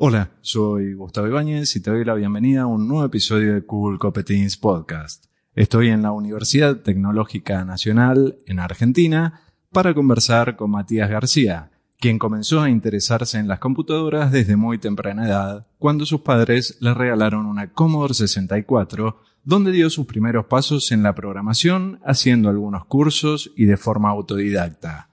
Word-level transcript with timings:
Hola, 0.00 0.30
soy 0.42 0.94
Gustavo 0.94 1.26
Ibáñez 1.26 1.74
y 1.74 1.82
te 1.82 1.90
doy 1.90 2.04
la 2.04 2.14
bienvenida 2.14 2.62
a 2.62 2.66
un 2.66 2.86
nuevo 2.86 3.04
episodio 3.04 3.54
de 3.54 3.66
Cool 3.66 3.98
Competence 3.98 4.56
Podcast. 4.56 5.24
Estoy 5.56 5.88
en 5.88 6.02
la 6.02 6.12
Universidad 6.12 6.76
Tecnológica 6.76 7.64
Nacional 7.64 8.36
en 8.46 8.60
Argentina 8.60 9.40
para 9.72 9.94
conversar 9.94 10.54
con 10.54 10.70
Matías 10.70 11.10
García, 11.10 11.72
quien 11.98 12.20
comenzó 12.20 12.60
a 12.60 12.70
interesarse 12.70 13.38
en 13.38 13.48
las 13.48 13.58
computadoras 13.58 14.30
desde 14.30 14.54
muy 14.54 14.78
temprana 14.78 15.26
edad, 15.26 15.66
cuando 15.80 16.06
sus 16.06 16.20
padres 16.20 16.78
le 16.80 16.94
regalaron 16.94 17.46
una 17.46 17.72
Commodore 17.72 18.14
64, 18.14 19.20
donde 19.42 19.72
dio 19.72 19.90
sus 19.90 20.06
primeros 20.06 20.46
pasos 20.46 20.92
en 20.92 21.02
la 21.02 21.16
programación, 21.16 21.98
haciendo 22.04 22.48
algunos 22.50 22.84
cursos 22.84 23.50
y 23.56 23.64
de 23.64 23.76
forma 23.76 24.10
autodidacta. 24.10 25.07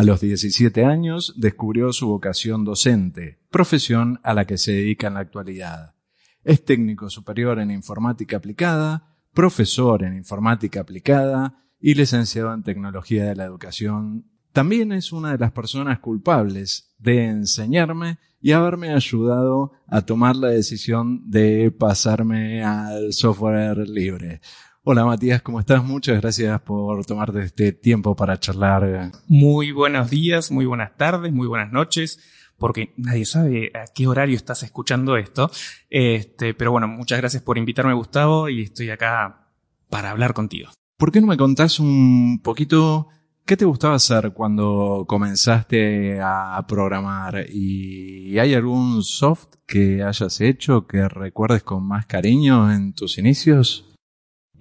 A 0.00 0.02
los 0.02 0.22
17 0.22 0.86
años 0.86 1.34
descubrió 1.36 1.92
su 1.92 2.08
vocación 2.08 2.64
docente, 2.64 3.38
profesión 3.50 4.18
a 4.22 4.32
la 4.32 4.46
que 4.46 4.56
se 4.56 4.72
dedica 4.72 5.08
en 5.08 5.12
la 5.12 5.20
actualidad. 5.20 5.94
Es 6.42 6.64
técnico 6.64 7.10
superior 7.10 7.58
en 7.58 7.70
informática 7.70 8.38
aplicada, 8.38 9.18
profesor 9.34 10.02
en 10.02 10.16
informática 10.16 10.80
aplicada 10.80 11.66
y 11.78 11.92
licenciado 11.92 12.54
en 12.54 12.62
tecnología 12.62 13.26
de 13.26 13.36
la 13.36 13.44
educación. 13.44 14.24
También 14.54 14.92
es 14.92 15.12
una 15.12 15.32
de 15.32 15.38
las 15.38 15.52
personas 15.52 15.98
culpables 15.98 16.94
de 16.98 17.26
enseñarme 17.26 18.18
y 18.40 18.52
haberme 18.52 18.94
ayudado 18.94 19.72
a 19.86 20.00
tomar 20.00 20.34
la 20.34 20.48
decisión 20.48 21.30
de 21.30 21.70
pasarme 21.72 22.64
al 22.64 23.12
software 23.12 23.86
libre. 23.86 24.40
Hola 24.82 25.04
Matías, 25.04 25.42
¿cómo 25.42 25.60
estás? 25.60 25.84
Muchas 25.84 26.22
gracias 26.22 26.58
por 26.62 27.04
tomarte 27.04 27.42
este 27.42 27.72
tiempo 27.72 28.16
para 28.16 28.40
charlar. 28.40 29.12
Muy 29.28 29.72
buenos 29.72 30.08
días, 30.08 30.50
muy 30.50 30.64
buenas 30.64 30.96
tardes, 30.96 31.34
muy 31.34 31.46
buenas 31.46 31.70
noches, 31.70 32.18
porque 32.56 32.94
nadie 32.96 33.26
sabe 33.26 33.72
a 33.74 33.84
qué 33.94 34.06
horario 34.06 34.36
estás 34.36 34.62
escuchando 34.62 35.18
esto. 35.18 35.50
Este, 35.90 36.54
pero 36.54 36.72
bueno, 36.72 36.88
muchas 36.88 37.18
gracias 37.18 37.42
por 37.42 37.58
invitarme, 37.58 37.92
Gustavo, 37.92 38.48
y 38.48 38.62
estoy 38.62 38.88
acá 38.88 39.48
para 39.90 40.12
hablar 40.12 40.32
contigo. 40.32 40.70
¿Por 40.96 41.12
qué 41.12 41.20
no 41.20 41.26
me 41.26 41.36
contás 41.36 41.78
un 41.78 42.40
poquito 42.42 43.08
qué 43.44 43.58
te 43.58 43.66
gustaba 43.66 43.96
hacer 43.96 44.32
cuando 44.32 45.04
comenzaste 45.06 46.20
a 46.22 46.64
programar? 46.66 47.44
¿Y 47.50 48.38
hay 48.38 48.54
algún 48.54 49.02
soft 49.02 49.56
que 49.66 50.02
hayas 50.02 50.40
hecho 50.40 50.86
que 50.86 51.06
recuerdes 51.06 51.64
con 51.64 51.86
más 51.86 52.06
cariño 52.06 52.72
en 52.72 52.94
tus 52.94 53.18
inicios? 53.18 53.89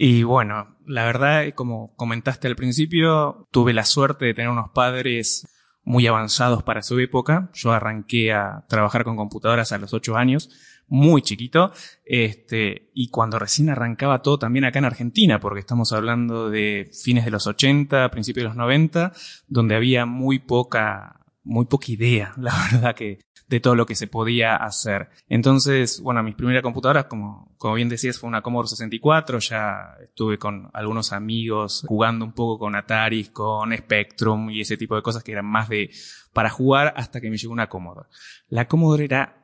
Y 0.01 0.23
bueno, 0.23 0.77
la 0.85 1.03
verdad, 1.03 1.43
como 1.53 1.93
comentaste 1.97 2.47
al 2.47 2.55
principio, 2.55 3.49
tuve 3.51 3.73
la 3.73 3.83
suerte 3.83 4.23
de 4.23 4.33
tener 4.33 4.49
unos 4.49 4.69
padres 4.69 5.45
muy 5.83 6.07
avanzados 6.07 6.63
para 6.63 6.83
su 6.83 6.97
época. 6.99 7.49
Yo 7.53 7.73
arranqué 7.73 8.31
a 8.31 8.63
trabajar 8.69 9.03
con 9.03 9.17
computadoras 9.17 9.73
a 9.73 9.77
los 9.77 9.93
ocho 9.93 10.15
años, 10.15 10.51
muy 10.87 11.21
chiquito, 11.21 11.73
este, 12.05 12.91
y 12.93 13.09
cuando 13.09 13.39
recién 13.39 13.69
arrancaba 13.69 14.21
todo 14.21 14.39
también 14.39 14.63
acá 14.63 14.79
en 14.79 14.85
Argentina, 14.85 15.41
porque 15.41 15.59
estamos 15.59 15.91
hablando 15.91 16.49
de 16.49 16.89
fines 17.03 17.25
de 17.25 17.31
los 17.31 17.45
80, 17.45 18.09
principios 18.09 18.43
de 18.43 18.47
los 18.47 18.55
90, 18.55 19.11
donde 19.49 19.75
había 19.75 20.05
muy 20.05 20.39
poca, 20.39 21.18
muy 21.49 21.65
poca 21.65 21.91
idea, 21.91 22.33
la 22.37 22.53
verdad 22.71 22.95
que 22.95 23.19
de 23.47 23.59
todo 23.59 23.73
lo 23.75 23.87
que 23.87 23.95
se 23.95 24.07
podía 24.07 24.55
hacer. 24.55 25.09
Entonces, 25.27 25.99
bueno, 26.01 26.21
mis 26.21 26.35
primeras 26.35 26.61
computadoras, 26.61 27.05
como, 27.05 27.55
como 27.57 27.73
bien 27.73 27.89
decías, 27.89 28.19
fue 28.19 28.27
una 28.27 28.43
Commodore 28.43 28.69
64, 28.69 29.39
ya 29.39 29.95
estuve 30.03 30.37
con 30.37 30.69
algunos 30.71 31.11
amigos 31.11 31.83
jugando 31.87 32.25
un 32.25 32.33
poco 32.33 32.59
con 32.59 32.75
Atari, 32.75 33.25
con 33.25 33.75
Spectrum 33.75 34.51
y 34.51 34.61
ese 34.61 34.77
tipo 34.77 34.95
de 34.95 35.01
cosas 35.01 35.23
que 35.23 35.31
eran 35.31 35.47
más 35.47 35.67
de 35.67 35.89
para 36.31 36.51
jugar 36.51 36.93
hasta 36.95 37.19
que 37.19 37.31
me 37.31 37.37
llegó 37.37 37.51
una 37.51 37.67
Commodore. 37.67 38.07
La 38.49 38.67
Commodore 38.67 39.05
era 39.05 39.35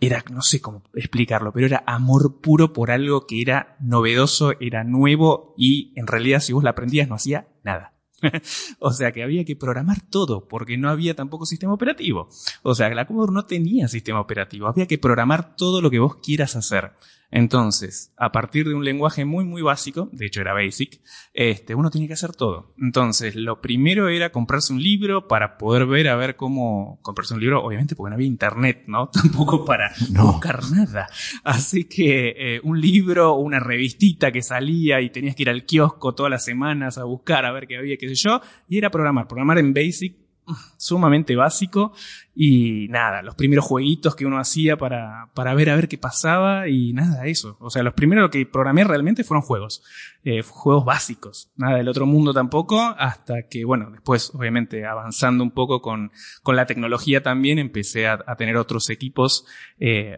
era, 0.00 0.22
no 0.30 0.42
sé 0.42 0.60
cómo 0.60 0.82
explicarlo, 0.94 1.52
pero 1.52 1.66
era 1.66 1.82
amor 1.86 2.40
puro 2.40 2.72
por 2.72 2.90
algo 2.90 3.26
que 3.26 3.42
era 3.42 3.76
novedoso, 3.80 4.52
era 4.60 4.84
nuevo 4.84 5.54
y 5.56 5.92
en 5.96 6.06
realidad 6.06 6.40
si 6.40 6.52
vos 6.52 6.62
la 6.62 6.70
aprendías 6.70 7.08
no 7.08 7.16
hacía 7.16 7.48
nada. 7.64 7.97
o 8.78 8.92
sea 8.92 9.12
que 9.12 9.22
había 9.22 9.44
que 9.44 9.56
programar 9.56 10.00
todo 10.00 10.48
porque 10.48 10.76
no 10.76 10.90
había 10.90 11.14
tampoco 11.14 11.46
sistema 11.46 11.72
operativo. 11.72 12.28
O 12.62 12.74
sea, 12.74 12.88
la 12.90 13.06
Commodore 13.06 13.32
no 13.32 13.44
tenía 13.44 13.88
sistema 13.88 14.20
operativo, 14.20 14.66
había 14.66 14.86
que 14.86 14.98
programar 14.98 15.56
todo 15.56 15.80
lo 15.80 15.90
que 15.90 15.98
vos 15.98 16.16
quieras 16.16 16.56
hacer. 16.56 16.92
Entonces, 17.30 18.12
a 18.16 18.32
partir 18.32 18.66
de 18.66 18.74
un 18.74 18.84
lenguaje 18.84 19.24
muy, 19.24 19.44
muy 19.44 19.60
básico, 19.60 20.08
de 20.12 20.26
hecho 20.26 20.40
era 20.40 20.54
basic, 20.54 21.00
este, 21.34 21.74
uno 21.74 21.90
tiene 21.90 22.06
que 22.06 22.14
hacer 22.14 22.32
todo. 22.32 22.74
Entonces, 22.78 23.36
lo 23.36 23.60
primero 23.60 24.08
era 24.08 24.32
comprarse 24.32 24.72
un 24.72 24.82
libro 24.82 25.28
para 25.28 25.58
poder 25.58 25.86
ver 25.86 26.08
a 26.08 26.16
ver 26.16 26.36
cómo 26.36 26.98
comprarse 27.02 27.34
un 27.34 27.40
libro, 27.40 27.62
obviamente 27.62 27.94
porque 27.94 28.10
no 28.10 28.14
había 28.14 28.26
internet, 28.26 28.84
¿no? 28.86 29.08
Tampoco 29.12 29.64
para 29.64 29.92
buscar 30.08 30.60
nada. 30.70 31.08
Así 31.44 31.84
que 31.84 32.34
eh, 32.36 32.60
un 32.62 32.80
libro, 32.80 33.34
una 33.34 33.60
revistita 33.60 34.32
que 34.32 34.42
salía 34.42 35.00
y 35.02 35.10
tenías 35.10 35.36
que 35.36 35.42
ir 35.42 35.50
al 35.50 35.66
kiosco 35.66 36.14
todas 36.14 36.30
las 36.30 36.44
semanas 36.44 36.96
a 36.96 37.04
buscar 37.04 37.44
a 37.44 37.52
ver 37.52 37.66
qué 37.66 37.76
había, 37.76 37.98
qué 37.98 38.08
sé 38.08 38.14
yo, 38.14 38.40
y 38.68 38.78
era 38.78 38.90
programar, 38.90 39.28
programar 39.28 39.58
en 39.58 39.74
basic 39.74 40.27
sumamente 40.76 41.36
básico 41.36 41.92
y 42.40 42.86
nada, 42.88 43.20
los 43.22 43.34
primeros 43.34 43.64
jueguitos 43.64 44.14
que 44.14 44.24
uno 44.24 44.38
hacía 44.38 44.76
para, 44.76 45.28
para 45.34 45.54
ver 45.54 45.70
a 45.70 45.74
ver 45.74 45.88
qué 45.88 45.98
pasaba 45.98 46.68
y 46.68 46.92
nada, 46.92 47.26
eso. 47.26 47.56
O 47.58 47.68
sea, 47.68 47.82
los 47.82 47.94
primeros 47.94 48.30
que 48.30 48.46
programé 48.46 48.84
realmente 48.84 49.24
fueron 49.24 49.42
juegos, 49.42 49.82
eh, 50.22 50.42
juegos 50.42 50.84
básicos, 50.84 51.50
nada 51.56 51.78
del 51.78 51.88
otro 51.88 52.06
mundo 52.06 52.32
tampoco, 52.32 52.80
hasta 52.96 53.48
que, 53.48 53.64
bueno, 53.64 53.90
después 53.90 54.30
obviamente 54.34 54.86
avanzando 54.86 55.42
un 55.42 55.50
poco 55.50 55.82
con, 55.82 56.12
con 56.44 56.54
la 56.54 56.66
tecnología 56.66 57.24
también 57.24 57.58
empecé 57.58 58.06
a, 58.06 58.18
tener 58.36 58.56
otros 58.56 58.88
equipos, 58.90 59.44
eh, 59.80 60.16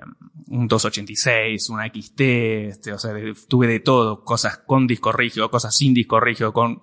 un 0.49 0.69
286, 0.69 1.71
una 1.71 1.87
XT, 1.87 2.21
este, 2.21 2.93
o 2.93 2.99
sea, 2.99 3.15
tuve 3.49 3.67
de 3.67 3.81
todo, 3.81 4.25
cosas 4.25 4.59
con 4.59 4.87
disco 4.87 5.11
rígido, 5.11 5.51
cosas 5.51 5.75
sin 5.75 5.95
disco 5.95 6.21
rígido, 6.21 6.53
con 6.53 6.83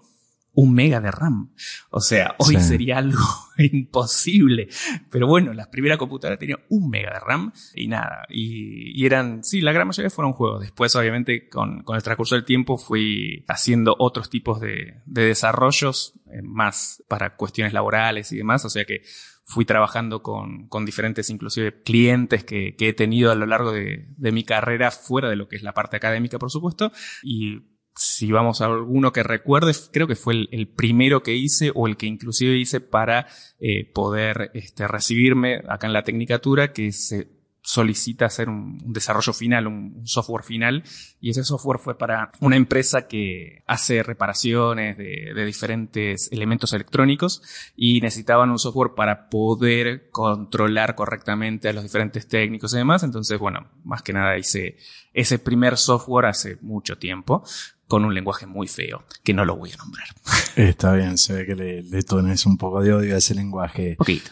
un 0.57 0.73
mega 0.73 0.99
de 0.99 1.11
RAM. 1.11 1.53
O 1.91 2.01
sea, 2.01 2.33
hoy 2.39 2.59
sería 2.59 2.97
algo 2.97 3.23
imposible. 3.59 4.67
Pero 5.11 5.27
bueno, 5.27 5.53
las 5.53 5.67
primeras 5.67 5.99
computadoras 5.99 6.39
tenían 6.39 6.61
un 6.69 6.89
mega 6.89 7.13
de 7.13 7.19
RAM 7.19 7.53
y 7.75 7.87
nada. 7.87 8.25
Y, 8.27 9.05
eran, 9.05 9.43
sí, 9.43 9.61
la 9.61 9.71
gran 9.71 9.85
mayoría 9.85 10.09
fueron 10.09 10.33
juegos. 10.33 10.61
Después, 10.61 10.95
obviamente, 10.95 11.47
con, 11.47 11.83
con 11.83 11.95
el 11.95 12.01
transcurso 12.01 12.33
del 12.33 12.43
tiempo 12.43 12.79
fui 12.79 13.45
haciendo 13.47 13.95
otros 13.99 14.31
tipos 14.31 14.59
de, 14.59 15.03
de 15.05 15.25
desarrollos, 15.25 16.13
eh, 16.31 16.41
más 16.41 17.03
para 17.07 17.35
cuestiones 17.35 17.71
laborales 17.71 18.31
y 18.31 18.37
demás. 18.37 18.65
O 18.65 18.69
sea 18.71 18.83
que 18.83 19.03
fui 19.45 19.63
trabajando 19.63 20.23
con, 20.23 20.67
con 20.69 20.85
diferentes, 20.85 21.29
inclusive, 21.29 21.83
clientes 21.83 22.43
que, 22.43 22.75
que 22.75 22.89
he 22.89 22.93
tenido 22.93 23.31
a 23.31 23.35
lo 23.35 23.45
largo 23.45 23.71
de, 23.71 24.07
de 24.17 24.31
mi 24.31 24.43
carrera 24.43 24.89
fuera 24.89 25.29
de 25.29 25.35
lo 25.35 25.47
que 25.47 25.55
es 25.55 25.61
la 25.61 25.75
parte 25.75 25.97
académica, 25.97 26.39
por 26.39 26.49
supuesto. 26.49 26.91
Y 27.21 27.76
si 27.97 28.31
vamos 28.31 28.61
a 28.61 28.65
alguno 28.65 29.11
que 29.11 29.23
recuerde, 29.23 29.73
creo 29.91 30.07
que 30.07 30.15
fue 30.15 30.47
el, 30.51 30.67
primero 30.75 31.23
que 31.23 31.35
hice 31.35 31.71
o 31.73 31.87
el 31.87 31.97
que 31.97 32.05
inclusive 32.05 32.57
hice 32.57 32.79
para 32.79 33.27
eh, 33.59 33.91
poder 33.91 34.51
este, 34.53 34.87
recibirme 34.87 35.61
acá 35.67 35.87
en 35.87 35.93
la 35.93 36.03
tecnicatura, 36.03 36.73
que 36.73 36.91
se 36.91 37.36
solicita 37.67 38.25
hacer 38.25 38.47
un, 38.47 38.77
desarrollo 38.93 39.33
final, 39.33 39.67
un, 39.67 40.07
software 40.07 40.45
final, 40.45 40.83
y 41.19 41.31
ese 41.31 41.43
software 41.43 41.79
fue 41.79 41.97
para 41.97 42.31
una 42.39 42.55
empresa 42.55 43.09
que 43.09 43.61
hace 43.67 44.03
reparaciones 44.03 44.97
de, 44.97 45.33
de, 45.35 45.45
diferentes 45.45 46.31
elementos 46.31 46.71
electrónicos 46.71 47.41
y 47.75 47.99
necesitaban 47.99 48.51
un 48.51 48.57
software 48.57 48.91
para 48.95 49.27
poder 49.27 50.09
controlar 50.11 50.95
correctamente 50.95 51.67
a 51.67 51.73
los 51.73 51.83
diferentes 51.83 52.25
técnicos 52.29 52.73
y 52.73 52.77
demás. 52.77 53.03
Entonces, 53.03 53.37
bueno, 53.37 53.67
más 53.83 54.01
que 54.01 54.13
nada 54.13 54.37
hice 54.37 54.77
ese 55.13 55.37
primer 55.37 55.75
software 55.75 56.27
hace 56.27 56.57
mucho 56.61 56.97
tiempo 56.97 57.43
con 57.85 58.05
un 58.05 58.13
lenguaje 58.13 58.45
muy 58.45 58.69
feo, 58.69 59.03
que 59.25 59.33
no 59.33 59.43
lo 59.43 59.57
voy 59.57 59.73
a 59.73 59.77
nombrar. 59.77 60.07
Está 60.55 60.93
bien, 60.93 61.17
se 61.17 61.33
ve 61.33 61.45
que 61.45 61.55
le, 61.55 61.83
le 61.83 62.01
tones 62.03 62.45
un 62.45 62.57
poco 62.57 62.81
de 62.81 62.93
odio 62.93 63.13
a 63.13 63.17
ese 63.17 63.35
lenguaje. 63.35 63.95
Poquito. 63.97 64.31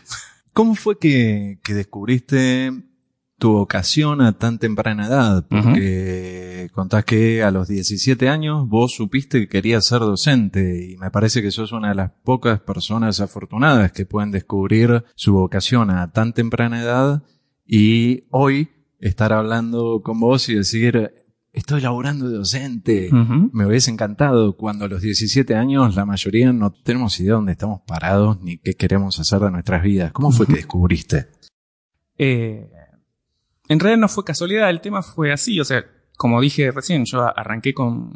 ¿Cómo 0.53 0.75
fue 0.75 0.97
que, 0.97 1.59
que 1.65 1.73
descubriste 1.73 2.71
tu 3.37 3.51
vocación 3.53 4.21
a 4.21 4.37
tan 4.37 4.59
temprana 4.59 5.07
edad? 5.07 5.45
Porque 5.47 6.69
contás 6.73 7.05
que 7.05 7.43
a 7.43 7.51
los 7.51 7.67
17 7.67 8.29
años 8.29 8.67
vos 8.67 8.93
supiste 8.93 9.39
que 9.39 9.47
querías 9.47 9.85
ser 9.85 9.99
docente 9.99 10.91
y 10.91 10.97
me 10.97 11.11
parece 11.11 11.41
que 11.41 11.51
sos 11.51 11.71
una 11.71 11.89
de 11.89 11.95
las 11.95 12.11
pocas 12.23 12.59
personas 12.59 13.19
afortunadas 13.19 13.91
que 13.91 14.05
pueden 14.05 14.31
descubrir 14.31 15.03
su 15.15 15.33
vocación 15.33 15.89
a 15.89 16.11
tan 16.11 16.33
temprana 16.33 16.81
edad 16.81 17.23
y 17.65 18.23
hoy 18.31 18.69
estar 18.99 19.33
hablando 19.33 20.01
con 20.03 20.19
vos 20.19 20.49
y 20.49 20.55
decir, 20.55 21.11
estoy 21.53 21.81
laburando 21.81 22.29
de 22.29 22.37
docente. 22.37 23.09
Me 23.11 23.65
hubiese 23.65 23.91
encantado 23.91 24.55
cuando 24.57 24.85
a 24.85 24.87
los 24.87 25.01
17 25.01 25.55
años 25.55 25.95
la 25.95 26.05
mayoría 26.05 26.51
no 26.53 26.71
tenemos 26.71 27.19
idea 27.19 27.31
de 27.31 27.35
dónde 27.35 27.51
estamos 27.53 27.81
parados 27.87 28.41
ni 28.41 28.57
qué 28.57 28.73
queremos 28.73 29.19
hacer 29.19 29.39
de 29.39 29.51
nuestras 29.51 29.81
vidas. 29.83 30.11
¿Cómo 30.11 30.31
fue 30.31 30.47
que 30.47 30.53
descubriste? 30.55 31.27
Eh, 32.17 32.69
en 33.67 33.79
realidad 33.79 34.01
no 34.01 34.09
fue 34.09 34.23
casualidad, 34.23 34.69
el 34.69 34.81
tema 34.81 35.01
fue 35.01 35.31
así. 35.31 35.59
O 35.59 35.65
sea, 35.65 35.85
como 36.17 36.41
dije 36.41 36.71
recién, 36.71 37.05
yo 37.05 37.21
arranqué 37.21 37.73
con, 37.73 38.13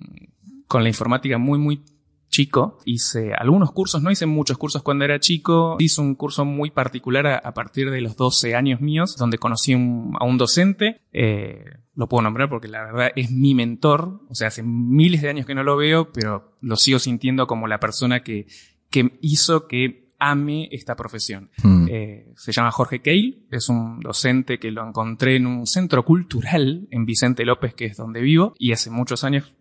con 0.68 0.84
la 0.84 0.90
informática 0.90 1.38
muy, 1.38 1.60
muy 1.60 1.84
chico. 2.30 2.78
Hice 2.86 3.34
algunos 3.34 3.72
cursos, 3.72 4.02
no 4.02 4.12
hice 4.12 4.26
muchos 4.26 4.58
cursos 4.58 4.84
cuando 4.84 5.06
era 5.06 5.20
chico. 5.20 5.76
Hice 5.80 6.02
un 6.02 6.16
curso 6.16 6.46
muy 6.46 6.72
particular 6.72 7.28
a, 7.28 7.54
partir 7.54 7.92
de 7.92 8.02
los 8.02 8.16
12 8.16 8.56
años 8.56 8.82
míos, 8.82 9.18
donde 9.18 9.38
conocí 9.38 9.74
a 9.74 9.78
un 9.78 10.38
docente. 10.38 11.02
Eh, 11.12 11.66
lo 11.96 12.08
puedo 12.08 12.22
nombrar 12.22 12.50
porque 12.50 12.68
la 12.68 12.84
verdad 12.84 13.12
es 13.16 13.32
mi 13.32 13.56
mentor. 13.56 14.22
O 14.30 14.36
sea, 14.36 14.48
hace 14.48 14.64
miles 14.64 15.22
de 15.22 15.30
años 15.30 15.46
que 15.46 15.56
no 15.56 15.64
lo 15.64 15.76
veo, 15.76 16.12
pero 16.14 16.56
lo 16.62 16.78
sigo 16.78 17.00
sintiendo 17.00 17.48
como 17.48 17.68
la 17.68 17.80
persona 17.80 18.24
que, 18.24 18.48
que 18.90 19.18
hizo 19.22 19.68
que 19.68 20.09
ame 20.20 20.68
esta 20.72 20.96
profesión. 20.96 21.50
Hmm. 21.64 21.88
Eh, 21.90 22.34
se 22.36 22.52
llama 22.52 22.72
Jorge 22.72 23.02
Keil, 23.02 23.48
es 23.52 23.70
un 23.70 24.00
docente 24.00 24.60
que 24.60 24.72
lo 24.72 24.88
encontré 24.88 25.38
en 25.38 25.48
un 25.48 25.66
centro 25.66 26.04
cultural 26.04 26.88
en 26.92 27.06
Vicente 27.06 27.46
López, 27.46 27.74
que 27.74 27.86
es 27.86 27.98
donde 27.98 28.22
vivo, 28.22 28.54
y 28.60 28.74
hace 28.74 28.90
muchos 28.90 29.24
años 29.24 29.56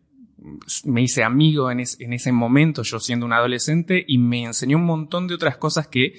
me 0.85 1.03
hice 1.03 1.25
amigo 1.25 1.71
en, 1.71 1.81
ese 1.81 2.33
momento, 2.33 2.83
yo 2.83 3.01
siendo 3.01 3.27
un 3.27 3.33
adolescente, 3.33 4.05
y 4.07 4.19
me 4.19 4.45
enseñó 4.45 4.77
un 4.77 4.85
montón 4.85 5.27
de 5.27 5.35
otras 5.35 5.57
cosas 5.57 5.89
que 5.89 6.15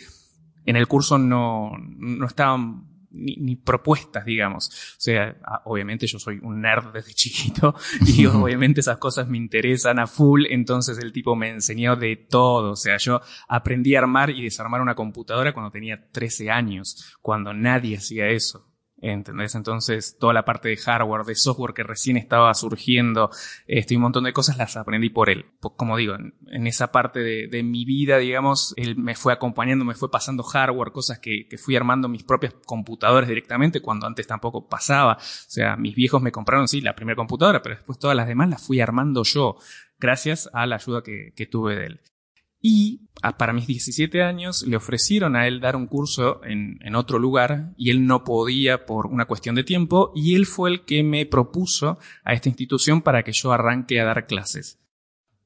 en 0.66 0.76
el 0.76 0.88
curso 0.88 1.18
no, 1.18 1.72
no 1.78 2.26
estaban 2.26 2.86
ni, 3.12 3.56
propuestas, 3.56 4.26
digamos. 4.26 4.70
O 4.70 5.02
sea, 5.02 5.38
ah, 5.44 5.62
obviamente 5.66 6.08
yo 6.08 6.20
soy 6.20 6.40
un 6.42 6.62
nerd 6.62 6.94
desde 6.94 7.14
chiquito 7.16 7.76
y 8.06 8.26
obviamente 8.28 8.82
esas 8.82 8.98
cosas 8.98 9.28
me 9.28 9.38
interesan 9.38 10.00
a 10.00 10.08
full, 10.08 10.46
entonces 10.50 10.98
el 11.00 11.12
tipo 11.12 11.36
me 11.36 11.50
enseñó 11.50 11.96
de 11.96 12.16
todo. 12.16 12.72
O 12.72 12.76
sea, 12.76 12.98
yo 12.98 13.22
aprendí 13.48 13.96
a 13.96 14.00
armar 14.00 14.30
y 14.30 14.44
desarmar 14.44 14.82
una 14.82 14.96
computadora 14.96 15.54
cuando 15.54 15.72
tenía 15.72 16.10
13 16.12 16.50
años, 16.50 17.18
cuando 17.22 17.54
nadie 17.54 17.98
hacía 17.98 18.28
eso. 18.28 18.69
¿Entendés? 19.02 19.56
Entonces, 19.56 20.18
toda 20.20 20.34
la 20.34 20.44
parte 20.44 20.68
de 20.68 20.76
hardware, 20.78 21.24
de 21.24 21.36
software 21.36 21.74
que 21.74 21.84
recién 21.84 22.18
estaba 22.18 22.54
surgiendo, 22.54 23.30
este, 23.66 23.96
un 23.96 24.02
montón 24.02 24.26
de 24.26 24.34
cosas 24.34 24.58
las 24.58 24.76
aprendí 24.76 25.10
por 25.10 25.30
él. 25.30 25.46
Como 25.60 25.96
digo, 25.96 26.16
en, 26.16 26.68
esa 26.68 26.92
parte 26.92 27.20
de, 27.20 27.64
mi 27.64 27.86
vida, 27.86 28.18
digamos, 28.18 28.74
él 28.78 28.98
me 28.98 29.16
fue 29.16 29.32
acompañando, 29.32 29.86
me 29.86 29.96
fue 29.96 30.12
pasando 30.12 30.44
hardware, 30.44 30.92
cosas 30.92 31.20
que, 31.20 31.48
fui 31.58 31.76
armando 31.76 32.10
mis 32.10 32.24
propias 32.24 32.54
computadoras 32.66 33.30
directamente, 33.30 33.82
cuando 33.82 34.06
antes 34.06 34.28
tampoco 34.28 34.68
pasaba. 34.68 35.14
O 35.14 35.20
sea, 35.20 35.78
mis 35.78 35.96
viejos 35.96 36.22
me 36.22 36.32
compraron, 36.32 36.68
sí, 36.68 36.82
la 36.82 36.96
primera 36.96 37.16
computadora, 37.16 37.62
pero 37.62 37.76
después 37.76 38.00
todas 38.00 38.18
las 38.18 38.28
demás 38.28 38.50
las 38.50 38.66
fui 38.66 38.82
armando 38.82 39.24
yo, 39.24 39.56
gracias 39.98 40.50
a 40.54 40.66
la 40.66 40.76
ayuda 40.76 41.04
que 41.04 41.48
tuve 41.50 41.76
de 41.76 41.86
él. 41.86 42.02
Y 42.62 43.08
para 43.38 43.54
mis 43.54 43.68
17 43.68 44.24
años 44.24 44.66
le 44.68 44.78
ofrecieron 44.78 45.36
a 45.36 45.48
él 45.48 45.60
dar 45.60 45.76
un 45.76 45.88
curso 45.88 46.44
en, 46.44 46.80
en, 46.82 46.96
otro 46.96 47.20
lugar 47.20 47.74
y 47.78 47.90
él 47.90 48.06
no 48.06 48.24
podía 48.24 48.86
por 48.86 49.08
una 49.08 49.26
cuestión 49.26 49.56
de 49.56 49.64
tiempo 49.64 50.12
y 50.16 50.36
él 50.36 50.46
fue 50.46 50.70
el 50.70 50.86
que 50.86 51.04
me 51.04 51.26
propuso 51.26 52.00
a 52.24 52.34
esta 52.34 52.50
institución 52.50 53.02
para 53.02 53.24
que 53.24 53.34
yo 53.34 53.52
arranque 53.52 54.00
a 54.00 54.06
dar 54.06 54.26
clases. 54.26 54.80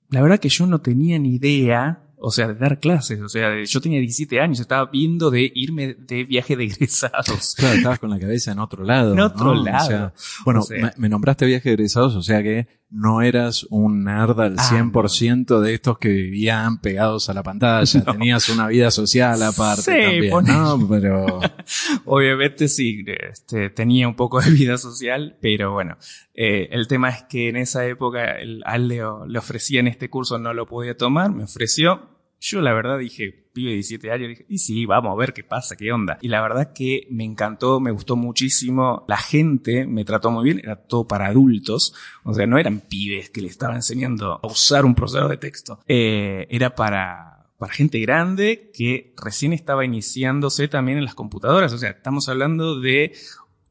La 0.10 0.22
verdad 0.22 0.40
que 0.40 0.50
yo 0.50 0.68
no 0.68 0.82
tenía 0.82 1.18
ni 1.18 1.36
idea 1.36 2.04
o 2.26 2.32
sea, 2.32 2.48
de 2.48 2.56
dar 2.56 2.80
clases. 2.80 3.20
O 3.20 3.28
sea, 3.28 3.50
yo 3.66 3.82
tenía 3.82 4.00
17 4.00 4.40
años, 4.40 4.62
estaba 4.62 4.90
viendo 4.90 5.30
de 5.30 5.52
irme 5.54 5.94
de 5.94 6.24
viaje 6.24 6.56
de 6.56 6.64
egresados. 6.64 7.54
Claro, 7.64 7.76
estabas 7.76 8.00
con 8.00 8.10
la 8.10 8.18
cabeza 8.18 8.54
en 8.54 8.60
otro 8.60 8.86
lado. 8.86 9.12
En 9.12 9.20
otro 9.20 9.54
lado. 9.54 10.14
bueno, 10.46 10.62
me, 10.96 11.10
nombraste 11.10 11.46
viaje 11.46 11.70
de 11.70 11.74
egresados, 11.74 12.16
o 12.16 12.22
sea 12.22 12.42
que 12.42 12.68
no 12.94 13.24
eras 13.24 13.66
un 13.72 14.04
nerd 14.04 14.40
al 14.40 14.56
100% 14.56 15.58
ah, 15.58 15.60
de 15.60 15.74
estos 15.74 15.98
que 15.98 16.10
vivían 16.10 16.80
pegados 16.80 17.28
a 17.28 17.34
la 17.34 17.42
pantalla. 17.42 18.04
Tenías 18.06 18.48
una 18.50 18.68
vida 18.68 18.92
social 18.92 19.42
aparte 19.42 19.82
sí, 19.82 20.30
también, 20.30 20.46
¿no? 20.46 20.88
Pero... 20.88 21.40
Obviamente 22.06 22.68
sí, 22.68 23.04
este, 23.08 23.72
tenía 23.72 24.08
un 24.08 24.16
poco 24.16 24.40
de 24.40 24.52
vida 24.52 24.78
social, 24.78 25.38
pero 25.42 25.72
bueno, 25.74 25.98
eh, 26.36 26.70
el 26.72 26.88
tema 26.88 27.10
es 27.10 27.24
que 27.24 27.50
en 27.50 27.58
esa 27.58 27.86
época 27.88 28.40
el, 28.40 28.62
a 28.66 28.76
él 28.76 28.88
le, 28.88 29.02
le 29.28 29.40
ofrecían 29.40 29.88
este 29.88 30.10
curso, 30.10 30.38
no 30.38 30.54
lo 30.54 30.68
podía 30.68 30.96
tomar, 30.96 31.32
me 31.32 31.46
ofreció, 31.46 32.10
yo 32.44 32.60
la 32.60 32.74
verdad 32.74 33.00
dije, 33.00 33.48
pibe 33.54 33.70
de 33.70 33.76
17 33.76 34.12
años, 34.12 34.28
dije, 34.28 34.46
y 34.50 34.58
sí, 34.58 34.86
vamos 34.86 35.14
a 35.14 35.16
ver 35.16 35.34
qué 35.34 35.46
pasa, 35.46 35.78
qué 35.78 35.94
onda. 35.94 36.18
Y 36.22 36.28
la 36.28 36.42
verdad 36.42 36.74
que 36.74 37.08
me 37.10 37.24
encantó, 37.24 37.80
me 37.80 37.92
gustó 37.92 38.18
muchísimo. 38.18 39.06
La 39.08 39.16
gente 39.16 39.88
me 39.88 40.04
trató 40.04 40.30
muy 40.30 40.44
bien, 40.44 40.60
era 40.60 40.76
todo 40.76 41.08
para 41.08 41.28
adultos. 41.28 41.94
O 42.26 42.34
sea, 42.34 42.46
no 42.46 42.58
eran 42.58 42.82
pibes 42.82 43.30
que 43.30 43.42
le 43.42 43.48
estaban 43.48 43.78
enseñando 43.78 44.42
a 44.44 44.46
usar 44.46 44.84
un 44.84 44.94
procesador 44.94 45.32
de 45.32 45.38
texto. 45.38 45.80
Eh, 45.88 46.46
era 46.50 46.76
para, 46.76 47.48
para 47.58 47.72
gente 47.72 47.98
grande 48.02 48.72
que 48.74 49.14
recién 49.24 49.54
estaba 49.54 49.86
iniciándose 49.86 50.68
también 50.68 50.98
en 50.98 51.06
las 51.06 51.16
computadoras. 51.16 51.72
O 51.72 51.78
sea, 51.78 51.92
estamos 51.92 52.28
hablando 52.28 52.82
de 52.82 53.14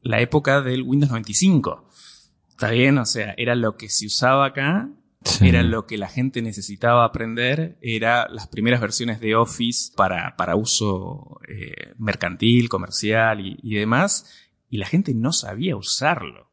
la 0.01 0.19
época 0.19 0.61
del 0.61 0.81
Windows 0.81 1.11
95. 1.11 1.89
Está 2.49 2.71
bien, 2.71 2.97
o 2.97 3.05
sea, 3.05 3.35
era 3.37 3.53
lo 3.53 3.77
que 3.77 3.89
se 3.89 4.07
usaba 4.07 4.47
acá 4.47 4.89
era 5.41 5.63
lo 5.63 5.85
que 5.85 5.97
la 5.97 6.07
gente 6.07 6.41
necesitaba 6.41 7.05
aprender, 7.05 7.77
era 7.81 8.27
las 8.29 8.47
primeras 8.47 8.81
versiones 8.81 9.19
de 9.19 9.35
Office 9.35 9.91
para, 9.95 10.35
para 10.37 10.55
uso 10.55 11.39
eh, 11.47 11.93
mercantil, 11.97 12.69
comercial 12.69 13.39
y, 13.39 13.57
y 13.61 13.75
demás, 13.75 14.31
y 14.69 14.77
la 14.77 14.85
gente 14.85 15.13
no 15.13 15.33
sabía 15.33 15.75
usarlo. 15.75 16.52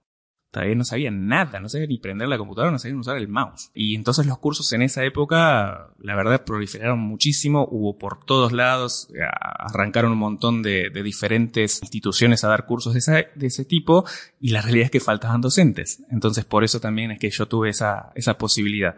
Todavía 0.50 0.75
no 0.75 0.85
sabían 0.85 1.29
nada, 1.29 1.61
no 1.61 1.69
sabían 1.69 1.91
ni 1.91 1.99
prender 1.99 2.29
la 2.29 2.38
computadora, 2.38 2.73
no 2.73 2.79
sabían 2.79 2.99
usar 2.99 3.17
el 3.17 3.29
mouse. 3.29 3.70
Y 3.73 3.94
entonces 3.94 4.26
los 4.26 4.38
cursos 4.38 4.73
en 4.73 4.82
esa 4.82 5.05
época, 5.05 5.91
la 5.99 6.17
verdad, 6.17 6.44
proliferaron 6.44 6.99
muchísimo, 6.99 7.69
hubo 7.70 7.99
por 7.99 8.25
todos 8.25 8.52
lados, 8.52 9.08
arrancaron 9.31 10.12
un 10.12 10.19
montón 10.19 10.62
de, 10.62 10.91
diferentes 11.05 11.81
instituciones 11.82 12.44
a 12.44 12.49
dar 12.49 12.67
cursos 12.67 12.94
de, 12.94 13.29
de, 13.35 13.47
ese 13.47 13.64
tipo, 13.64 14.05
y 14.41 14.50
la 14.50 14.61
realidad 14.61 14.87
es 14.87 14.91
que 14.91 15.00
faltaban 15.00 15.41
docentes. 15.41 16.02
Entonces 16.11 16.44
por 16.44 16.64
eso 16.64 16.81
también 16.81 17.12
es 17.12 17.19
que 17.19 17.31
yo 17.31 17.47
tuve 17.47 17.70
esa, 17.70 18.11
esa 18.14 18.37
posibilidad. 18.37 18.97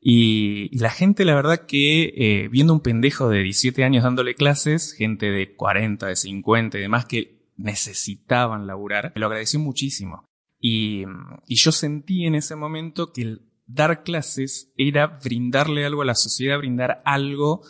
Y, 0.00 0.76
la 0.78 0.90
gente, 0.90 1.24
la 1.24 1.34
verdad 1.34 1.66
que 1.66 2.12
eh, 2.16 2.48
viendo 2.48 2.72
un 2.72 2.80
pendejo 2.80 3.28
de 3.28 3.42
17 3.42 3.84
años 3.84 4.04
dándole 4.04 4.34
clases, 4.34 4.92
gente 4.92 5.30
de 5.30 5.54
40, 5.54 6.06
de 6.06 6.16
50 6.16 6.78
y 6.78 6.80
demás 6.80 7.06
que 7.06 7.38
necesitaban 7.56 8.66
laburar, 8.66 9.12
me 9.14 9.20
lo 9.20 9.26
agradeció 9.26 9.58
muchísimo. 9.58 10.27
Y, 10.60 11.04
y 11.46 11.56
yo 11.56 11.72
sentí 11.72 12.26
en 12.26 12.34
ese 12.34 12.56
momento 12.56 13.12
que 13.12 13.22
el 13.22 13.42
dar 13.66 14.02
clases 14.02 14.72
era 14.76 15.06
brindarle 15.06 15.84
algo 15.84 16.02
a 16.02 16.06
la 16.06 16.14
sociedad, 16.14 16.58
brindar 16.58 17.02
algo 17.04 17.62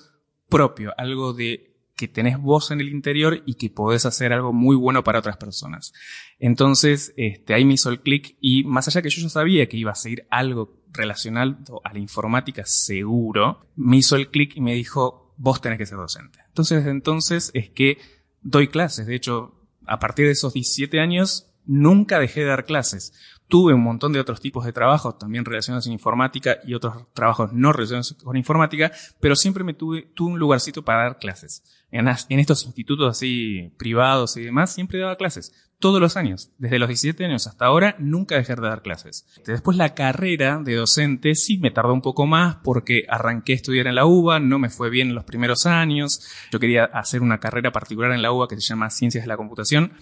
propio, 0.48 0.94
algo 0.96 1.34
de 1.34 1.68
que 1.98 2.08
tenés 2.08 2.38
voz 2.38 2.70
en 2.70 2.80
el 2.80 2.88
interior 2.88 3.42
y 3.44 3.54
que 3.54 3.70
podés 3.70 4.06
hacer 4.06 4.32
algo 4.32 4.52
muy 4.52 4.76
bueno 4.76 5.02
para 5.02 5.18
otras 5.18 5.36
personas. 5.36 5.92
Entonces, 6.38 7.12
este, 7.16 7.54
ahí 7.54 7.64
me 7.64 7.74
hizo 7.74 7.90
el 7.90 8.00
clic 8.00 8.36
y 8.40 8.62
más 8.62 8.86
allá 8.86 9.02
que 9.02 9.10
yo 9.10 9.20
ya 9.20 9.28
sabía 9.28 9.68
que 9.68 9.76
iba 9.76 9.90
a 9.90 9.96
seguir 9.96 10.24
algo 10.30 10.80
relacionado 10.92 11.82
a 11.84 11.92
la 11.92 11.98
informática 11.98 12.64
seguro, 12.64 13.66
me 13.74 13.96
hizo 13.96 14.14
el 14.14 14.30
clic 14.30 14.56
y 14.56 14.60
me 14.60 14.74
dijo, 14.74 15.34
vos 15.36 15.60
tenés 15.60 15.78
que 15.78 15.86
ser 15.86 15.98
docente. 15.98 16.38
Entonces, 16.46 16.78
desde 16.78 16.92
entonces 16.92 17.50
es 17.52 17.68
que 17.68 17.98
doy 18.42 18.68
clases. 18.68 19.08
De 19.08 19.16
hecho, 19.16 19.66
a 19.84 19.98
partir 19.98 20.26
de 20.26 20.32
esos 20.32 20.54
17 20.54 21.00
años, 21.00 21.50
nunca 21.68 22.18
dejé 22.18 22.40
de 22.40 22.46
dar 22.46 22.64
clases. 22.64 23.12
Tuve 23.46 23.72
un 23.72 23.82
montón 23.82 24.12
de 24.12 24.20
otros 24.20 24.40
tipos 24.40 24.64
de 24.64 24.72
trabajos, 24.72 25.18
también 25.18 25.44
relacionados 25.44 25.84
con 25.84 25.92
informática 25.92 26.58
y 26.66 26.74
otros 26.74 27.06
trabajos 27.14 27.52
no 27.52 27.72
relacionados 27.72 28.14
con 28.22 28.36
informática, 28.36 28.92
pero 29.20 29.36
siempre 29.36 29.64
me 29.64 29.72
tuve, 29.72 30.10
tuve 30.14 30.32
un 30.32 30.38
lugarcito 30.38 30.84
para 30.84 31.04
dar 31.04 31.18
clases. 31.18 31.62
En, 31.90 32.08
estos 32.38 32.66
institutos 32.66 33.10
así 33.10 33.72
privados 33.78 34.36
y 34.36 34.42
demás, 34.42 34.74
siempre 34.74 34.98
daba 34.98 35.16
clases. 35.16 35.54
Todos 35.78 36.00
los 36.00 36.16
años. 36.16 36.50
Desde 36.58 36.78
los 36.78 36.88
17 36.88 37.24
años 37.24 37.46
hasta 37.46 37.64
ahora, 37.64 37.96
nunca 37.98 38.34
dejé 38.34 38.56
de 38.56 38.62
dar 38.62 38.82
clases. 38.82 39.26
Después 39.46 39.76
la 39.76 39.94
carrera 39.94 40.60
de 40.62 40.74
docente 40.74 41.34
sí 41.34 41.56
me 41.58 41.70
tardó 41.70 41.94
un 41.94 42.02
poco 42.02 42.26
más 42.26 42.56
porque 42.56 43.06
arranqué 43.08 43.52
a 43.52 43.56
estudiar 43.56 43.86
en 43.86 43.94
la 43.94 44.04
UBA, 44.04 44.40
no 44.40 44.58
me 44.58 44.68
fue 44.68 44.90
bien 44.90 45.08
en 45.08 45.14
los 45.14 45.24
primeros 45.24 45.64
años. 45.64 46.28
Yo 46.50 46.58
quería 46.58 46.84
hacer 46.84 47.22
una 47.22 47.38
carrera 47.38 47.72
particular 47.72 48.12
en 48.12 48.20
la 48.20 48.32
UBA 48.32 48.48
que 48.48 48.56
se 48.56 48.62
llama 48.62 48.90
Ciencias 48.90 49.24
de 49.24 49.28
la 49.28 49.36
Computación 49.36 49.92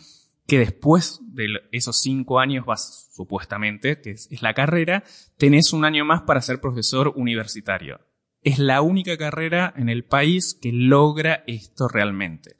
que 0.47 0.59
después 0.59 1.21
de 1.33 1.49
esos 1.73 2.01
cinco 2.01 2.39
años 2.39 2.65
vas, 2.65 3.11
supuestamente, 3.13 4.01
que 4.01 4.13
es, 4.13 4.29
la 4.43 4.55
carrera, 4.55 5.05
tenés 5.37 5.73
un 5.73 5.85
año 5.85 6.05
más 6.05 6.23
para 6.23 6.41
ser 6.41 6.61
profesor 6.61 7.13
universitario. 7.17 8.01
Es 8.43 8.59
la 8.59 8.81
única 8.81 9.17
carrera 9.17 9.75
en 9.77 9.89
el 9.89 10.05
país 10.05 10.59
que 10.61 10.73
logra 10.73 11.43
esto 11.47 11.89
realmente. 11.89 12.57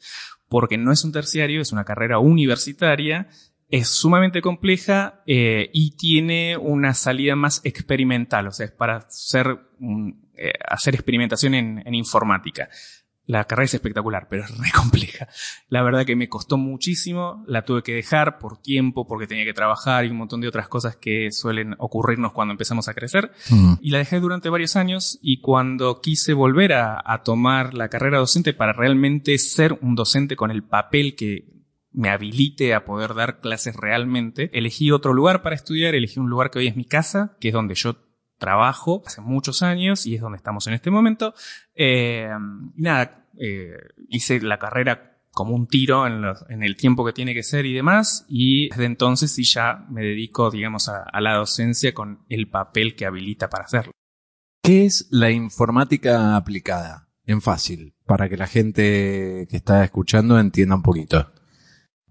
Porque 0.49 0.79
no 0.79 0.93
es 0.93 1.05
un 1.05 1.13
terciario, 1.13 1.61
es 1.61 1.73
una 1.73 1.85
carrera 1.85 2.19
universitaria, 2.19 3.29
es 3.69 3.89
sumamente 3.89 4.43
compleja 4.43 5.23
eh, 5.27 5.71
y 5.73 5.97
tiene 5.97 6.57
una 6.57 6.95
salida 6.95 7.35
más 7.35 7.61
experimental, 7.65 8.47
o 8.49 8.53
sea, 8.53 8.67
es 8.67 8.73
para 8.73 8.99
hacer, 8.99 9.59
eh, 10.37 10.53
hacer 10.69 10.95
experimentación 10.95 11.55
en 11.55 11.95
informática. 11.95 12.69
La 13.27 13.45
carrera 13.45 13.65
es 13.65 13.75
espectacular, 13.75 14.29
pero 14.31 14.45
es 14.45 14.57
re 14.57 14.71
compleja. 14.75 15.29
La 15.69 15.83
verdad 15.83 16.05
que 16.05 16.17
me 16.17 16.29
costó 16.29 16.57
muchísimo, 16.57 17.45
la 17.47 17.65
tuve 17.65 17.83
que 17.83 17.93
dejar 17.93 18.39
por 18.39 18.61
tiempo, 18.61 19.07
porque 19.07 19.27
tenía 19.27 19.45
que 19.45 19.53
trabajar 19.53 20.05
y 20.05 20.09
un 20.09 20.17
montón 20.17 20.41
de 20.41 20.49
otras 20.49 20.69
cosas 20.69 20.97
que 20.97 21.31
suelen 21.33 21.75
ocurrirnos 21.79 22.33
cuando 22.33 22.53
empezamos 22.53 22.89
a 22.89 22.95
crecer. 22.95 23.33
Mm. 23.51 23.75
Y 23.81 23.91
la 23.91 23.99
dejé 23.99 24.21
durante 24.21 24.49
varios 24.49 24.77
años 24.77 25.19
y 25.23 25.41
cuando 25.41 26.01
quise 26.01 26.35
volver 26.35 26.73
a, 26.73 27.03
a 27.05 27.23
tomar 27.23 27.75
la 27.75 27.89
carrera 27.89 28.19
docente 28.19 28.55
para 28.55 28.73
realmente 28.73 29.37
ser 29.39 29.79
un 29.83 29.95
docente 29.97 30.37
con 30.37 30.51
el 30.51 30.63
papel 30.63 31.17
que 31.17 31.57
me 31.93 32.11
habilite 32.11 32.75
a 32.75 32.85
poder 32.85 33.15
dar 33.15 33.41
clases 33.41 33.75
realmente, 33.75 34.51
elegí 34.53 34.91
otro 34.91 35.15
lugar 35.15 35.43
para 35.43 35.57
estudiar, 35.57 35.95
elegí 35.95 36.21
un 36.21 36.29
lugar 36.29 36.51
que 36.51 36.59
hoy 36.59 36.67
es 36.69 36.77
mi 36.77 36.85
casa, 36.85 37.37
que 37.41 37.49
es 37.49 37.55
donde 37.55 37.75
yo 37.75 38.06
trabajo 38.39 39.03
hace 39.07 39.21
muchos 39.21 39.63
años 39.63 40.07
y 40.07 40.15
es 40.15 40.21
donde 40.21 40.37
estamos 40.37 40.67
en 40.67 40.75
este 40.75 40.91
momento. 40.91 41.35
Eh, 41.75 42.31
nada, 42.77 43.27
eh, 43.39 43.77
hice 44.09 44.41
la 44.41 44.59
carrera 44.59 45.17
como 45.37 45.55
un 45.55 45.67
tiro 45.67 46.07
en, 46.07 46.63
el 46.63 46.77
tiempo 46.77 47.05
que 47.05 47.13
tiene 47.13 47.35
que 47.35 47.43
ser 47.43 47.67
y 47.67 47.75
demás, 47.75 48.25
y 48.27 48.71
desde 48.71 48.87
entonces 48.87 49.31
sí 49.31 49.45
ya 49.45 49.85
me 49.91 50.01
dedico, 50.01 50.51
digamos, 50.51 50.89
a, 50.89 51.21
la 51.21 51.35
docencia 51.35 51.93
con 51.93 52.25
el 52.31 52.49
papel 52.49 52.97
que 52.97 53.05
habilita 53.05 53.51
para 53.51 53.65
hacerlo. 53.65 53.93
¿Qué 54.63 54.87
es 54.87 55.09
la 55.11 55.31
informática 55.31 56.37
aplicada? 56.37 57.11
En 57.27 57.43
fácil, 57.43 57.95
para 58.07 58.31
que 58.31 58.39
la 58.39 58.47
gente 58.47 59.47
que 59.51 59.57
está 59.57 59.85
escuchando 59.85 60.39
entienda 60.39 60.77
un 60.77 60.83
poquito. 60.83 61.31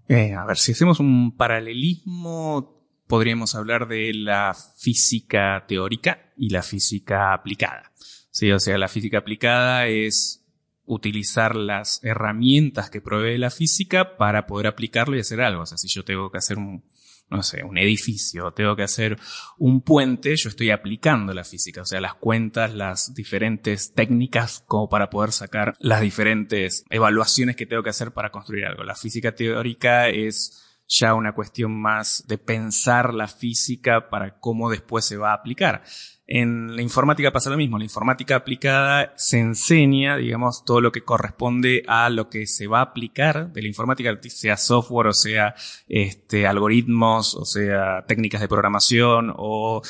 Eh, 0.06 0.32
a 0.34 0.44
ver, 0.44 0.56
si 0.56 0.70
hacemos 0.70 1.00
un 1.00 1.36
paralelismo, 1.36 2.75
podríamos 3.06 3.54
hablar 3.54 3.88
de 3.88 4.12
la 4.14 4.54
física 4.54 5.64
teórica 5.66 6.32
y 6.36 6.50
la 6.50 6.62
física 6.62 7.32
aplicada. 7.32 7.92
Sí, 8.30 8.52
o 8.52 8.58
sea, 8.58 8.78
la 8.78 8.88
física 8.88 9.18
aplicada 9.18 9.86
es 9.86 10.44
utilizar 10.84 11.56
las 11.56 12.02
herramientas 12.04 12.90
que 12.90 13.00
provee 13.00 13.38
la 13.38 13.50
física 13.50 14.16
para 14.16 14.46
poder 14.46 14.68
aplicarlo 14.68 15.16
y 15.16 15.20
hacer 15.20 15.40
algo. 15.40 15.62
O 15.62 15.66
sea, 15.66 15.78
si 15.78 15.88
yo 15.88 16.04
tengo 16.04 16.30
que 16.30 16.38
hacer 16.38 16.58
un, 16.58 16.84
no 17.28 17.42
sé, 17.42 17.64
un 17.64 17.76
edificio, 17.76 18.52
tengo 18.52 18.76
que 18.76 18.84
hacer 18.84 19.18
un 19.58 19.80
puente, 19.82 20.36
yo 20.36 20.48
estoy 20.48 20.70
aplicando 20.70 21.34
la 21.34 21.44
física, 21.44 21.82
o 21.82 21.86
sea, 21.86 22.00
las 22.00 22.14
cuentas, 22.14 22.74
las 22.74 23.14
diferentes 23.14 23.94
técnicas 23.94 24.62
como 24.66 24.88
para 24.88 25.10
poder 25.10 25.32
sacar 25.32 25.74
las 25.80 26.00
diferentes 26.00 26.84
evaluaciones 26.88 27.56
que 27.56 27.66
tengo 27.66 27.82
que 27.82 27.90
hacer 27.90 28.12
para 28.12 28.30
construir 28.30 28.66
algo. 28.66 28.84
La 28.84 28.94
física 28.94 29.34
teórica 29.34 30.08
es 30.08 30.65
ya 30.88 31.14
una 31.14 31.32
cuestión 31.32 31.80
más 31.80 32.24
de 32.28 32.38
pensar 32.38 33.12
la 33.14 33.28
física 33.28 34.08
para 34.08 34.38
cómo 34.38 34.70
después 34.70 35.04
se 35.04 35.16
va 35.16 35.30
a 35.30 35.34
aplicar. 35.34 35.82
En 36.28 36.74
la 36.74 36.82
informática 36.82 37.32
pasa 37.32 37.50
lo 37.50 37.56
mismo. 37.56 37.78
La 37.78 37.84
informática 37.84 38.34
aplicada 38.34 39.12
se 39.16 39.38
enseña, 39.38 40.16
digamos, 40.16 40.64
todo 40.64 40.80
lo 40.80 40.90
que 40.90 41.04
corresponde 41.04 41.84
a 41.86 42.10
lo 42.10 42.28
que 42.28 42.46
se 42.48 42.66
va 42.66 42.80
a 42.80 42.82
aplicar 42.82 43.52
de 43.52 43.62
la 43.62 43.68
informática, 43.68 44.16
sea 44.28 44.56
software 44.56 45.06
o 45.06 45.12
sea 45.12 45.54
este, 45.88 46.46
algoritmos 46.46 47.34
o 47.36 47.44
sea 47.44 48.04
técnicas 48.06 48.40
de 48.40 48.48
programación 48.48 49.32
o 49.36 49.82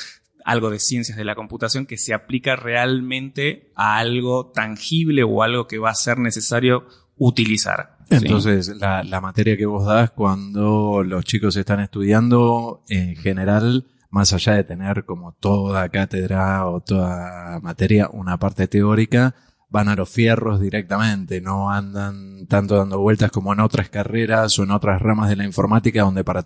algo 0.45 0.69
de 0.69 0.79
ciencias 0.79 1.17
de 1.17 1.25
la 1.25 1.35
computación 1.35 1.85
que 1.85 1.97
se 1.97 2.13
aplica 2.13 2.55
realmente 2.55 3.71
a 3.75 3.97
algo 3.97 4.51
tangible 4.51 5.23
o 5.23 5.43
algo 5.43 5.67
que 5.67 5.79
va 5.79 5.89
a 5.89 5.95
ser 5.95 6.19
necesario 6.19 6.85
utilizar. 7.17 7.96
Entonces, 8.09 8.69
la, 8.77 9.21
materia 9.21 9.57
que 9.57 9.65
vos 9.65 9.85
das 9.85 10.11
cuando 10.11 11.03
los 11.03 11.25
chicos 11.25 11.55
están 11.55 11.79
estudiando, 11.79 12.83
en 12.89 13.15
general, 13.15 13.85
más 14.09 14.33
allá 14.33 14.53
de 14.53 14.63
tener 14.63 15.05
como 15.05 15.33
toda 15.33 15.89
cátedra 15.89 16.67
o 16.67 16.81
toda 16.81 17.59
materia 17.61 18.09
una 18.11 18.37
parte 18.37 18.67
teórica, 18.67 19.35
van 19.69 19.89
a 19.89 19.95
los 19.95 20.09
fierros 20.09 20.61
directamente, 20.61 21.41
no 21.41 21.69
andan 21.69 22.47
tanto 22.47 22.77
dando 22.77 22.99
vueltas 22.99 23.31
como 23.31 23.51
en 23.51 23.59
otras 23.59 23.89
carreras 23.89 24.57
o 24.59 24.63
en 24.63 24.71
otras 24.71 25.01
ramas 25.01 25.29
de 25.29 25.35
la 25.35 25.43
informática 25.43 26.03
donde 26.03 26.23
para 26.23 26.43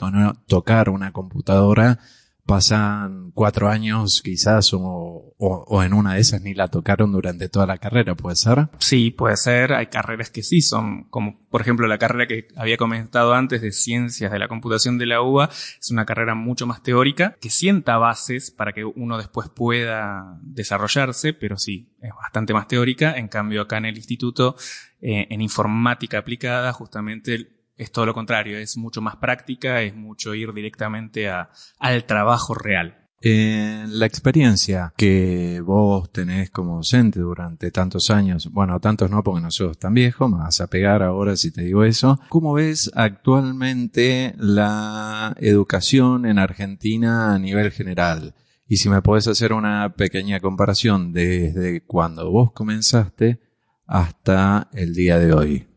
tocar 0.48 0.89
una 0.89 1.12
computadora 1.12 2.00
pasan 2.45 3.31
cuatro 3.33 3.69
años 3.69 4.21
quizás 4.24 4.74
o, 4.74 5.33
o, 5.38 5.83
en 5.83 5.93
una 5.93 6.15
de 6.15 6.21
esas 6.21 6.41
ni 6.41 6.53
la 6.53 6.67
tocaron 6.67 7.12
durante 7.12 7.50
toda 7.50 7.65
la 7.65 7.77
carrera, 7.77 8.15
¿puede 8.15 8.36
ser? 8.36 8.69
Sí, 8.79 9.12
puede 9.12 9.38
ser. 9.38 9.74
Hay 9.74 9.88
carreras 9.88 10.29
que 10.29 10.43
sí 10.43 10.62
son, 10.62 11.05
como 11.05 11.39
por 11.50 11.62
ejemplo 11.62 11.88
la 11.88 11.98
carrera 11.98 12.27
que 12.27 12.48
había 12.55 12.77
comentado 12.77 13.33
antes 13.33 13.62
de 13.62 13.71
Ciencias 13.71 14.31
de 14.31 14.39
la 14.39 14.48
Computación 14.48 14.98
de 14.98 15.05
la 15.05 15.21
UBA, 15.21 15.50
es 15.79 15.91
una 15.91 16.05
carrera 16.05 16.36
mucho 16.36 16.67
más 16.67 16.83
teórica, 16.83 17.38
que 17.41 17.50
sienta 17.50 17.98
bases 17.98 18.51
para 18.51 18.74
que 18.74 18.86
uno 18.86 19.17
después 19.17 19.50
pueda 19.50 20.39
desarrollarse, 20.41 21.33
pero 21.33 21.57
sí, 21.57 21.89
es 22.01 22.12
bastante 22.13 22.53
más 22.53 22.67
teórica. 22.67 23.17
En 23.17 23.27
cambio, 23.27 23.62
acá 23.62 23.77
en 23.77 23.86
el 23.86 23.98
instituto, 23.98 24.55
eh, 25.01 25.27
en 25.29 25.41
informática 25.41 26.19
aplicada, 26.19 26.74
justamente 26.74 27.61
es 27.82 27.92
todo 27.92 28.06
lo 28.06 28.14
contrario, 28.14 28.60
es 28.60 28.78
mucho 28.78 29.02
más 29.02 29.16
práctica, 29.16 29.82
es 29.82 29.96
mucho 29.96 30.36
ir 30.36 30.54
directamente 30.54 31.30
a, 31.30 31.50
al 31.80 32.06
trabajo 32.06 32.54
real. 32.54 33.10
En 33.24 34.00
la 34.00 34.06
experiencia 34.06 34.94
que 34.96 35.62
vos 35.66 36.12
tenés 36.12 36.52
como 36.52 36.78
docente 36.78 37.20
durante 37.20 37.72
tantos 37.72 38.12
años, 38.12 38.52
bueno, 38.52 38.80
tantos 38.80 39.10
no 39.10 39.24
porque 39.24 39.42
no 39.42 39.50
sos 39.50 39.80
tan 39.80 39.96
viejo, 39.96 40.30
me 40.30 40.38
vas 40.38 40.62
a 40.62 40.68
pegar 40.68 41.02
ahora 41.02 41.36
si 41.36 41.52
te 41.52 41.64
digo 41.64 41.84
eso, 41.84 42.20
¿cómo 42.30 42.54
ves 42.54 42.92
actualmente 42.94 44.36
la 44.38 45.36
educación 45.40 46.28
en 46.28 46.38
Argentina 46.38 47.34
a 47.34 47.40
nivel 47.40 47.72
general? 47.72 48.36
Y 48.68 48.78
si 48.78 48.90
me 48.90 49.02
podés 49.02 49.28
hacer 49.28 49.54
una 49.54 49.96
pequeña 49.96 50.40
comparación 50.40 51.14
desde 51.14 51.84
cuando 51.84 52.30
vos 52.30 52.52
comenzaste 52.54 53.40
hasta 53.88 54.70
el 54.74 54.94
día 54.94 55.18
de 55.18 55.34
hoy. 55.34 55.71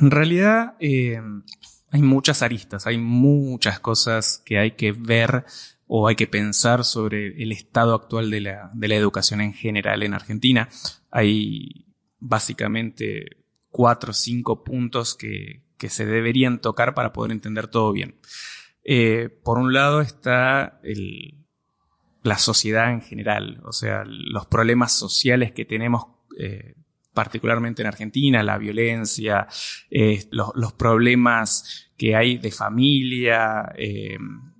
En 0.00 0.10
realidad 0.10 0.74
eh, 0.80 1.20
hay 1.90 2.02
muchas 2.02 2.42
aristas, 2.42 2.86
hay 2.86 2.98
muchas 2.98 3.80
cosas 3.80 4.42
que 4.44 4.58
hay 4.58 4.72
que 4.72 4.92
ver 4.92 5.44
o 5.86 6.06
hay 6.06 6.16
que 6.16 6.26
pensar 6.26 6.84
sobre 6.84 7.42
el 7.42 7.50
estado 7.50 7.94
actual 7.94 8.30
de 8.30 8.40
la, 8.42 8.70
educación 8.80 9.40
en 9.40 9.54
general 9.54 10.02
en 10.02 10.14
Argentina. 10.14 10.68
Hay 11.10 11.86
básicamente 12.20 13.38
cuatro 13.70 14.10
o 14.10 14.14
cinco 14.14 14.62
puntos 14.62 15.14
que, 15.14 15.64
se 15.88 16.06
deberían 16.06 16.60
tocar 16.60 16.94
para 16.94 17.12
poder 17.12 17.32
entender 17.32 17.68
todo 17.68 17.92
bien. 17.92 18.18
Eh, 18.84 19.28
por 19.44 19.58
un 19.58 19.72
lado 19.72 20.00
está 20.00 20.80
la 22.22 22.38
sociedad 22.38 22.92
en 22.92 23.00
general, 23.00 23.60
o 23.64 23.72
sea, 23.72 24.04
los 24.04 24.46
problemas 24.46 24.92
sociales 24.92 25.52
que 25.52 25.64
tenemos 25.64 26.06
eh, 26.38 26.74
particularmente 27.18 27.82
en 27.82 27.88
Argentina, 27.88 28.44
la 28.44 28.58
violencia, 28.58 29.48
eh, 29.90 30.28
los, 30.30 30.72
problemas 30.74 31.90
que 31.96 32.14
hay 32.14 32.38
de 32.38 32.52
familia, 32.52 33.72
eh, 33.76 34.16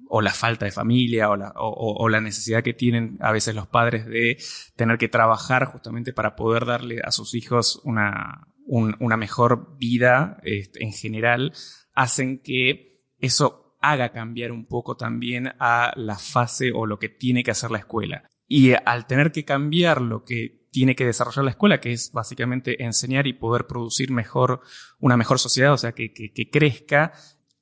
o 0.08 0.20
la 0.20 0.32
falta 0.32 0.64
de 0.64 0.72
familia, 0.72 1.30
o 1.30 2.08
la, 2.08 2.20
necesidad 2.20 2.64
que 2.64 2.74
tienen 2.74 3.16
a 3.20 3.30
veces 3.30 3.54
los 3.54 3.68
padres 3.68 4.06
de 4.06 4.38
tener 4.74 4.98
que 4.98 5.08
trabajar 5.08 5.66
justamente 5.66 6.12
para 6.12 6.34
poder 6.34 6.66
darle 6.66 7.00
a 7.04 7.12
sus 7.12 7.36
hijos 7.36 7.80
una, 7.84 8.48
una 8.66 9.16
mejor 9.16 9.78
vida 9.78 10.38
en 10.42 10.92
general, 10.92 11.52
hacen 11.94 12.42
que 12.42 13.04
eso 13.20 13.76
haga 13.80 14.10
cambiar 14.10 14.50
un 14.50 14.66
poco 14.66 14.96
también 14.96 15.52
a 15.60 15.92
la 15.94 16.18
fase 16.18 16.72
o 16.74 16.86
lo 16.86 16.98
que 16.98 17.08
tiene 17.08 17.44
que 17.44 17.52
hacer 17.52 17.70
la 17.70 17.78
escuela. 17.78 18.28
Y 18.48 18.72
al 18.72 19.06
tener 19.06 19.30
que 19.30 19.44
cambiar 19.44 20.00
lo 20.00 20.24
que 20.24 20.58
tiene 20.78 20.94
que 20.94 21.06
desarrollar 21.06 21.44
la 21.44 21.50
escuela, 21.50 21.80
que 21.80 21.90
es 21.90 22.12
básicamente 22.12 22.84
enseñar 22.84 23.26
y 23.26 23.32
poder 23.32 23.66
producir 23.66 24.12
mejor, 24.12 24.60
una 25.00 25.16
mejor 25.16 25.40
sociedad, 25.40 25.72
o 25.72 25.76
sea, 25.76 25.90
que, 25.90 26.12
crezca, 26.52 27.12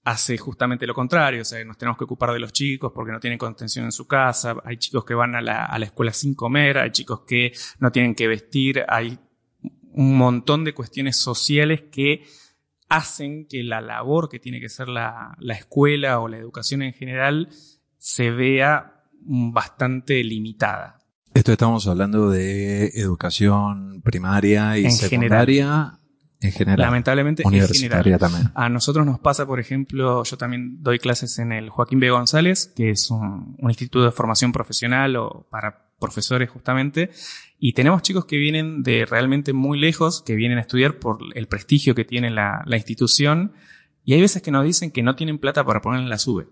hace 0.04 0.36
justamente 0.36 0.86
lo 0.86 0.92
contrario, 0.92 1.40
o 1.40 1.44
sea, 1.46 1.64
nos 1.64 1.78
tenemos 1.78 1.96
que 1.96 2.04
ocupar 2.04 2.34
de 2.34 2.40
los 2.40 2.52
chicos 2.52 2.92
porque 2.94 3.12
no 3.12 3.18
tienen 3.18 3.38
contención 3.38 3.86
en 3.86 3.92
su 3.92 4.06
casa, 4.06 4.56
hay 4.66 4.76
chicos 4.76 5.06
que 5.06 5.14
van 5.14 5.34
a 5.34 5.40
la, 5.40 5.64
a 5.64 5.78
la 5.78 5.86
escuela 5.86 6.12
sin 6.12 6.34
comer, 6.34 6.76
hay 6.76 6.90
chicos 6.90 7.22
que 7.26 7.52
no 7.78 7.90
tienen 7.90 8.14
que 8.14 8.28
vestir, 8.28 8.84
hay 8.86 9.18
un 9.92 10.18
montón 10.18 10.64
de 10.64 10.74
cuestiones 10.74 11.16
sociales 11.16 11.84
que 11.90 12.22
hacen 12.90 13.46
que 13.48 13.62
la 13.62 13.80
labor 13.80 14.28
que 14.28 14.40
tiene 14.40 14.60
que 14.60 14.68
ser 14.68 14.88
la 14.88 15.38
escuela 15.48 16.20
o 16.20 16.28
la 16.28 16.36
educación 16.36 16.82
en 16.82 16.92
general 16.92 17.48
se 17.96 18.30
vea 18.30 19.04
bastante 19.22 20.22
limitada. 20.22 21.05
Esto 21.36 21.52
estamos 21.52 21.86
hablando 21.86 22.30
de 22.30 22.86
educación 22.94 24.00
primaria 24.00 24.78
y 24.78 24.90
secundaria. 24.90 25.98
En 26.40 26.50
general. 26.50 26.86
Lamentablemente, 26.86 27.42
universitaria 27.44 28.16
también. 28.16 28.50
A 28.54 28.70
nosotros 28.70 29.04
nos 29.04 29.18
pasa, 29.20 29.46
por 29.46 29.60
ejemplo, 29.60 30.24
yo 30.24 30.38
también 30.38 30.82
doy 30.82 30.98
clases 30.98 31.38
en 31.38 31.52
el 31.52 31.68
Joaquín 31.68 32.00
B. 32.00 32.08
González, 32.08 32.72
que 32.74 32.88
es 32.88 33.10
un, 33.10 33.54
instituto 33.68 34.06
de 34.06 34.12
formación 34.12 34.50
profesional 34.50 35.16
o 35.16 35.46
para 35.50 35.90
profesores 35.98 36.48
justamente, 36.48 37.10
y 37.58 37.74
tenemos 37.74 38.00
chicos 38.00 38.24
que 38.24 38.38
vienen 38.38 38.82
de 38.82 39.04
realmente 39.04 39.52
muy 39.52 39.78
lejos, 39.78 40.22
que 40.22 40.36
vienen 40.36 40.56
a 40.56 40.62
estudiar 40.62 40.98
por 40.98 41.18
el 41.34 41.48
prestigio 41.48 41.94
que 41.94 42.06
tiene 42.06 42.30
la, 42.30 42.62
la 42.64 42.76
institución, 42.76 43.52
y 44.04 44.14
hay 44.14 44.22
veces 44.22 44.40
que 44.40 44.50
nos 44.50 44.64
dicen 44.64 44.90
que 44.90 45.02
no 45.02 45.16
tienen 45.16 45.36
plata 45.36 45.64
para 45.64 45.82
poner 45.82 46.00
en 46.00 46.08
la 46.08 46.16
SUBE. 46.16 46.46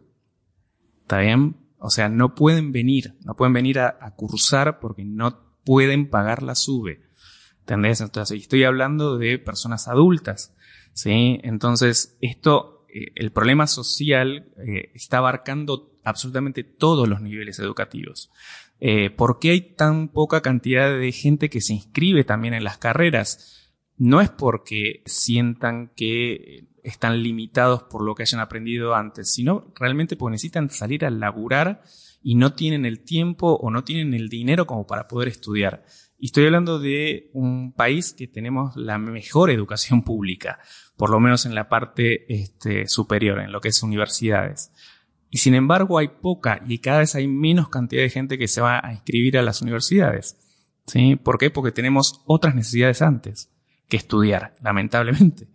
¿Está 1.04 1.20
bien? 1.20 1.56
O 1.78 1.90
sea, 1.90 2.08
no 2.08 2.34
pueden 2.34 2.72
venir, 2.72 3.14
no 3.24 3.34
pueden 3.34 3.52
venir 3.52 3.78
a, 3.80 4.14
cursar 4.16 4.80
porque 4.80 5.04
no 5.04 5.40
pueden 5.64 6.08
pagar 6.08 6.42
la 6.42 6.54
SUBE. 6.54 7.00
¿Entendés? 7.60 8.00
Entonces, 8.00 8.40
estoy 8.40 8.64
hablando 8.64 9.18
de 9.18 9.38
personas 9.38 9.88
adultas. 9.88 10.54
¿Sí? 10.92 11.40
Entonces, 11.42 12.16
esto, 12.20 12.86
eh, 12.88 13.12
el 13.16 13.32
problema 13.32 13.66
social 13.66 14.48
eh, 14.58 14.90
está 14.94 15.18
abarcando 15.18 15.98
absolutamente 16.04 16.62
todos 16.62 17.08
los 17.08 17.20
niveles 17.20 17.58
educativos. 17.58 18.30
Eh, 18.80 19.10
¿Por 19.10 19.38
qué 19.38 19.50
hay 19.50 19.60
tan 19.60 20.08
poca 20.08 20.42
cantidad 20.42 20.96
de 20.96 21.10
gente 21.12 21.48
que 21.48 21.60
se 21.60 21.74
inscribe 21.74 22.24
también 22.24 22.54
en 22.54 22.64
las 22.64 22.78
carreras? 22.78 23.63
No 23.96 24.20
es 24.20 24.30
porque 24.30 25.02
sientan 25.06 25.92
que 25.94 26.68
están 26.82 27.22
limitados 27.22 27.84
por 27.84 28.02
lo 28.02 28.14
que 28.14 28.24
hayan 28.24 28.40
aprendido 28.40 28.94
antes, 28.94 29.32
sino 29.32 29.72
realmente 29.74 30.16
porque 30.16 30.32
necesitan 30.32 30.68
salir 30.70 31.04
a 31.04 31.10
laburar 31.10 31.82
y 32.22 32.34
no 32.34 32.54
tienen 32.54 32.84
el 32.84 33.04
tiempo 33.04 33.54
o 33.54 33.70
no 33.70 33.84
tienen 33.84 34.14
el 34.14 34.28
dinero 34.28 34.66
como 34.66 34.86
para 34.86 35.08
poder 35.08 35.28
estudiar. 35.28 35.84
Y 36.18 36.26
estoy 36.26 36.46
hablando 36.46 36.78
de 36.78 37.30
un 37.32 37.72
país 37.72 38.12
que 38.12 38.26
tenemos 38.26 38.76
la 38.76 38.98
mejor 38.98 39.50
educación 39.50 40.02
pública, 40.02 40.58
por 40.96 41.10
lo 41.10 41.20
menos 41.20 41.46
en 41.46 41.54
la 41.54 41.68
parte 41.68 42.32
este, 42.32 42.86
superior, 42.86 43.40
en 43.40 43.52
lo 43.52 43.60
que 43.60 43.68
es 43.68 43.82
universidades. 43.82 44.72
Y 45.30 45.38
sin 45.38 45.54
embargo 45.54 45.98
hay 45.98 46.08
poca 46.08 46.62
y 46.66 46.78
cada 46.78 47.00
vez 47.00 47.14
hay 47.14 47.28
menos 47.28 47.68
cantidad 47.68 48.02
de 48.02 48.10
gente 48.10 48.38
que 48.38 48.48
se 48.48 48.60
va 48.60 48.80
a 48.84 48.92
inscribir 48.92 49.38
a 49.38 49.42
las 49.42 49.62
universidades. 49.62 50.38
¿Sí? 50.86 51.16
¿Por 51.16 51.38
qué? 51.38 51.50
Porque 51.50 51.72
tenemos 51.72 52.22
otras 52.26 52.54
necesidades 52.54 53.00
antes 53.00 53.53
que 53.88 53.96
estudiar, 53.96 54.54
lamentablemente. 54.62 55.48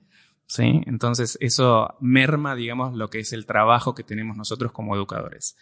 ¿Sí? 0.45 0.81
Entonces 0.87 1.37
eso 1.41 1.95
merma, 1.99 2.55
digamos, 2.55 2.95
lo 2.95 3.11
que 3.11 3.19
es 3.19 3.33
el 3.33 3.45
trabajo 3.45 3.93
que 3.93 4.03
tenemos 4.03 4.35
nosotros 4.35 4.71
como 4.71 4.95
educadores. 4.95 5.55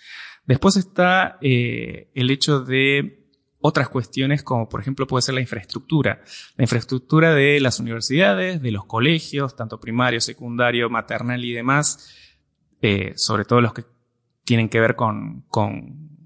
Después 0.45 0.77
está 0.77 1.37
eh, 1.41 2.09
el 2.15 2.29
hecho 2.29 2.61
de 2.61 3.27
otras 3.59 3.89
cuestiones 3.89 4.43
como 4.43 4.69
por 4.69 4.79
ejemplo 4.79 5.07
puede 5.07 5.23
ser 5.23 5.35
la 5.35 5.41
infraestructura. 5.41 6.21
La 6.55 6.63
infraestructura 6.63 7.33
de 7.33 7.59
las 7.59 7.79
universidades, 7.79 8.61
de 8.61 8.71
los 8.71 8.85
colegios, 8.85 9.55
tanto 9.55 9.79
primario, 9.79 10.21
secundario, 10.21 10.89
maternal 10.89 11.43
y 11.43 11.53
demás, 11.53 12.15
eh, 12.81 13.13
sobre 13.15 13.45
todo 13.45 13.61
los 13.61 13.73
que 13.73 13.83
tienen 14.43 14.69
que 14.69 14.79
ver 14.79 14.95
con, 14.95 15.41
con, 15.49 16.16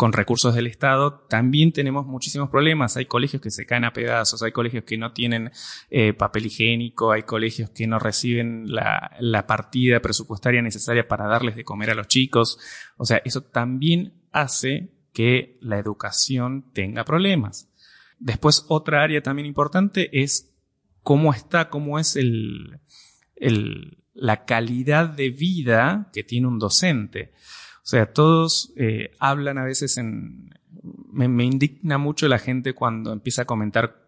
con 0.00 0.14
recursos 0.14 0.54
del 0.54 0.66
Estado, 0.66 1.26
también 1.28 1.72
tenemos 1.72 2.06
muchísimos 2.06 2.48
problemas. 2.48 2.96
Hay 2.96 3.04
colegios 3.04 3.42
que 3.42 3.50
se 3.50 3.66
caen 3.66 3.84
a 3.84 3.92
pedazos, 3.92 4.42
hay 4.42 4.50
colegios 4.50 4.84
que 4.84 4.96
no 4.96 5.12
tienen 5.12 5.50
eh, 5.90 6.14
papel 6.14 6.46
higiénico, 6.46 7.12
hay 7.12 7.24
colegios 7.24 7.68
que 7.68 7.86
no 7.86 7.98
reciben 7.98 8.64
la, 8.72 9.14
la 9.20 9.46
partida 9.46 10.00
presupuestaria 10.00 10.62
necesaria 10.62 11.06
para 11.06 11.26
darles 11.26 11.54
de 11.54 11.64
comer 11.64 11.90
a 11.90 11.94
los 11.94 12.08
chicos. 12.08 12.58
O 12.96 13.04
sea, 13.04 13.20
eso 13.26 13.42
también 13.42 14.14
hace 14.32 14.88
que 15.12 15.58
la 15.60 15.78
educación 15.78 16.72
tenga 16.72 17.04
problemas. 17.04 17.68
Después, 18.18 18.64
otra 18.68 19.02
área 19.02 19.22
también 19.22 19.44
importante 19.44 20.22
es 20.22 20.50
cómo 21.02 21.34
está, 21.34 21.68
cómo 21.68 21.98
es 21.98 22.16
el, 22.16 22.80
el, 23.36 23.98
la 24.14 24.46
calidad 24.46 25.10
de 25.10 25.28
vida 25.28 26.08
que 26.14 26.24
tiene 26.24 26.46
un 26.46 26.58
docente. 26.58 27.34
O 27.90 27.96
sea, 27.96 28.12
todos 28.12 28.72
eh, 28.76 29.10
hablan 29.18 29.58
a 29.58 29.64
veces 29.64 29.96
en... 29.96 30.54
Me, 31.10 31.26
me, 31.26 31.42
indigna 31.42 31.98
mucho 31.98 32.28
la 32.28 32.38
gente 32.38 32.72
cuando 32.72 33.12
empieza 33.12 33.42
a 33.42 33.44
comentar 33.46 34.06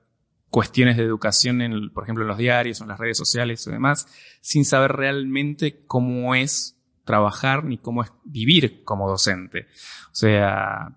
cuestiones 0.51 0.97
de 0.97 1.03
educación, 1.03 1.61
en, 1.63 1.91
por 1.91 2.05
ejemplo, 2.05 2.23
en 2.23 2.29
los 2.29 2.39
diarios 2.39 2.81
o 2.81 2.85
en 2.85 2.91
las 2.91 3.01
redes 3.01 3.19
sociales 3.19 3.67
y 3.67 3.73
demás, 3.73 4.07
sin 4.41 4.65
saber 4.65 4.93
realmente 4.93 5.83
cómo 5.89 6.37
es 6.37 6.79
trabajar 7.05 7.65
ni 7.65 7.77
cómo 7.77 8.05
es 8.05 8.13
vivir 8.23 8.85
como 8.85 9.09
docente. 9.09 9.67
O 10.13 10.15
sea, 10.15 10.97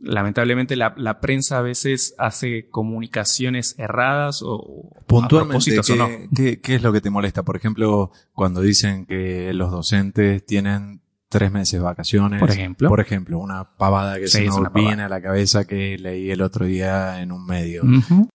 lamentablemente 0.00 0.76
la, 0.76 0.94
la, 0.96 1.20
prensa 1.20 1.58
a 1.58 1.62
veces 1.62 2.14
hace 2.16 2.70
comunicaciones 2.70 3.78
erradas 3.78 4.40
o 4.42 4.96
puntualmente 5.06 5.78
¿qué, 5.86 5.92
o 5.92 5.96
no. 5.96 6.08
¿qué, 6.34 6.58
¿qué, 6.62 6.76
es 6.76 6.82
lo 6.82 6.90
que 6.90 7.02
te 7.02 7.10
molesta? 7.10 7.42
Por 7.42 7.56
ejemplo, 7.56 8.12
cuando 8.32 8.62
dicen 8.62 9.04
que 9.04 9.52
los 9.52 9.70
docentes 9.70 10.46
tienen 10.46 11.03
tres 11.34 11.50
meses 11.50 11.72
de 11.72 11.80
vacaciones. 11.80 12.38
Por 12.38 12.52
ejemplo. 12.52 12.88
Por 12.88 13.00
ejemplo, 13.00 13.40
una 13.40 13.76
pavada 13.76 14.20
que 14.20 14.28
sí, 14.28 14.38
se 14.38 14.46
nos 14.46 14.72
viene 14.72 15.02
a 15.02 15.08
la 15.08 15.20
cabeza 15.20 15.66
que 15.66 15.98
leí 15.98 16.30
el 16.30 16.42
otro 16.42 16.64
día 16.64 17.20
en 17.22 17.32
un 17.32 17.44
medio. 17.44 17.82
Uh 17.82 17.86
-huh. 17.86 18.28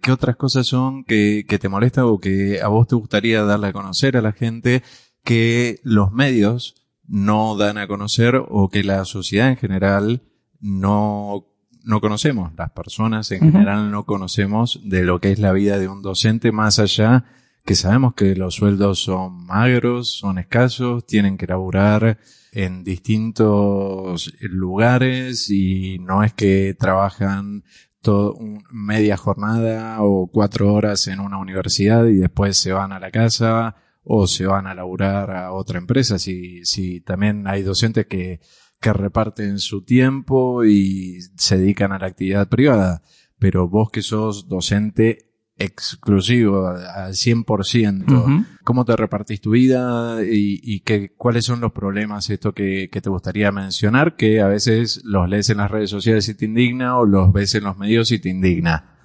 ¿Qué 0.00 0.10
otras 0.10 0.36
cosas 0.36 0.66
son 0.66 1.04
que, 1.04 1.44
que 1.46 1.58
te 1.58 1.68
molestan 1.68 2.04
o 2.06 2.18
que 2.18 2.62
a 2.62 2.68
vos 2.68 2.88
te 2.88 2.94
gustaría 2.94 3.42
darle 3.42 3.66
a 3.66 3.72
conocer 3.74 4.16
a 4.16 4.22
la 4.22 4.32
gente 4.32 4.82
que 5.22 5.80
los 5.82 6.12
medios 6.12 6.76
no 7.06 7.58
dan 7.58 7.76
a 7.76 7.86
conocer 7.86 8.40
o 8.48 8.70
que 8.70 8.82
la 8.84 9.04
sociedad 9.04 9.50
en 9.50 9.58
general 9.58 10.22
no, 10.58 11.44
no 11.84 12.00
conocemos? 12.00 12.52
Las 12.56 12.70
personas 12.70 13.30
en 13.32 13.44
uh 13.44 13.48
-huh. 13.48 13.52
general 13.52 13.90
no 13.90 14.06
conocemos 14.06 14.80
de 14.82 15.02
lo 15.02 15.20
que 15.20 15.30
es 15.30 15.38
la 15.38 15.52
vida 15.52 15.78
de 15.78 15.88
un 15.88 16.00
docente 16.00 16.52
más 16.52 16.78
allá 16.78 17.26
que 17.66 17.74
sabemos 17.74 18.14
que 18.14 18.36
los 18.36 18.54
sueldos 18.54 19.00
son 19.00 19.44
magros, 19.44 20.08
son 20.12 20.38
escasos, 20.38 21.04
tienen 21.04 21.36
que 21.36 21.48
laburar 21.48 22.18
en 22.52 22.84
distintos 22.84 24.32
lugares 24.40 25.50
y 25.50 25.98
no 25.98 26.22
es 26.22 26.32
que 26.32 26.76
trabajan 26.78 27.64
todo, 28.00 28.38
media 28.70 29.16
jornada 29.16 29.96
o 30.00 30.28
cuatro 30.28 30.72
horas 30.72 31.08
en 31.08 31.18
una 31.18 31.38
universidad 31.38 32.06
y 32.06 32.14
después 32.14 32.56
se 32.56 32.72
van 32.72 32.92
a 32.92 33.00
la 33.00 33.10
casa 33.10 33.74
o 34.04 34.28
se 34.28 34.46
van 34.46 34.68
a 34.68 34.74
laburar 34.74 35.32
a 35.32 35.52
otra 35.52 35.78
empresa. 35.78 36.20
Si, 36.20 36.64
si 36.64 37.00
también 37.00 37.48
hay 37.48 37.64
docentes 37.64 38.06
que, 38.06 38.38
que 38.80 38.92
reparten 38.92 39.58
su 39.58 39.84
tiempo 39.84 40.64
y 40.64 41.18
se 41.36 41.58
dedican 41.58 41.90
a 41.90 41.98
la 41.98 42.06
actividad 42.06 42.48
privada. 42.48 43.02
Pero 43.40 43.68
vos 43.68 43.90
que 43.90 44.02
sos 44.02 44.48
docente 44.48 45.26
exclusivo 45.58 46.68
al 46.68 47.14
100%. 47.14 48.04
Uh 48.06 48.26
-huh. 48.26 48.46
¿Cómo 48.64 48.84
te 48.84 48.96
repartís 48.96 49.40
tu 49.40 49.50
vida 49.50 50.22
y, 50.22 50.60
y 50.62 50.80
qué, 50.80 51.12
cuáles 51.16 51.44
son 51.44 51.60
los 51.60 51.72
problemas 51.72 52.28
esto 52.30 52.52
que, 52.52 52.88
que, 52.90 53.00
te 53.00 53.10
gustaría 53.10 53.50
mencionar 53.52 54.16
que 54.16 54.40
a 54.40 54.48
veces 54.48 55.02
los 55.04 55.28
lees 55.28 55.48
en 55.50 55.58
las 55.58 55.70
redes 55.70 55.90
sociales 55.90 56.28
y 56.28 56.34
te 56.34 56.44
indigna 56.44 56.98
o 56.98 57.06
los 57.06 57.32
ves 57.32 57.54
en 57.54 57.64
los 57.64 57.78
medios 57.78 58.12
y 58.12 58.18
te 58.18 58.28
indigna? 58.28 58.98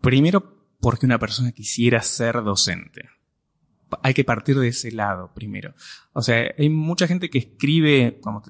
Primero, 0.00 0.54
porque 0.80 1.06
una 1.06 1.18
persona 1.18 1.52
quisiera 1.52 2.02
ser 2.02 2.42
docente. 2.42 3.08
Hay 4.02 4.12
que 4.12 4.24
partir 4.24 4.58
de 4.58 4.68
ese 4.68 4.90
lado 4.90 5.30
primero. 5.34 5.74
O 6.12 6.22
sea, 6.22 6.52
hay 6.58 6.68
mucha 6.68 7.06
gente 7.06 7.30
que 7.30 7.38
escribe, 7.38 8.18
como 8.20 8.42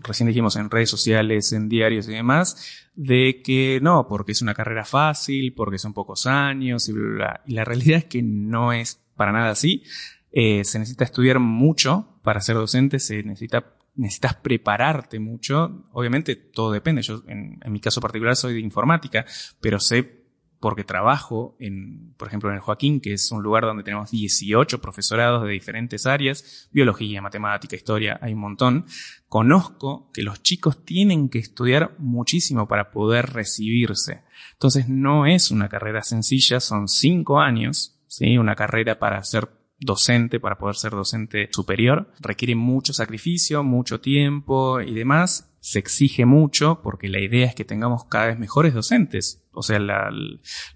recién 0.00 0.26
dijimos 0.26 0.56
en 0.56 0.70
redes 0.70 0.90
sociales, 0.90 1.52
en 1.52 1.68
diarios 1.68 2.08
y 2.08 2.12
demás, 2.12 2.88
de 2.94 3.42
que 3.42 3.80
no, 3.82 4.06
porque 4.08 4.32
es 4.32 4.42
una 4.42 4.54
carrera 4.54 4.84
fácil, 4.84 5.54
porque 5.54 5.78
son 5.78 5.92
pocos 5.92 6.26
años 6.26 6.88
y 6.88 6.92
bla, 6.92 7.02
bla, 7.02 7.14
bla. 7.14 7.40
Y 7.46 7.52
la 7.54 7.64
realidad 7.64 7.98
es 7.98 8.04
que 8.06 8.22
no 8.22 8.72
es 8.72 9.00
para 9.16 9.32
nada 9.32 9.50
así. 9.50 9.82
Eh, 10.32 10.64
se 10.64 10.78
necesita 10.78 11.04
estudiar 11.04 11.38
mucho 11.38 12.18
para 12.22 12.40
ser 12.40 12.56
docente, 12.56 12.98
se 12.98 13.22
necesita, 13.22 13.74
necesitas 13.94 14.34
prepararte 14.36 15.20
mucho. 15.20 15.86
Obviamente 15.92 16.36
todo 16.36 16.72
depende. 16.72 17.02
Yo, 17.02 17.22
en, 17.26 17.58
en 17.62 17.72
mi 17.72 17.80
caso 17.80 18.00
particular, 18.00 18.36
soy 18.36 18.54
de 18.54 18.60
informática, 18.60 19.24
pero 19.60 19.78
sé 19.78 20.21
porque 20.62 20.84
trabajo 20.84 21.56
en, 21.58 22.14
por 22.16 22.28
ejemplo, 22.28 22.48
en 22.48 22.54
el 22.54 22.60
Joaquín, 22.60 23.00
que 23.00 23.14
es 23.14 23.32
un 23.32 23.42
lugar 23.42 23.64
donde 23.64 23.82
tenemos 23.82 24.12
18 24.12 24.80
profesorados 24.80 25.42
de 25.42 25.50
diferentes 25.50 26.06
áreas, 26.06 26.68
biología, 26.70 27.20
matemática, 27.20 27.74
historia, 27.74 28.20
hay 28.22 28.32
un 28.32 28.38
montón. 28.38 28.86
Conozco 29.26 30.08
que 30.14 30.22
los 30.22 30.40
chicos 30.40 30.84
tienen 30.84 31.28
que 31.28 31.40
estudiar 31.40 31.96
muchísimo 31.98 32.68
para 32.68 32.92
poder 32.92 33.32
recibirse. 33.32 34.22
Entonces 34.52 34.88
no 34.88 35.26
es 35.26 35.50
una 35.50 35.68
carrera 35.68 36.02
sencilla, 36.02 36.60
son 36.60 36.86
cinco 36.86 37.40
años, 37.40 38.00
¿sí? 38.06 38.38
Una 38.38 38.54
carrera 38.54 39.00
para 39.00 39.20
ser 39.24 39.48
docente, 39.80 40.38
para 40.38 40.58
poder 40.58 40.76
ser 40.76 40.92
docente 40.92 41.48
superior, 41.50 42.12
requiere 42.20 42.54
mucho 42.54 42.92
sacrificio, 42.92 43.64
mucho 43.64 44.00
tiempo 44.00 44.80
y 44.80 44.94
demás. 44.94 45.51
Se 45.62 45.78
exige 45.78 46.26
mucho 46.26 46.80
porque 46.82 47.08
la 47.08 47.20
idea 47.20 47.46
es 47.46 47.54
que 47.54 47.64
tengamos 47.64 48.06
cada 48.06 48.26
vez 48.26 48.38
mejores 48.38 48.74
docentes. 48.74 49.44
O 49.52 49.62
sea, 49.62 49.78
la, 49.78 50.10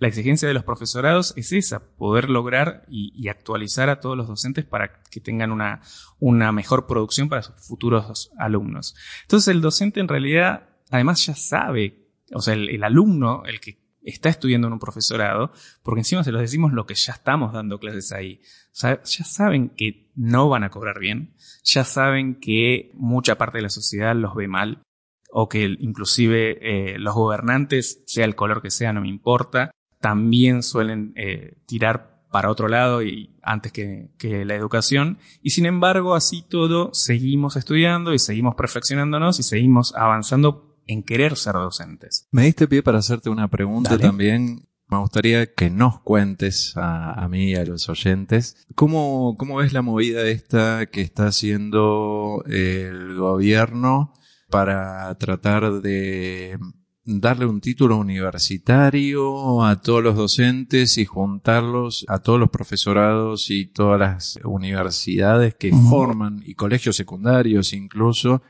exigencia 0.01 0.47
de 0.47 0.55
los 0.55 0.63
profesorados 0.63 1.35
es 1.37 1.51
esa, 1.51 1.81
poder 1.97 2.31
lograr 2.31 2.85
y, 2.89 3.13
y, 3.17 3.27
actualizar 3.27 3.89
a 3.91 3.99
todos 3.99 4.17
los 4.17 4.29
docentes 4.29 4.65
para 4.65 5.03
que 5.11 5.19
tengan 5.19 5.51
una, 5.51 6.53
mejor 6.53 6.87
producción 6.87 7.29
para 7.29 7.43
sus 7.43 7.57
futuros 7.57 8.31
alumnos. 8.39 8.95
Entonces 9.23 9.49
el 9.49 9.61
docente 9.61 9.99
en 9.99 10.07
realidad 10.07 10.69
además 10.91 11.27
ya 11.27 11.35
sabe, 11.35 12.07
o 12.33 12.41
sea, 12.41 12.55
el 12.55 12.85
alumno, 12.85 13.43
el 13.45 13.59
que 13.59 13.86
está 14.07 14.29
estudiando 14.29 14.69
en 14.69 14.73
un 14.73 14.79
profesorado, 14.79 15.53
porque 15.83 16.01
encima 16.01 16.25
se 16.25 16.33
los 16.33 16.41
decimos 16.41 16.73
lo 16.73 16.87
que 16.87 16.95
ya 16.95 17.13
estamos 17.13 17.53
dando 17.53 17.79
clases 17.79 18.13
ahí. 18.13 18.41
Ya 18.73 19.01
saben 19.05 19.71
que 19.71 20.11
no 20.15 20.49
van 20.49 20.65
a 20.65 20.71
cobrar 20.71 20.99
bien, 20.99 21.35
ya 21.65 21.85
saben 21.85 22.37
que 22.37 22.91
mucha 22.95 23.37
parte 23.37 23.59
de 23.59 23.63
la 23.63 23.71
sociedad 23.71 24.15
los 24.15 24.35
ve 24.35 24.49
mal, 24.49 24.83
o 25.31 25.49
que 25.49 25.65
inclusive 25.65 26.59
eh, 26.63 26.99
los 26.99 27.15
gobernantes, 27.15 28.03
sea 28.07 28.25
el 28.25 28.37
color 28.37 28.63
que 28.63 28.71
sea, 28.71 28.93
no 28.93 29.01
me 29.01 29.09
importa, 29.09 29.71
también 30.01 30.63
suelen 30.63 31.13
eh, 31.17 31.59
tirar 31.67 32.23
para 32.31 32.51
otro 32.51 32.69
lado 32.69 33.03
y 33.03 33.35
antes 33.43 33.73
que, 33.73 34.11
que, 34.19 34.45
la 34.45 34.55
educación. 34.55 35.19
Y 35.43 35.51
sin 35.51 35.67
embargo, 35.67 36.15
así 36.15 36.45
todo, 36.49 36.93
seguimos 36.93 37.57
estudiando 37.57 38.13
y 38.13 38.19
seguimos 38.19 38.55
perfeccionándonos 38.55 39.41
y 39.41 39.43
seguimos 39.43 39.95
avanzando 39.95 40.76
en 40.87 41.03
querer 41.03 41.37
ser 41.37 41.55
docentes. 41.55 42.29
Me 42.31 42.45
diste 42.45 42.69
pie 42.69 42.83
para 42.83 42.99
hacerte 42.99 43.31
una 43.31 43.49
pregunta 43.49 43.91
Dale. 43.91 44.03
también. 44.03 44.69
Me 44.89 44.99
gustaría 44.99 45.53
que 45.53 45.69
nos 45.69 46.01
cuentes 46.01 46.77
a, 46.77 47.13
a 47.13 47.29
mí 47.29 47.51
y 47.51 47.55
a 47.57 47.65
los 47.65 47.89
oyentes 47.89 48.67
cómo, 48.77 49.35
cómo 49.37 49.57
ves 49.57 49.73
la 49.73 49.83
movida 49.83 50.25
esta 50.29 50.87
que 50.87 51.01
está 51.01 51.27
haciendo 51.27 52.45
el 52.47 53.17
gobierno 53.17 54.13
para 54.49 55.13
tratar 55.19 55.81
de 55.83 56.57
darle 57.05 57.47
un 57.47 57.61
título 57.61 57.97
universitario 57.99 59.65
a 59.65 59.81
todos 59.81 60.03
los 60.03 60.17
docentes 60.17 60.99
y 60.99 61.05
juntarlos 61.05 62.05
a 62.09 62.19
todos 62.21 62.39
los 62.39 62.51
profesorados 62.51 63.51
y 63.51 63.67
todas 63.67 63.99
las 63.99 64.39
universidades 64.45 65.55
que 65.55 65.71
uh 65.71 65.75
-huh. 65.77 65.91
forman 65.91 66.43
y 66.45 66.55
colegios 66.55 66.97
secundarios 66.97 67.73
incluso 67.73 68.43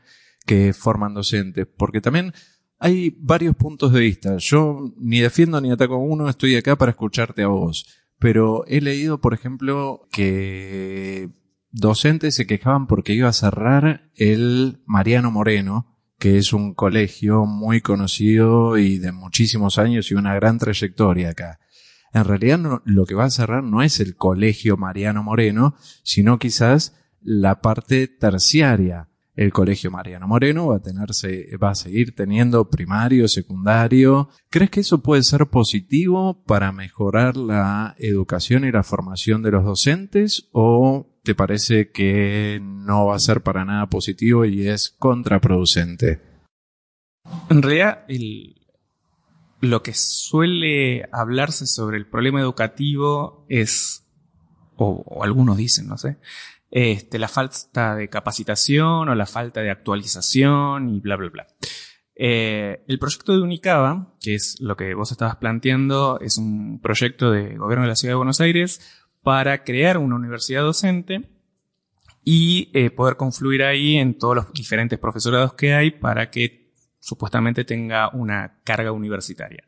que 0.47 0.73
forman 0.73 1.13
docentes, 1.13 1.67
porque 1.77 2.01
también 2.01 2.33
hay 2.79 3.15
varios 3.19 3.55
puntos 3.55 3.93
de 3.93 3.99
vista. 3.99 4.37
Yo 4.37 4.93
ni 4.97 5.19
defiendo 5.19 5.61
ni 5.61 5.71
ataco 5.71 5.95
a 5.95 5.99
uno, 5.99 6.29
estoy 6.29 6.55
acá 6.55 6.75
para 6.75 6.91
escucharte 6.91 7.43
a 7.43 7.47
vos. 7.47 7.85
Pero 8.17 8.65
he 8.65 8.81
leído, 8.81 9.19
por 9.21 9.35
ejemplo, 9.35 10.07
que 10.11 11.29
docentes 11.69 12.33
se 12.33 12.47
quejaban 12.47 12.87
porque 12.87 13.13
iba 13.13 13.29
a 13.29 13.33
cerrar 13.33 14.09
el 14.15 14.81
Mariano 14.85 15.29
Moreno, 15.29 15.97
que 16.17 16.37
es 16.37 16.53
un 16.53 16.73
colegio 16.73 17.45
muy 17.45 17.81
conocido 17.81 18.77
y 18.77 18.97
de 18.97 19.11
muchísimos 19.11 19.77
años 19.77 20.09
y 20.09 20.15
una 20.15 20.33
gran 20.33 20.57
trayectoria 20.57 21.29
acá. 21.29 21.59
En 22.13 22.23
realidad 22.23 22.81
lo 22.85 23.05
que 23.05 23.15
va 23.15 23.25
a 23.25 23.29
cerrar 23.29 23.63
no 23.63 23.83
es 23.83 23.99
el 23.99 24.15
colegio 24.15 24.77
Mariano 24.77 25.21
Moreno, 25.21 25.75
sino 26.03 26.39
quizás 26.39 26.95
la 27.21 27.61
parte 27.61 28.07
terciaria. 28.07 29.09
El 29.37 29.53
colegio 29.53 29.91
Mariano 29.91 30.27
Moreno 30.27 30.65
va 30.65 30.77
a 30.77 30.81
tenerse, 30.81 31.55
va 31.57 31.69
a 31.69 31.75
seguir 31.75 32.15
teniendo 32.15 32.71
primario, 32.71 33.27
secundario. 33.27 34.29
¿Crees 34.49 34.71
que 34.71 34.79
eso 34.79 35.03
puede 35.03 35.21
ser 35.21 35.45
positivo 35.45 36.43
para 36.45 36.71
mejorar 36.71 37.37
la 37.37 37.95
educación 37.99 38.65
y 38.65 38.71
la 38.71 38.81
formación 38.81 39.43
de 39.43 39.51
los 39.51 39.63
docentes 39.63 40.49
o 40.53 41.19
te 41.23 41.35
parece 41.35 41.91
que 41.91 42.59
no 42.63 43.05
va 43.05 43.15
a 43.15 43.19
ser 43.19 43.43
para 43.43 43.63
nada 43.63 43.85
positivo 43.85 44.43
y 44.43 44.67
es 44.67 44.89
contraproducente? 44.97 46.19
En 47.51 47.61
realidad, 47.61 48.05
lo 49.61 49.83
que 49.83 49.93
suele 49.93 51.07
hablarse 51.11 51.67
sobre 51.67 51.97
el 51.97 52.07
problema 52.07 52.41
educativo 52.41 53.45
es, 53.49 54.03
o, 54.77 55.21
algunos 55.23 55.57
dicen, 55.57 55.87
no 55.87 55.97
sé, 55.99 56.17
este, 56.69 57.19
la 57.19 57.27
falta 57.27 57.95
de 57.95 58.09
capacitación 58.09 59.09
o 59.09 59.15
la 59.15 59.25
falta 59.25 59.61
de 59.61 59.71
actualización 59.71 60.89
y 60.89 60.99
bla, 60.99 61.15
bla, 61.15 61.29
bla. 61.29 61.47
Eh, 62.15 62.83
el 62.87 62.97
proyecto 62.97 63.33
de 63.33 63.41
Unicaba, 63.41 64.15
que 64.19 64.33
es 64.33 64.59
lo 64.59 64.75
que 64.75 64.93
vos 64.95 65.11
estabas 65.11 65.35
planteando, 65.35 66.19
es 66.19 66.37
un 66.37 66.79
proyecto 66.81 67.31
de 67.31 67.57
gobierno 67.57 67.83
de 67.83 67.89
la 67.89 67.95
Ciudad 67.95 68.13
de 68.13 68.17
Buenos 68.17 68.41
Aires 68.41 69.05
para 69.21 69.63
crear 69.63 69.97
una 69.97 70.15
universidad 70.15 70.63
docente 70.63 71.29
y 72.23 72.71
eh, 72.73 72.89
poder 72.89 73.17
confluir 73.17 73.63
ahí 73.63 73.97
en 73.97 74.17
todos 74.17 74.35
los 74.35 74.53
diferentes 74.53 74.99
profesorados 74.99 75.53
que 75.53 75.73
hay 75.73 75.91
para 75.91 76.29
que 76.31 76.73
supuestamente 76.99 77.63
tenga 77.63 78.09
una 78.09 78.59
carga 78.63 78.91
universitaria. 78.91 79.63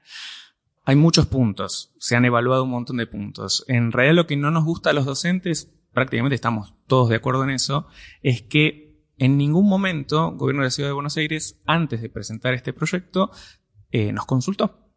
Hay 0.85 0.95
muchos 0.95 1.27
puntos, 1.27 1.93
se 1.99 2.15
han 2.15 2.25
evaluado 2.25 2.63
un 2.63 2.71
montón 2.71 2.97
de 2.97 3.05
puntos. 3.05 3.63
En 3.67 3.91
realidad 3.91 4.15
lo 4.15 4.27
que 4.27 4.35
no 4.35 4.49
nos 4.49 4.65
gusta 4.65 4.89
a 4.89 4.93
los 4.93 5.05
docentes, 5.05 5.71
prácticamente 5.93 6.35
estamos 6.35 6.75
todos 6.87 7.09
de 7.09 7.15
acuerdo 7.15 7.43
en 7.43 7.51
eso, 7.51 7.87
es 8.21 8.41
que 8.41 8.89
en 9.17 9.37
ningún 9.37 9.67
momento 9.67 10.29
el 10.29 10.37
gobierno 10.37 10.61
de 10.61 10.67
la 10.67 10.71
Ciudad 10.71 10.89
de 10.89 10.93
Buenos 10.93 11.17
Aires, 11.17 11.61
antes 11.65 12.01
de 12.01 12.09
presentar 12.09 12.53
este 12.53 12.73
proyecto, 12.73 13.31
eh, 13.91 14.11
nos 14.13 14.25
consultó. 14.25 14.89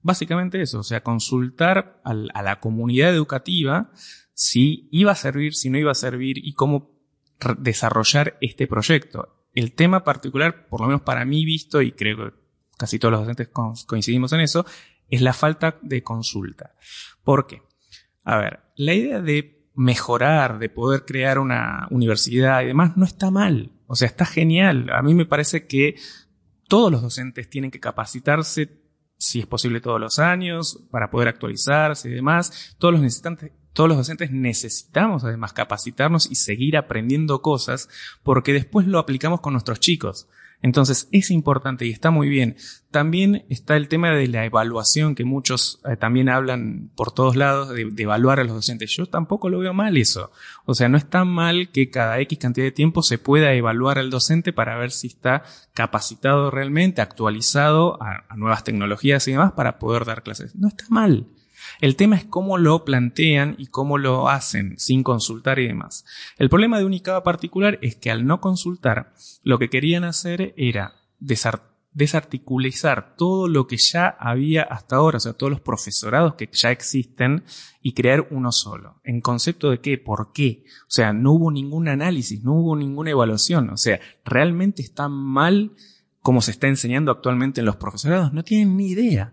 Básicamente 0.00 0.62
eso, 0.62 0.80
o 0.80 0.84
sea, 0.84 1.02
consultar 1.02 2.00
a 2.04 2.42
la 2.42 2.60
comunidad 2.60 3.10
educativa 3.10 3.90
si 4.32 4.88
iba 4.92 5.12
a 5.12 5.16
servir, 5.16 5.54
si 5.54 5.68
no 5.68 5.78
iba 5.78 5.90
a 5.90 5.96
servir 5.96 6.38
y 6.38 6.52
cómo 6.52 6.92
desarrollar 7.58 8.38
este 8.40 8.66
proyecto. 8.66 9.44
El 9.52 9.72
tema 9.74 10.04
particular, 10.04 10.68
por 10.68 10.80
lo 10.80 10.86
menos 10.86 11.02
para 11.02 11.24
mí 11.24 11.44
visto, 11.44 11.82
y 11.82 11.92
creo 11.92 12.16
que 12.16 12.36
casi 12.76 12.98
todos 13.00 13.12
los 13.12 13.20
docentes 13.22 13.50
coincidimos 13.86 14.32
en 14.32 14.40
eso, 14.40 14.64
es 15.08 15.20
la 15.20 15.32
falta 15.32 15.78
de 15.82 16.02
consulta. 16.02 16.76
¿Por 17.24 17.46
qué? 17.46 17.62
A 18.22 18.36
ver, 18.36 18.60
la 18.76 18.94
idea 18.94 19.20
de 19.20 19.57
mejorar, 19.78 20.58
de 20.58 20.68
poder 20.68 21.04
crear 21.04 21.38
una 21.38 21.86
universidad 21.90 22.62
y 22.62 22.66
demás, 22.66 22.96
no 22.96 23.04
está 23.04 23.30
mal. 23.30 23.70
O 23.86 23.94
sea, 23.94 24.08
está 24.08 24.26
genial. 24.26 24.90
A 24.92 25.02
mí 25.02 25.14
me 25.14 25.24
parece 25.24 25.68
que 25.68 25.94
todos 26.66 26.90
los 26.90 27.00
docentes 27.00 27.48
tienen 27.48 27.70
que 27.70 27.78
capacitarse 27.78 28.82
si 29.18 29.38
es 29.40 29.46
posible 29.46 29.80
todos 29.80 30.00
los 30.00 30.18
años, 30.18 30.80
para 30.90 31.10
poder 31.10 31.28
actualizarse 31.28 32.08
y 32.08 32.12
demás. 32.12 32.74
Todos 32.78 32.92
los, 32.92 33.02
necesitantes, 33.02 33.52
todos 33.72 33.88
los 33.88 33.98
docentes 33.98 34.32
necesitamos 34.32 35.22
además 35.22 35.52
capacitarnos 35.52 36.28
y 36.30 36.34
seguir 36.34 36.76
aprendiendo 36.76 37.40
cosas 37.40 37.88
porque 38.24 38.52
después 38.52 38.86
lo 38.86 38.98
aplicamos 38.98 39.40
con 39.40 39.52
nuestros 39.52 39.78
chicos. 39.78 40.28
Entonces 40.60 41.08
es 41.12 41.30
importante 41.30 41.86
y 41.86 41.90
está 41.90 42.10
muy 42.10 42.28
bien. 42.28 42.56
También 42.90 43.44
está 43.48 43.76
el 43.76 43.88
tema 43.88 44.10
de 44.10 44.26
la 44.26 44.44
evaluación 44.44 45.14
que 45.14 45.24
muchos 45.24 45.80
eh, 45.88 45.96
también 45.96 46.28
hablan 46.28 46.90
por 46.96 47.12
todos 47.12 47.36
lados 47.36 47.68
de, 47.68 47.92
evaluar 47.96 48.40
a 48.40 48.44
los 48.44 48.54
docentes. 48.54 48.90
Yo 48.96 49.06
tampoco 49.06 49.50
lo 49.50 49.60
veo 49.60 49.72
mal 49.72 49.96
eso. 49.96 50.32
O 50.64 50.74
sea, 50.74 50.88
no 50.88 50.98
está 50.98 51.24
mal 51.24 51.70
que 51.70 51.90
cada 51.90 52.18
X 52.20 52.38
cantidad 52.38 52.66
de 52.66 52.72
tiempo 52.72 53.02
se 53.02 53.18
pueda 53.18 53.52
evaluar 53.52 53.98
al 53.98 54.10
docente 54.10 54.52
para 54.52 54.76
ver 54.76 54.90
si 54.90 55.06
está 55.06 55.44
capacitado 55.74 56.50
realmente, 56.50 57.02
actualizado 57.02 58.02
a, 58.02 58.24
a 58.28 58.36
nuevas 58.36 58.64
tecnologías 58.64 59.28
y 59.28 59.32
demás 59.32 59.52
para 59.52 59.78
poder 59.78 60.04
dar 60.04 60.22
clases. 60.22 60.56
No 60.56 60.68
está 60.68 60.84
mal. 60.88 61.26
El 61.80 61.94
tema 61.94 62.16
es 62.16 62.24
cómo 62.24 62.58
lo 62.58 62.84
plantean 62.84 63.54
y 63.56 63.66
cómo 63.66 63.98
lo 63.98 64.28
hacen 64.28 64.74
sin 64.78 65.04
consultar 65.04 65.58
y 65.60 65.68
demás. 65.68 66.04
El 66.36 66.48
problema 66.48 66.78
de 66.78 66.84
Unicaba 66.84 67.22
particular 67.22 67.78
es 67.82 67.94
que 67.94 68.10
al 68.10 68.26
no 68.26 68.40
consultar, 68.40 69.12
lo 69.42 69.58
que 69.58 69.70
querían 69.70 70.02
hacer 70.04 70.54
era 70.56 70.94
desarticulizar 71.20 73.14
todo 73.16 73.46
lo 73.46 73.68
que 73.68 73.76
ya 73.76 74.08
había 74.08 74.62
hasta 74.62 74.96
ahora, 74.96 75.18
o 75.18 75.20
sea, 75.20 75.34
todos 75.34 75.50
los 75.50 75.60
profesorados 75.60 76.34
que 76.34 76.48
ya 76.52 76.72
existen 76.72 77.44
y 77.80 77.92
crear 77.92 78.26
uno 78.30 78.50
solo. 78.50 79.00
¿En 79.04 79.20
concepto 79.20 79.70
de 79.70 79.80
qué? 79.80 79.98
¿Por 79.98 80.32
qué? 80.32 80.64
O 80.82 80.90
sea, 80.90 81.12
no 81.12 81.32
hubo 81.32 81.52
ningún 81.52 81.86
análisis, 81.86 82.42
no 82.42 82.54
hubo 82.54 82.74
ninguna 82.74 83.10
evaluación. 83.10 83.70
O 83.70 83.76
sea, 83.76 84.00
realmente 84.24 84.82
está 84.82 85.08
mal 85.08 85.72
como 86.22 86.42
se 86.42 86.50
está 86.50 86.66
enseñando 86.66 87.12
actualmente 87.12 87.60
en 87.60 87.66
los 87.66 87.76
profesorados. 87.76 88.32
No 88.32 88.42
tienen 88.42 88.76
ni 88.76 88.88
idea 88.88 89.32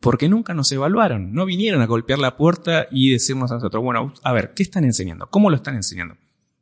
porque 0.00 0.28
nunca 0.28 0.54
nos 0.54 0.72
evaluaron, 0.72 1.32
no 1.32 1.44
vinieron 1.44 1.82
a 1.82 1.86
golpear 1.86 2.18
la 2.18 2.36
puerta 2.36 2.86
y 2.90 3.12
decirnos 3.12 3.50
a 3.52 3.56
nosotros, 3.56 3.82
bueno, 3.82 4.14
a 4.22 4.32
ver, 4.32 4.54
¿qué 4.54 4.62
están 4.62 4.84
enseñando? 4.84 5.28
¿Cómo 5.28 5.50
lo 5.50 5.56
están 5.56 5.76
enseñando? 5.76 6.16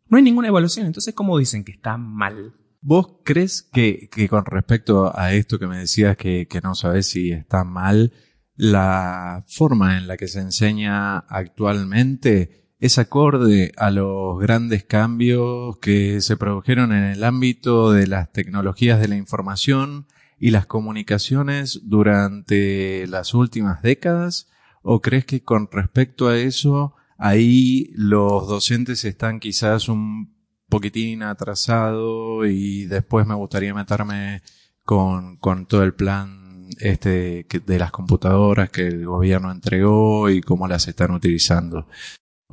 No 0.08 0.16
hay 0.16 0.22
ninguna 0.22 0.48
evaluación, 0.48 0.86
entonces 0.86 1.14
¿cómo 1.14 1.38
dicen 1.38 1.64
que 1.64 1.72
está 1.72 1.96
mal? 1.96 2.54
¿Vos 2.80 3.20
crees 3.24 3.62
que, 3.72 4.08
que 4.10 4.28
con 4.28 4.44
respecto 4.44 5.16
a 5.16 5.32
esto 5.32 5.58
que 5.58 5.66
me 5.66 5.78
decías 5.78 6.16
que, 6.16 6.46
que 6.48 6.60
no 6.60 6.74
sabes 6.74 7.06
si 7.06 7.30
está 7.30 7.64
mal, 7.64 8.12
la 8.56 9.44
forma 9.46 9.98
en 9.98 10.08
la 10.08 10.16
que 10.16 10.26
se 10.26 10.40
enseña 10.40 11.18
actualmente 11.18 12.74
es 12.80 12.98
acorde 12.98 13.72
a 13.76 13.90
los 13.90 14.38
grandes 14.40 14.84
cambios 14.84 15.78
que 15.78 16.20
se 16.20 16.36
produjeron 16.36 16.92
en 16.92 17.04
el 17.04 17.24
ámbito 17.24 17.92
de 17.92 18.06
las 18.06 18.32
tecnologías 18.32 19.00
de 19.00 19.08
la 19.08 19.16
información, 19.16 20.06
y 20.38 20.50
las 20.50 20.66
comunicaciones 20.66 21.80
durante 21.84 23.06
las 23.06 23.34
últimas 23.34 23.82
décadas? 23.82 24.48
¿O 24.82 25.00
crees 25.00 25.24
que 25.24 25.42
con 25.42 25.68
respecto 25.70 26.28
a 26.28 26.38
eso, 26.38 26.94
ahí 27.16 27.90
los 27.94 28.46
docentes 28.48 29.04
están 29.04 29.40
quizás 29.40 29.88
un 29.88 30.34
poquitín 30.68 31.22
atrasados 31.22 32.46
y 32.46 32.86
después 32.86 33.26
me 33.26 33.34
gustaría 33.34 33.74
meterme 33.74 34.42
con, 34.84 35.36
con 35.36 35.66
todo 35.66 35.82
el 35.82 35.94
plan 35.94 36.68
este 36.78 37.46
de 37.66 37.78
las 37.78 37.90
computadoras 37.90 38.70
que 38.70 38.86
el 38.86 39.06
gobierno 39.06 39.50
entregó 39.50 40.28
y 40.30 40.40
cómo 40.40 40.68
las 40.68 40.86
están 40.86 41.10
utilizando? 41.12 41.88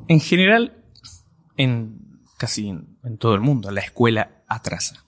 En 0.07 0.19
general, 0.19 0.83
en 1.57 2.21
casi 2.37 2.69
en 2.69 3.17
todo 3.17 3.35
el 3.35 3.41
mundo, 3.41 3.71
la 3.71 3.81
escuela 3.81 4.43
atrasa. 4.47 5.05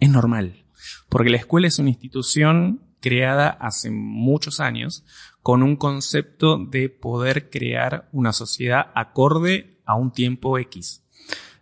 Es 0.00 0.10
normal. 0.10 0.65
Porque 1.08 1.30
la 1.30 1.36
escuela 1.36 1.68
es 1.68 1.78
una 1.78 1.90
institución 1.90 2.82
creada 3.00 3.50
hace 3.50 3.90
muchos 3.90 4.60
años 4.60 5.04
con 5.42 5.62
un 5.62 5.76
concepto 5.76 6.58
de 6.58 6.88
poder 6.88 7.50
crear 7.50 8.08
una 8.12 8.32
sociedad 8.32 8.90
acorde 8.94 9.80
a 9.84 9.94
un 9.94 10.12
tiempo 10.12 10.58
X. 10.58 11.04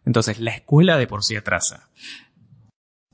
Entonces, 0.05 0.41
la 0.41 0.53
escuela 0.53 0.97
de 0.97 1.07
por 1.07 1.25
sí 1.25 1.37
atrasa. 1.37 1.91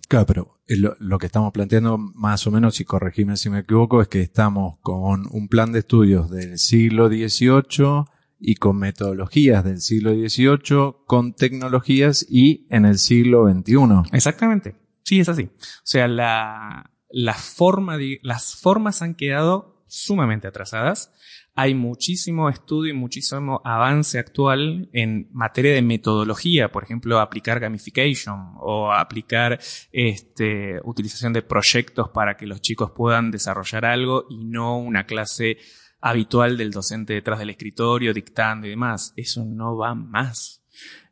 Claro, 0.09 0.27
pero 0.27 0.61
lo, 0.67 1.19
que 1.19 1.27
estamos 1.27 1.53
planteando, 1.53 1.99
más 1.99 2.47
o 2.47 2.51
menos, 2.51 2.81
y 2.81 2.85
corregime 2.85 3.37
si 3.37 3.49
me 3.49 3.61
equivoco, 3.61 4.03
es 4.03 4.09
que 4.09 4.21
estamos 4.21 4.79
con 4.81 5.27
un 5.31 5.49
plan 5.49 5.73
de 5.73 5.81
estudios 5.81 6.31
del 6.31 6.59
siglo 6.59 7.09
XVIII 7.09 8.07
y 8.41 8.57
con 8.57 8.79
metodologías 8.79 9.65
del 9.65 9.81
siglo 9.81 10.13
XVIII, 10.13 10.95
con 11.07 11.35
tecnologías 11.35 12.27
y 12.29 12.67
en 12.71 12.87
el 12.87 12.99
siglo 12.99 13.49
XXI. 13.49 14.11
Exactamente. 14.13 14.80
Sí, 15.05 15.21
es 15.21 15.29
así. 15.29 15.45
O 15.45 15.85
sea, 15.85 16.09
la, 16.09 16.91
la 17.11 17.35
forma 17.35 17.99
las 18.23 18.55
formas 18.55 19.03
han 19.03 19.15
quedado 19.15 19.85
sumamente 19.91 20.47
atrasadas. 20.47 21.13
Hay 21.55 21.75
muchísimo 21.75 22.49
estudio 22.49 22.93
y 22.93 22.97
muchísimo 22.97 23.61
avance 23.65 24.19
actual 24.19 24.89
en 24.93 25.29
materia 25.33 25.75
de 25.75 25.83
metodología, 25.83 26.71
por 26.71 26.85
ejemplo, 26.85 27.19
aplicar 27.19 27.59
gamification 27.59 28.55
o 28.61 28.93
aplicar 28.93 29.59
este, 29.93 30.81
utilización 30.85 31.33
de 31.33 31.43
proyectos 31.43 32.09
para 32.11 32.37
que 32.37 32.47
los 32.47 32.63
chicos 32.63 32.93
puedan 32.93 33.31
desarrollar 33.31 33.85
algo 33.85 34.27
y 34.31 34.45
no 34.45 34.79
una 34.79 35.07
clase 35.07 35.59
habitual 36.01 36.57
del 36.57 36.71
docente 36.71 37.15
detrás 37.15 37.41
del 37.41 37.51
escritorio 37.51 38.15
dictando 38.15 38.67
y 38.67 38.71
demás. 38.71 39.13
Eso 39.17 39.45
no 39.45 39.77
va 39.77 39.95
más. 39.95 40.63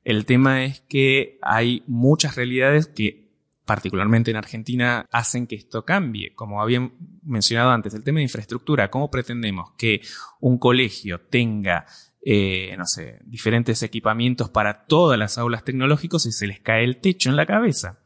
El 0.04 0.24
tema 0.24 0.64
es 0.64 0.80
que 0.88 1.38
hay 1.42 1.82
muchas 1.86 2.36
realidades 2.36 2.86
que 2.86 3.27
particularmente 3.68 4.30
en 4.30 4.38
Argentina, 4.38 5.04
hacen 5.12 5.46
que 5.46 5.56
esto 5.56 5.84
cambie. 5.84 6.34
Como 6.34 6.62
había 6.62 6.90
mencionado 7.22 7.70
antes, 7.70 7.92
el 7.92 8.02
tema 8.02 8.20
de 8.20 8.22
infraestructura, 8.22 8.90
¿cómo 8.90 9.10
pretendemos 9.10 9.72
que 9.76 10.00
un 10.40 10.58
colegio 10.58 11.20
tenga 11.20 11.84
eh, 12.24 12.74
no 12.78 12.86
sé, 12.86 13.20
diferentes 13.26 13.82
equipamientos 13.82 14.48
para 14.48 14.86
todas 14.86 15.18
las 15.18 15.36
aulas 15.36 15.64
tecnológicas 15.64 16.24
y 16.24 16.32
se 16.32 16.46
les 16.46 16.60
cae 16.60 16.82
el 16.82 17.00
techo 17.00 17.28
en 17.28 17.36
la 17.36 17.46
cabeza. 17.46 18.00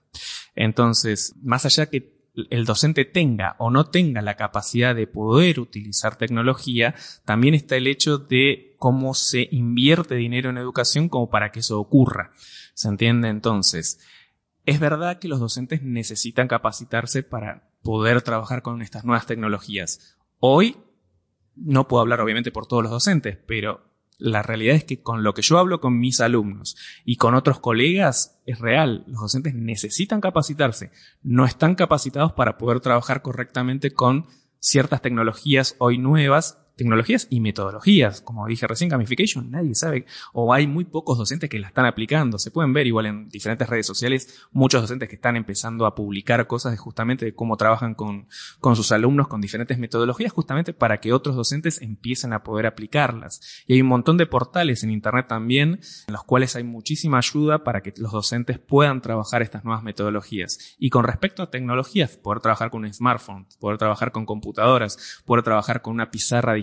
Entonces, 0.55 1.35
más 1.43 1.65
allá 1.65 1.87
que 1.87 2.21
el 2.51 2.65
docente 2.65 3.05
tenga 3.05 3.55
o 3.59 3.71
no 3.71 3.87
tenga 3.87 4.21
la 4.21 4.37
capacidad 4.37 4.97
de 4.97 5.07
poder 5.07 5.61
utilizar 5.61 6.17
tecnología, 6.17 6.95
también 7.25 7.55
está 7.55 7.77
el 7.77 7.87
hecho 7.87 8.19
de 8.19 8.75
cómo 8.79 9.15
se 9.15 9.49
invierte 9.53 10.17
dinero 10.17 10.51
en 10.51 10.59
educación 10.59 11.09
como 11.09 11.31
para 11.31 11.53
que 11.53 11.61
eso 11.61 11.79
ocurra. 11.79 12.33
¿Se 12.75 12.89
entiende? 12.89 13.29
Entonces, 13.29 14.01
es 14.65 14.81
verdad 14.81 15.19
que 15.19 15.29
los 15.29 15.41
docentes 15.41 15.83
necesitan 15.83 16.49
capacitarse 16.49 17.23
para 17.23 17.69
poder 17.83 18.23
trabajar 18.23 18.63
con 18.63 18.83
estas 18.83 19.05
nuevas 19.05 19.27
tecnologías. 19.27 20.17
Hoy, 20.39 20.77
no 21.57 21.89
puedo 21.89 22.01
hablar 22.01 22.21
obviamente 22.21 22.53
por 22.53 22.67
todos 22.67 22.83
los 22.83 22.93
docentes, 22.93 23.37
pero 23.47 23.85
la 24.19 24.43
realidad 24.43 24.77
es 24.77 24.85
que 24.85 25.03
con 25.03 25.25
lo 25.25 25.35
que 25.35 25.43
yo 25.43 25.59
hablo 25.59 25.81
con 25.81 25.99
mis 25.99 26.21
alumnos 26.21 26.77
y 27.05 27.17
con 27.17 27.35
otros 27.35 27.59
colegas 27.59 28.39
es 28.47 28.61
real. 28.61 29.05
Los 29.09 29.23
docentes 29.23 29.55
necesitan 29.55 30.21
capacitarse. 30.21 30.93
No 31.23 31.45
están 31.45 31.75
capacitados 31.75 32.33
para 32.33 32.57
poder 32.57 32.81
trabajar 32.81 33.23
correctamente 33.23 33.93
con 33.93 34.27
ciertas 34.61 35.03
tecnologías 35.03 35.75
hoy 35.79 35.99
nuevas 35.99 36.62
tecnologías 36.77 37.27
y 37.31 37.41
metodologías. 37.41 38.21
Como 38.21 38.47
dije 38.47 38.67
recién, 38.67 38.91
gamification, 38.91 39.51
nadie 39.51 39.75
sabe, 39.75 40.07
o 40.33 40.53
hay 40.53 40.67
muy 40.67 40.85
pocos 40.85 41.19
docentes 41.19 41.51
que 41.51 41.59
la 41.59 41.69
están 41.69 41.87
aplicando. 41.87 42.39
Se 42.39 42.51
pueden 42.51 42.73
ver 42.73 42.87
igual 42.87 43.07
en 43.07 43.29
diferentes 43.29 43.69
redes 43.69 43.87
sociales, 43.87 44.47
muchos 44.53 44.83
docentes 44.83 45.09
que 45.09 45.17
están 45.17 45.37
empezando 45.37 45.87
a 45.87 45.95
publicar 45.95 46.47
cosas 46.47 46.73
de 46.73 46.79
justamente 46.79 47.25
de 47.25 47.35
cómo 47.35 47.57
trabajan 47.57 47.95
con, 47.95 48.27
con 48.61 48.77
sus 48.77 48.93
alumnos 48.93 49.29
con 49.29 49.41
diferentes 49.41 49.79
metodologías, 49.79 50.33
justamente 50.33 50.73
para 50.73 51.01
que 51.01 51.13
otros 51.13 51.37
docentes 51.37 51.81
empiecen 51.83 52.33
a 52.33 52.43
poder 52.43 52.67
aplicarlas. 52.67 53.41
Y 53.67 53.75
hay 53.75 53.83
un 53.83 53.89
montón 53.89 54.17
de 54.17 54.27
portales 54.27 54.83
en 54.83 54.91
Internet 54.91 55.27
también, 55.29 55.81
en 56.07 56.13
los 56.13 56.25
cuales 56.25 56.57
hay 56.57 56.65
muchísima 56.65 57.19
ayuda 57.19 57.65
para 57.65 57.83
que 57.83 57.93
los 57.97 58.13
docentes 58.13 58.59
puedan 58.59 59.03
trabajar 59.03 59.43
estas 59.43 59.65
nuevas 59.65 59.83
metodologías. 59.83 60.77
Y 60.79 60.91
con 60.91 61.05
respecto 61.05 61.43
a 61.43 61.51
tecnologías, 61.51 62.17
poder 62.17 62.41
trabajar 62.41 62.71
con 62.71 62.85
un 62.85 62.93
smartphone, 62.93 63.47
poder 63.61 63.79
trabajar 63.79 64.13
con 64.13 64.27
computadoras, 64.27 65.23
poder 65.25 65.45
trabajar 65.45 65.83
con 65.83 65.95
una 65.95 66.11
pizarra 66.11 66.55
digital, 66.55 66.62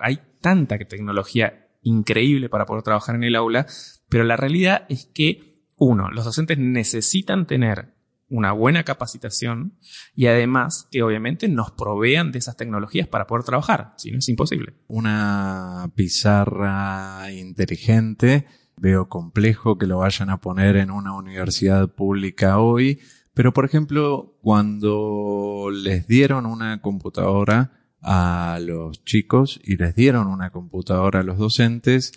hay 0.00 0.20
tanta 0.40 0.78
tecnología 0.78 1.68
increíble 1.82 2.48
para 2.48 2.66
poder 2.66 2.82
trabajar 2.82 3.14
en 3.14 3.24
el 3.24 3.36
aula, 3.36 3.66
pero 4.08 4.24
la 4.24 4.36
realidad 4.36 4.86
es 4.88 5.06
que, 5.06 5.62
uno, 5.76 6.10
los 6.10 6.24
docentes 6.24 6.58
necesitan 6.58 7.46
tener 7.46 7.94
una 8.28 8.52
buena 8.52 8.82
capacitación 8.82 9.78
y 10.14 10.26
además 10.26 10.88
que 10.90 11.02
obviamente 11.02 11.48
nos 11.48 11.70
provean 11.72 12.32
de 12.32 12.40
esas 12.40 12.56
tecnologías 12.56 13.06
para 13.06 13.26
poder 13.26 13.44
trabajar, 13.44 13.94
si 13.98 14.10
no 14.10 14.18
es 14.18 14.28
imposible. 14.28 14.74
Una 14.88 15.90
pizarra 15.94 17.30
inteligente, 17.32 18.46
veo 18.76 19.08
complejo 19.08 19.78
que 19.78 19.86
lo 19.86 19.98
vayan 19.98 20.30
a 20.30 20.40
poner 20.40 20.76
en 20.76 20.90
una 20.90 21.14
universidad 21.14 21.88
pública 21.88 22.58
hoy, 22.58 23.00
pero 23.32 23.52
por 23.52 23.64
ejemplo, 23.64 24.38
cuando 24.42 25.68
les 25.72 26.08
dieron 26.08 26.46
una 26.46 26.80
computadora, 26.80 27.72
a 28.06 28.60
los 28.62 29.04
chicos 29.04 29.60
y 29.64 29.76
les 29.76 29.96
dieron 29.96 30.28
una 30.28 30.50
computadora 30.50 31.20
a 31.20 31.22
los 31.24 31.38
docentes. 31.38 32.12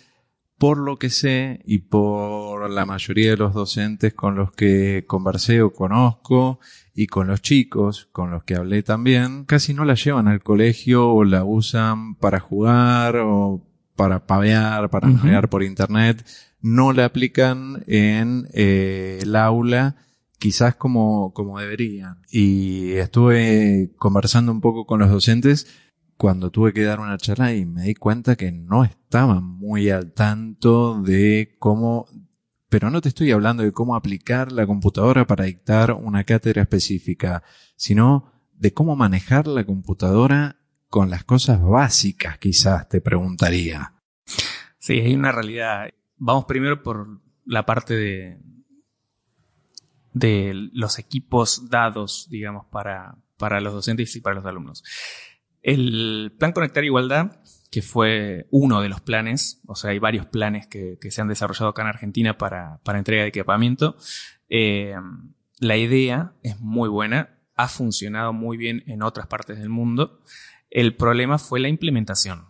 Por 0.56 0.78
lo 0.78 0.98
que 0.98 1.10
sé 1.10 1.62
y 1.64 1.78
por 1.78 2.70
la 2.70 2.84
mayoría 2.86 3.30
de 3.30 3.38
los 3.38 3.54
docentes 3.54 4.14
con 4.14 4.36
los 4.36 4.52
que 4.52 5.04
conversé 5.06 5.62
o 5.62 5.72
conozco 5.72 6.60
y 6.94 7.06
con 7.06 7.28
los 7.28 7.40
chicos 7.40 8.08
con 8.12 8.30
los 8.30 8.44
que 8.44 8.56
hablé 8.56 8.82
también, 8.82 9.46
casi 9.46 9.72
no 9.72 9.84
la 9.86 9.94
llevan 9.94 10.28
al 10.28 10.42
colegio 10.42 11.10
o 11.10 11.24
la 11.24 11.44
usan 11.44 12.14
para 12.14 12.40
jugar 12.40 13.16
o 13.16 13.66
para 13.96 14.26
pavear, 14.26 14.90
para 14.90 15.08
navegar 15.08 15.48
por 15.48 15.62
internet. 15.62 16.24
No 16.60 16.92
la 16.92 17.06
aplican 17.06 17.82
en 17.86 18.46
eh, 18.52 19.18
el 19.22 19.34
aula 19.34 19.96
quizás 20.40 20.74
como, 20.74 21.32
como 21.32 21.60
deberían. 21.60 22.22
Y 22.30 22.92
estuve 22.92 23.92
conversando 23.96 24.50
un 24.50 24.60
poco 24.60 24.86
con 24.86 24.98
los 24.98 25.10
docentes 25.10 25.68
cuando 26.16 26.50
tuve 26.50 26.72
que 26.72 26.82
dar 26.82 26.98
una 26.98 27.18
charla 27.18 27.54
y 27.54 27.64
me 27.66 27.82
di 27.82 27.94
cuenta 27.94 28.36
que 28.36 28.50
no 28.50 28.82
estaban 28.84 29.44
muy 29.44 29.90
al 29.90 30.12
tanto 30.12 31.00
de 31.02 31.54
cómo, 31.58 32.06
pero 32.68 32.90
no 32.90 33.00
te 33.00 33.08
estoy 33.10 33.30
hablando 33.30 33.62
de 33.62 33.72
cómo 33.72 33.94
aplicar 33.94 34.50
la 34.50 34.66
computadora 34.66 35.26
para 35.26 35.44
dictar 35.44 35.92
una 35.92 36.24
cátedra 36.24 36.62
específica, 36.62 37.42
sino 37.76 38.32
de 38.54 38.72
cómo 38.72 38.96
manejar 38.96 39.46
la 39.46 39.64
computadora 39.64 40.56
con 40.88 41.08
las 41.08 41.24
cosas 41.24 41.62
básicas, 41.62 42.38
quizás 42.38 42.88
te 42.88 43.00
preguntaría. 43.00 43.94
Sí, 44.78 44.94
hay 45.00 45.14
una 45.14 45.32
realidad. 45.32 45.90
Vamos 46.16 46.46
primero 46.46 46.82
por 46.82 47.20
la 47.44 47.64
parte 47.64 47.94
de, 47.94 48.40
de 50.12 50.52
los 50.72 50.98
equipos 50.98 51.70
dados, 51.70 52.28
digamos, 52.30 52.66
para, 52.66 53.16
para 53.36 53.60
los 53.60 53.72
docentes 53.72 54.14
y 54.16 54.20
para 54.20 54.36
los 54.36 54.46
alumnos. 54.46 54.84
El 55.62 56.34
plan 56.38 56.52
Conectar 56.52 56.84
Igualdad, 56.84 57.40
que 57.70 57.82
fue 57.82 58.46
uno 58.50 58.80
de 58.80 58.88
los 58.88 59.00
planes, 59.00 59.60
o 59.66 59.74
sea, 59.74 59.90
hay 59.90 59.98
varios 59.98 60.26
planes 60.26 60.66
que, 60.66 60.98
se 61.10 61.20
han 61.20 61.28
desarrollado 61.28 61.68
acá 61.70 61.82
en 61.82 61.88
Argentina 61.88 62.38
para, 62.38 62.80
para 62.82 62.98
entrega 62.98 63.22
de 63.22 63.28
equipamiento. 63.28 63.96
Eh, 64.48 64.94
la 65.58 65.76
idea 65.76 66.32
es 66.42 66.58
muy 66.60 66.88
buena, 66.88 67.38
ha 67.54 67.68
funcionado 67.68 68.32
muy 68.32 68.56
bien 68.56 68.82
en 68.86 69.02
otras 69.02 69.26
partes 69.26 69.58
del 69.58 69.68
mundo. 69.68 70.22
El 70.70 70.96
problema 70.96 71.38
fue 71.38 71.60
la 71.60 71.68
implementación. 71.68 72.46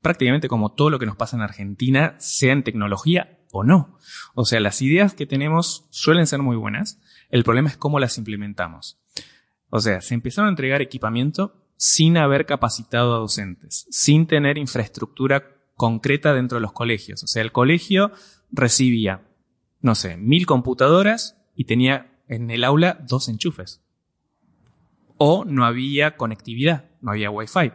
Prácticamente 0.00 0.48
como 0.48 0.72
todo 0.72 0.90
lo 0.90 0.98
que 0.98 1.06
nos 1.06 1.16
pasa 1.16 1.36
en 1.36 1.42
Argentina, 1.42 2.14
sea 2.18 2.52
en 2.52 2.62
tecnología 2.62 3.35
o 3.56 3.64
no. 3.64 3.98
O 4.34 4.44
sea, 4.44 4.60
las 4.60 4.82
ideas 4.82 5.14
que 5.14 5.26
tenemos 5.26 5.86
suelen 5.90 6.26
ser 6.26 6.40
muy 6.40 6.56
buenas. 6.56 7.00
El 7.30 7.44
problema 7.44 7.68
es 7.68 7.76
cómo 7.76 7.98
las 7.98 8.18
implementamos. 8.18 8.98
O 9.70 9.80
sea, 9.80 10.00
se 10.00 10.14
empezaron 10.14 10.48
a 10.48 10.50
entregar 10.50 10.80
equipamiento 10.82 11.54
sin 11.76 12.16
haber 12.16 12.46
capacitado 12.46 13.14
a 13.14 13.18
docentes, 13.18 13.86
sin 13.90 14.26
tener 14.26 14.58
infraestructura 14.58 15.56
concreta 15.74 16.32
dentro 16.32 16.56
de 16.56 16.62
los 16.62 16.72
colegios. 16.72 17.22
O 17.22 17.26
sea, 17.26 17.42
el 17.42 17.52
colegio 17.52 18.12
recibía, 18.50 19.28
no 19.80 19.94
sé, 19.94 20.16
mil 20.16 20.46
computadoras 20.46 21.36
y 21.54 21.64
tenía 21.64 22.20
en 22.28 22.50
el 22.50 22.64
aula 22.64 22.98
dos 23.06 23.28
enchufes. 23.28 23.82
O 25.18 25.44
no 25.44 25.64
había 25.64 26.16
conectividad, 26.16 26.84
no 27.00 27.12
había 27.12 27.30
wifi. 27.30 27.72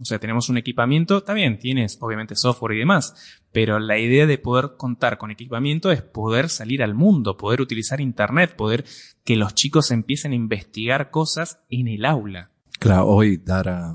O 0.00 0.04
sea, 0.04 0.18
tenemos 0.18 0.48
un 0.48 0.58
equipamiento, 0.58 1.22
también 1.22 1.58
tienes 1.58 1.96
obviamente 2.00 2.34
software 2.34 2.74
y 2.74 2.80
demás, 2.80 3.40
pero 3.52 3.78
la 3.78 3.98
idea 3.98 4.26
de 4.26 4.38
poder 4.38 4.72
contar 4.76 5.16
con 5.16 5.30
equipamiento 5.30 5.92
es 5.92 6.02
poder 6.02 6.48
salir 6.48 6.82
al 6.82 6.94
mundo, 6.94 7.36
poder 7.36 7.60
utilizar 7.60 8.00
Internet, 8.00 8.56
poder 8.56 8.84
que 9.24 9.36
los 9.36 9.54
chicos 9.54 9.90
empiecen 9.92 10.32
a 10.32 10.36
investigar 10.36 11.10
cosas 11.10 11.60
en 11.70 11.88
el 11.88 12.04
aula. 12.04 12.50
Claro, 12.84 13.06
hoy 13.06 13.38
dar 13.38 13.94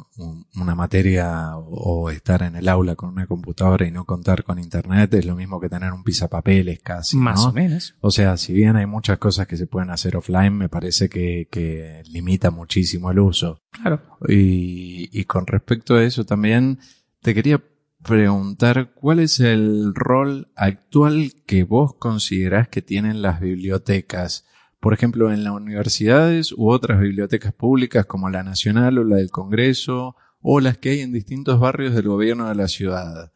una 0.56 0.73
materia 0.73 1.56
o 1.58 2.10
estar 2.10 2.41
en 2.41 2.56
el 2.56 2.67
aula 2.67 2.95
con 2.95 3.10
una 3.10 3.28
computadora 3.28 3.86
y 3.86 3.91
no 3.91 4.04
contar 4.04 4.43
con 4.43 4.58
internet 4.58 5.13
es 5.13 5.28
lo 5.28 5.36
mismo 5.36 5.60
que 5.60 5.69
tener 5.69 5.93
un 5.93 6.04
pisapapeles 6.04 6.80
casi. 6.82 7.15
Más 7.15 7.45
o 7.45 7.54
menos. 7.54 7.93
O 8.02 8.10
sea, 8.10 8.36
si 8.36 8.52
bien 8.52 8.78
hay 8.78 8.88
muchas 8.88 9.19
cosas 9.19 9.45
que 9.45 9.58
se 9.58 9.67
pueden 9.67 9.91
hacer 9.91 10.17
offline, 10.17 10.58
me 10.58 10.69
parece 10.69 11.08
que, 11.08 11.47
que 11.52 12.02
limita 12.10 12.49
muchísimo 12.49 13.12
el 13.12 13.19
uso. 13.19 13.62
Claro. 13.69 14.02
Y, 14.28 15.08
y 15.12 15.25
con 15.25 15.45
respecto 15.45 15.93
a 15.93 16.04
eso 16.04 16.25
también, 16.25 16.80
te 17.21 17.36
quería 17.36 17.63
preguntar 18.04 18.95
cuál 18.95 19.19
es 19.19 19.39
el 19.39 19.93
rol 19.93 20.52
actual 20.56 21.34
que 21.45 21.63
vos 21.63 21.93
considerás 21.99 22.69
que 22.69 22.82
tienen 22.82 23.21
las 23.21 23.39
bibliotecas 23.39 24.45
por 24.79 24.93
ejemplo, 24.93 25.31
en 25.31 25.43
las 25.43 25.53
universidades 25.53 26.51
u 26.51 26.69
otras 26.69 26.99
bibliotecas 26.99 27.53
públicas 27.53 28.05
como 28.05 28.29
la 28.29 28.43
Nacional 28.43 28.97
o 28.97 29.03
la 29.03 29.17
del 29.17 29.29
Congreso 29.29 30.15
o 30.41 30.59
las 30.59 30.77
que 30.77 30.91
hay 30.91 30.99
en 31.01 31.11
distintos 31.11 31.59
barrios 31.59 31.93
del 31.93 32.07
gobierno 32.07 32.47
de 32.47 32.55
la 32.55 32.67
ciudad. 32.67 33.31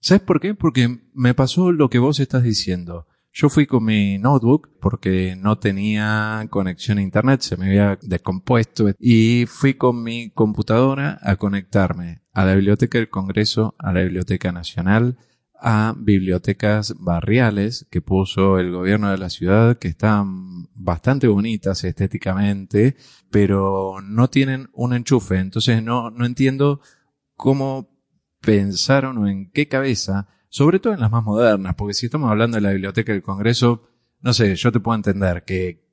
¿Sabes 0.00 0.22
por 0.22 0.40
qué? 0.40 0.54
Porque 0.54 1.00
me 1.14 1.34
pasó 1.34 1.72
lo 1.72 1.88
que 1.88 1.98
vos 1.98 2.20
estás 2.20 2.42
diciendo. 2.42 3.06
Yo 3.32 3.50
fui 3.50 3.66
con 3.66 3.84
mi 3.84 4.18
notebook 4.18 4.70
porque 4.80 5.36
no 5.36 5.58
tenía 5.58 6.46
conexión 6.48 6.98
a 6.98 7.02
internet, 7.02 7.40
se 7.42 7.56
me 7.56 7.66
había 7.66 7.98
descompuesto 8.00 8.92
y 8.98 9.44
fui 9.46 9.74
con 9.74 10.02
mi 10.02 10.30
computadora 10.30 11.18
a 11.22 11.36
conectarme 11.36 12.22
a 12.32 12.44
la 12.46 12.54
Biblioteca 12.54 12.98
del 12.98 13.10
Congreso, 13.10 13.74
a 13.78 13.92
la 13.92 14.02
Biblioteca 14.02 14.52
Nacional, 14.52 15.18
a 15.60 15.94
bibliotecas 15.96 16.94
barriales 16.98 17.86
que 17.90 18.00
puso 18.00 18.58
el 18.58 18.70
gobierno 18.70 19.10
de 19.10 19.18
la 19.18 19.30
ciudad 19.30 19.78
que 19.78 19.88
están 19.88 20.68
bastante 20.74 21.28
bonitas 21.28 21.84
estéticamente, 21.84 22.96
pero 23.30 24.00
no 24.02 24.28
tienen 24.28 24.68
un 24.72 24.92
enchufe. 24.92 25.38
Entonces 25.38 25.82
no, 25.82 26.10
no 26.10 26.26
entiendo 26.26 26.80
cómo 27.34 27.88
pensaron 28.40 29.18
o 29.18 29.28
en 29.28 29.50
qué 29.50 29.68
cabeza, 29.68 30.28
sobre 30.48 30.78
todo 30.78 30.92
en 30.92 31.00
las 31.00 31.10
más 31.10 31.24
modernas, 31.24 31.74
porque 31.74 31.94
si 31.94 32.06
estamos 32.06 32.30
hablando 32.30 32.56
de 32.56 32.62
la 32.62 32.72
biblioteca 32.72 33.12
del 33.12 33.22
Congreso, 33.22 33.88
no 34.20 34.32
sé, 34.32 34.54
yo 34.54 34.72
te 34.72 34.80
puedo 34.80 34.96
entender 34.96 35.44
que 35.44 35.86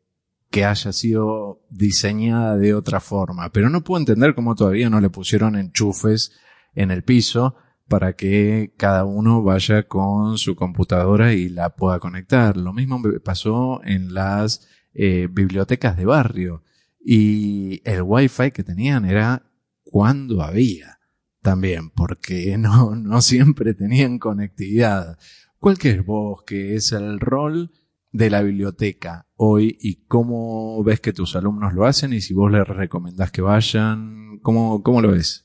que 0.54 0.66
haya 0.66 0.94
sido 0.94 1.66
diseñada 1.72 2.58
de 2.58 2.76
otra 2.76 3.00
forma, 3.00 3.52
pero 3.52 3.72
no 3.72 3.84
puedo 3.84 4.00
entender 4.00 4.36
cómo 4.36 4.54
todavía 4.54 4.88
no 4.88 5.02
le 5.02 5.10
pusieron 5.10 5.56
enchufes 5.56 6.32
en 6.76 6.92
el 6.92 7.04
piso 7.04 7.56
para 7.88 8.14
que 8.14 8.74
cada 8.78 9.06
uno 9.06 9.44
vaya 9.44 9.84
con 9.84 10.38
su 10.38 10.56
computadora 10.56 11.34
y 11.34 11.50
la 11.50 11.76
pueda 11.76 12.00
conectar. 12.00 12.58
Lo 12.58 12.74
mismo 12.74 13.02
pasó 13.24 13.82
en 13.84 14.14
las 14.14 14.68
eh, 14.94 15.28
bibliotecas 15.32 15.98
de 15.98 16.06
barrio 16.06 16.64
y 17.04 17.82
el 17.84 18.02
wifi 18.04 18.52
que 18.52 18.64
tenían 18.64 19.06
era 19.06 19.44
cuando 19.84 20.42
había 20.42 21.00
también, 21.42 21.90
porque 21.92 22.58
no, 22.60 22.96
no 22.96 23.22
siempre 23.22 23.74
tenían 23.74 24.18
conectividad. 24.18 25.18
¿Cuál 25.60 25.78
crees 25.78 26.06
vos 26.06 26.44
que 26.44 26.76
es 26.76 26.92
el 26.92 27.20
rol 27.20 27.72
de 28.12 28.30
la 28.30 28.42
biblioteca 28.42 29.28
hoy 29.36 29.78
y 29.80 30.06
cómo 30.06 30.84
ves 30.84 31.00
que 31.00 31.14
tus 31.14 31.36
alumnos 31.36 31.74
lo 31.74 31.86
hacen 31.86 32.14
y 32.14 32.22
si 32.22 32.34
vos 32.34 32.52
les 32.52 32.68
recomendás 32.68 33.32
que 33.32 33.42
vayan? 33.42 34.40
¿Cómo, 34.42 34.84
cómo 34.84 35.02
lo 35.02 35.12
ves? 35.12 35.43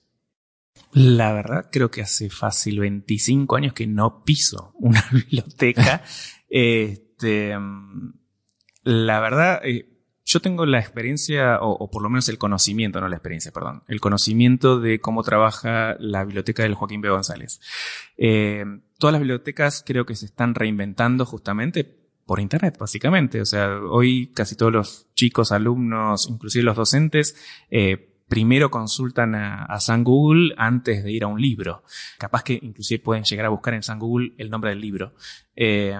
La 0.93 1.33
verdad, 1.33 1.69
creo 1.71 1.91
que 1.91 2.03
hace 2.03 2.31
fácil 2.31 2.81
25 2.81 3.57
años 3.57 3.73
que 3.73 3.87
no 3.87 4.25
piso 4.25 4.73
una 4.75 5.05
biblioteca. 5.13 6.03
este, 6.49 7.57
la 8.83 9.21
verdad, 9.21 9.61
eh, 9.65 9.99
yo 10.25 10.41
tengo 10.41 10.67
la 10.67 10.79
experiencia, 10.79 11.59
o, 11.63 11.91
por 11.91 12.03
lo 12.03 12.11
menos 12.11 12.29
el 12.29 12.37
conocimiento, 12.37 13.01
no 13.01 13.09
la 13.09 13.17
experiencia, 13.17 13.51
perdón, 13.51 13.83
el 13.89 13.99
conocimiento 13.99 14.79
de 14.79 15.01
cómo 15.01 15.23
trabaja 15.23 15.97
la 15.99 16.25
biblioteca 16.25 16.63
del 16.63 16.75
Joaquín 16.75 17.01
B. 17.01 17.09
González. 17.09 17.61
Eh, 18.19 18.65
todas 18.99 19.13
las 19.13 19.21
bibliotecas 19.21 19.83
creo 19.87 20.05
que 20.05 20.17
se 20.17 20.27
están 20.27 20.55
reinventando 20.55 21.25
justamente 21.25 21.99
por 22.27 22.41
Internet, 22.41 22.77
básicamente. 22.79 23.41
O 23.41 23.47
sea, 23.47 23.79
hoy 23.79 24.31
casi 24.35 24.55
todos 24.55 24.71
los 24.71 25.07
chicos, 25.15 25.51
alumnos, 25.51 26.29
inclusive 26.29 26.63
los 26.63 26.77
docentes, 26.77 27.35
eh, 27.71 28.08
primero 28.29 28.71
consultan 28.71 29.35
a, 29.35 29.81
San 29.81 30.05
Google 30.05 30.55
antes 30.57 31.03
de 31.03 31.11
ir 31.11 31.25
a 31.25 31.29
un 31.29 31.41
libro. 31.41 31.83
Capaz 32.19 32.43
que 32.43 32.59
inclusive 32.61 33.03
pueden 33.03 33.25
llegar 33.25 33.47
a 33.47 33.51
buscar 33.51 33.75
en 33.75 33.83
San 33.83 33.99
Google 33.99 34.35
el 34.37 34.51
nombre 34.51 34.71
del 34.71 34.81
libro. 34.81 35.15
Eh, 35.57 35.97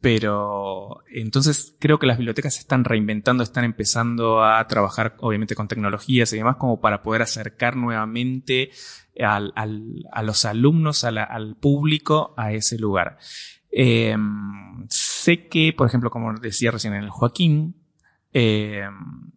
pero 0.00 1.02
entonces 1.08 1.76
creo 1.78 1.98
que 1.98 2.06
las 2.06 2.18
bibliotecas 2.18 2.54
se 2.54 2.60
están 2.60 2.84
reinventando, 2.84 3.44
están 3.44 3.64
empezando 3.64 4.44
a 4.44 4.66
trabajar 4.66 5.14
obviamente 5.20 5.54
con 5.54 5.68
tecnologías 5.68 6.32
y 6.32 6.38
demás 6.38 6.56
como 6.56 6.80
para 6.80 7.02
poder 7.02 7.22
acercar 7.22 7.76
nuevamente 7.76 8.70
al, 9.20 9.52
a 9.54 10.22
los 10.22 10.44
alumnos, 10.44 11.04
al 11.04 11.56
público 11.56 12.34
a 12.36 12.52
ese 12.52 12.78
lugar. 12.78 13.18
Eh, 13.70 14.16
sé 14.88 15.46
que, 15.46 15.72
por 15.72 15.86
ejemplo, 15.86 16.10
como 16.10 16.34
decía 16.34 16.72
recién 16.72 16.94
en 16.94 17.04
el 17.04 17.10
Joaquín, 17.10 17.76
eh, 18.32 18.88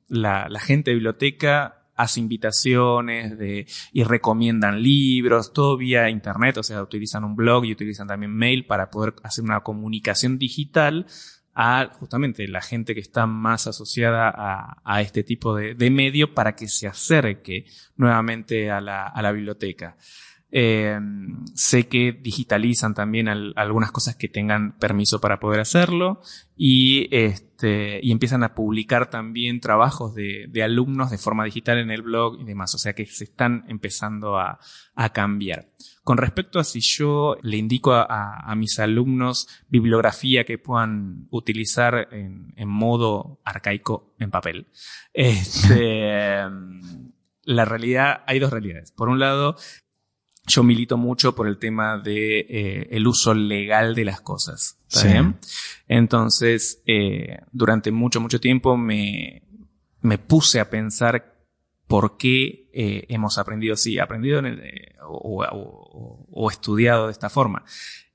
la, 0.07 0.49
la 0.49 0.59
gente 0.59 0.91
de 0.91 0.95
biblioteca 0.95 1.84
hace 1.95 2.19
invitaciones 2.19 3.37
de, 3.37 3.67
y 3.93 4.03
recomiendan 4.03 4.81
libros, 4.81 5.53
todo 5.53 5.77
vía 5.77 6.09
internet, 6.09 6.57
o 6.57 6.63
sea, 6.63 6.81
utilizan 6.81 7.23
un 7.23 7.35
blog 7.35 7.65
y 7.65 7.71
utilizan 7.71 8.07
también 8.07 8.33
mail 8.33 8.65
para 8.65 8.89
poder 8.89 9.15
hacer 9.23 9.43
una 9.43 9.61
comunicación 9.61 10.37
digital 10.37 11.07
a 11.53 11.89
justamente 11.93 12.47
la 12.49 12.61
gente 12.61 12.93
que 12.93 12.99
está 12.99 13.25
más 13.25 13.65
asociada 13.65 14.29
a, 14.29 14.81
a 14.83 15.01
este 15.01 15.23
tipo 15.23 15.55
de, 15.55 15.73
de, 15.73 15.89
medio 15.89 16.33
para 16.33 16.53
que 16.53 16.67
se 16.67 16.85
acerque 16.85 17.65
nuevamente 17.95 18.69
a 18.69 18.81
la, 18.81 19.07
a 19.07 19.21
la 19.21 19.31
biblioteca. 19.31 19.95
Eh, 20.57 20.97
sé 21.53 21.89
que 21.89 22.13
digitalizan 22.13 22.93
también 22.93 23.27
algunas 23.27 23.91
cosas 23.91 24.15
que 24.15 24.29
tengan 24.29 24.77
permiso 24.77 25.19
para 25.19 25.37
poder 25.37 25.59
hacerlo 25.59 26.21
y, 26.55 27.13
este, 27.13 27.99
y 28.01 28.13
empiezan 28.13 28.41
a 28.41 28.55
publicar 28.55 29.09
también 29.09 29.59
trabajos 29.59 30.15
de, 30.15 30.45
de, 30.47 30.63
alumnos 30.63 31.11
de 31.11 31.17
forma 31.17 31.43
digital 31.43 31.79
en 31.79 31.91
el 31.91 32.03
blog 32.03 32.39
y 32.39 32.45
demás. 32.45 32.73
O 32.73 32.77
sea 32.77 32.93
que 32.93 33.05
se 33.05 33.25
están 33.25 33.65
empezando 33.67 34.37
a, 34.37 34.59
a 34.95 35.09
cambiar. 35.11 35.71
Con 36.05 36.17
respecto 36.17 36.57
a 36.59 36.63
si 36.63 36.79
yo 36.79 37.35
le 37.41 37.57
indico 37.57 37.91
a, 37.91 38.05
a, 38.49 38.55
mis 38.55 38.79
alumnos 38.79 39.49
bibliografía 39.67 40.45
que 40.45 40.57
puedan 40.57 41.27
utilizar 41.31 42.07
en, 42.13 42.53
en 42.55 42.69
modo 42.69 43.41
arcaico 43.43 44.15
en 44.19 44.31
papel, 44.31 44.67
este, 45.13 46.43
la 47.43 47.65
realidad, 47.65 48.23
hay 48.25 48.39
dos 48.39 48.51
realidades. 48.51 48.91
Por 48.91 49.09
un 49.09 49.19
lado, 49.19 49.57
yo 50.47 50.63
milito 50.63 50.97
mucho 50.97 51.35
por 51.35 51.47
el 51.47 51.57
tema 51.57 51.97
de 51.97 52.39
eh, 52.39 52.87
el 52.91 53.07
uso 53.07 53.33
legal 53.33 53.95
de 53.95 54.05
las 54.05 54.21
cosas. 54.21 54.77
¿Está 54.87 55.07
bien? 55.07 55.37
Entonces, 55.87 56.81
eh, 56.85 57.39
durante 57.51 57.91
mucho, 57.91 58.21
mucho 58.21 58.39
tiempo 58.39 58.77
me, 58.77 59.43
me 60.01 60.17
puse 60.17 60.59
a 60.59 60.69
pensar 60.69 61.35
por 61.87 62.17
qué 62.17 62.69
eh, 62.73 63.05
hemos 63.09 63.37
aprendido 63.37 63.73
así, 63.73 63.99
aprendido 63.99 64.39
en 64.39 64.45
el, 64.45 64.59
eh, 64.59 64.95
o, 65.07 65.43
o, 65.43 66.27
o, 66.31 66.51
estudiado 66.51 67.07
de 67.07 67.11
esta 67.11 67.29
forma. 67.29 67.63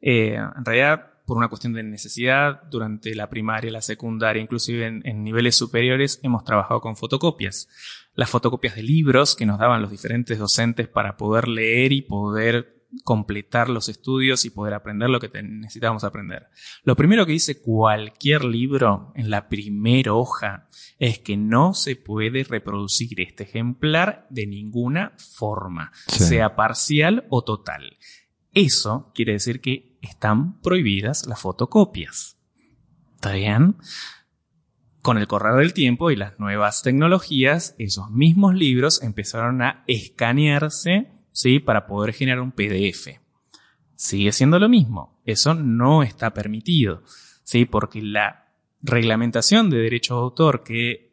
Eh, 0.01 0.35
en 0.35 0.64
realidad, 0.64 1.11
por 1.25 1.37
una 1.37 1.49
cuestión 1.49 1.73
de 1.73 1.83
necesidad, 1.83 2.62
durante 2.64 3.14
la 3.14 3.29
primaria, 3.31 3.71
la 3.71 3.83
secundaria, 3.83 4.43
inclusive 4.43 4.87
en, 4.87 5.03
en 5.05 5.23
niveles 5.23 5.57
superiores, 5.57 6.19
hemos 6.23 6.45
trabajado 6.45 6.81
con 6.81 6.97
fotocopias 6.97 7.69
las 8.14 8.31
fotocopias 8.31 8.75
de 8.75 8.83
libros 8.83 9.37
que 9.37 9.46
nos 9.46 9.59
daban 9.59 9.83
los 9.83 9.90
diferentes 9.90 10.38
docentes 10.38 10.88
para 10.88 11.16
poder 11.16 11.49
leer 11.49 11.92
y 11.92 12.03
poder 12.03 12.81
completar 13.05 13.68
los 13.68 13.88
estudios 13.88 14.44
y 14.44 14.51
poder 14.51 14.75
aprender 14.75 15.11
lo 15.11 15.20
que 15.20 15.31
necesitábamos 15.42 16.05
aprender. 16.05 16.49
Lo 16.83 16.96
primero 16.96 17.25
que 17.25 17.33
dice 17.33 17.61
cualquier 17.61 18.44
libro 18.44 19.12
en 19.14 19.31
la 19.31 19.49
primera 19.49 20.14
hoja 20.14 20.68
es 20.99 21.18
que 21.18 21.37
no 21.37 21.75
se 21.75 21.96
puede 21.96 22.44
reproducir 22.44 23.20
este 23.20 23.44
ejemplar 23.44 24.27
de 24.31 24.46
ninguna 24.46 25.12
forma, 25.38 25.92
sea 26.09 26.57
parcial 26.57 27.27
o 27.31 27.42
total. 27.42 27.96
Eso 28.53 29.12
quiere 29.14 29.35
decir 29.35 29.61
que 29.61 29.99
están 30.03 30.61
prohibidas 30.61 31.27
las 31.27 31.40
fotocopias. 31.40 32.37
¿Está 33.14 33.33
bien? 33.35 33.77
Con 35.03 35.17
el 35.17 35.27
correr 35.27 35.55
del 35.55 35.73
tiempo 35.73 36.11
y 36.11 36.17
las 36.17 36.39
nuevas 36.39 36.83
tecnologías, 36.83 37.75
esos 37.79 38.11
mismos 38.11 38.55
libros 38.55 39.03
empezaron 39.03 39.63
a 39.63 39.83
escanearse, 39.87 41.11
¿sí? 41.33 41.59
Para 41.59 41.87
poder 41.87 42.13
generar 42.13 42.41
un 42.41 42.53
PDF. 42.53 43.19
Sigue 43.95 44.33
siendo 44.33 44.59
lo 44.59 44.69
mismo. 44.69 45.21
Eso 45.25 45.55
no 45.55 46.03
está 46.03 46.35
permitido, 46.35 47.03
¿sí? 47.43 47.65
Porque 47.65 48.03
la 48.03 48.53
reglamentación 48.83 49.71
de 49.71 49.79
derecho 49.79 50.17
de 50.17 50.21
autor 50.21 50.63
que 50.63 51.11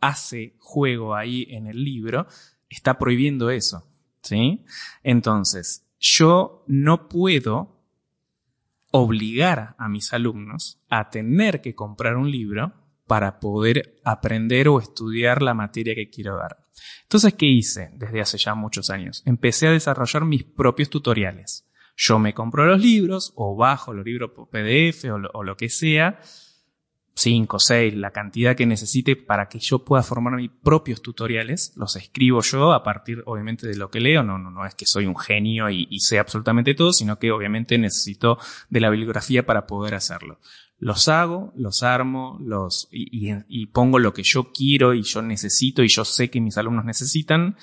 hace 0.00 0.56
juego 0.58 1.14
ahí 1.14 1.46
en 1.50 1.66
el 1.66 1.82
libro 1.82 2.26
está 2.68 2.98
prohibiendo 2.98 3.50
eso, 3.50 3.86
¿sí? 4.22 4.64
Entonces, 5.02 5.86
yo 5.98 6.64
no 6.66 7.08
puedo 7.08 7.78
obligar 8.90 9.74
a 9.78 9.88
mis 9.88 10.12
alumnos 10.12 10.80
a 10.88 11.10
tener 11.10 11.60
que 11.60 11.74
comprar 11.74 12.16
un 12.16 12.30
libro 12.30 12.72
para 13.08 13.40
poder 13.40 13.98
aprender 14.04 14.68
o 14.68 14.78
estudiar 14.78 15.42
la 15.42 15.54
materia 15.54 15.96
que 15.96 16.10
quiero 16.10 16.36
dar. 16.36 16.58
Entonces, 17.02 17.34
¿qué 17.34 17.46
hice 17.46 17.90
desde 17.94 18.20
hace 18.20 18.38
ya 18.38 18.54
muchos 18.54 18.90
años? 18.90 19.22
Empecé 19.24 19.66
a 19.66 19.72
desarrollar 19.72 20.24
mis 20.24 20.44
propios 20.44 20.90
tutoriales. 20.90 21.66
Yo 21.96 22.20
me 22.20 22.34
compro 22.34 22.66
los 22.66 22.80
libros 22.80 23.32
o 23.34 23.56
bajo 23.56 23.92
los 23.92 24.04
libros 24.04 24.30
por 24.30 24.48
PDF 24.48 25.06
o 25.32 25.42
lo, 25.42 25.56
que 25.56 25.68
sea, 25.68 26.20
5, 27.14 27.58
6, 27.58 27.94
la 27.96 28.12
cantidad 28.12 28.54
que 28.54 28.66
necesite 28.66 29.16
para 29.16 29.48
que 29.48 29.58
yo 29.58 29.84
pueda 29.84 30.04
formar 30.04 30.36
mis 30.36 30.50
propios 30.50 31.02
tutoriales. 31.02 31.72
Los 31.74 31.96
escribo 31.96 32.42
yo 32.42 32.72
a 32.72 32.84
partir, 32.84 33.22
obviamente, 33.26 33.66
de 33.66 33.74
lo 33.74 33.90
que 33.90 33.98
leo. 33.98 34.22
No, 34.22 34.38
no, 34.38 34.50
no 34.50 34.64
es 34.64 34.76
que 34.76 34.86
soy 34.86 35.06
un 35.06 35.16
genio 35.16 35.70
y 35.70 35.98
sé 35.98 36.20
absolutamente 36.20 36.74
todo, 36.74 36.92
sino 36.92 37.18
que 37.18 37.32
obviamente 37.32 37.78
necesito 37.78 38.38
de 38.68 38.80
la 38.80 38.90
bibliografía 38.90 39.44
para 39.44 39.66
poder 39.66 39.94
hacerlo 39.94 40.38
los 40.78 41.08
hago, 41.08 41.52
los 41.56 41.82
armo, 41.82 42.38
los, 42.40 42.88
y, 42.92 43.30
y, 43.30 43.34
y, 43.48 43.66
pongo 43.66 43.98
lo 43.98 44.14
que 44.14 44.22
yo 44.22 44.52
quiero 44.52 44.94
y 44.94 45.02
yo 45.02 45.22
necesito 45.22 45.82
y 45.82 45.88
yo 45.88 46.04
sé 46.04 46.30
que 46.30 46.40
mis 46.40 46.56
alumnos 46.56 46.84
necesitan. 46.84 47.56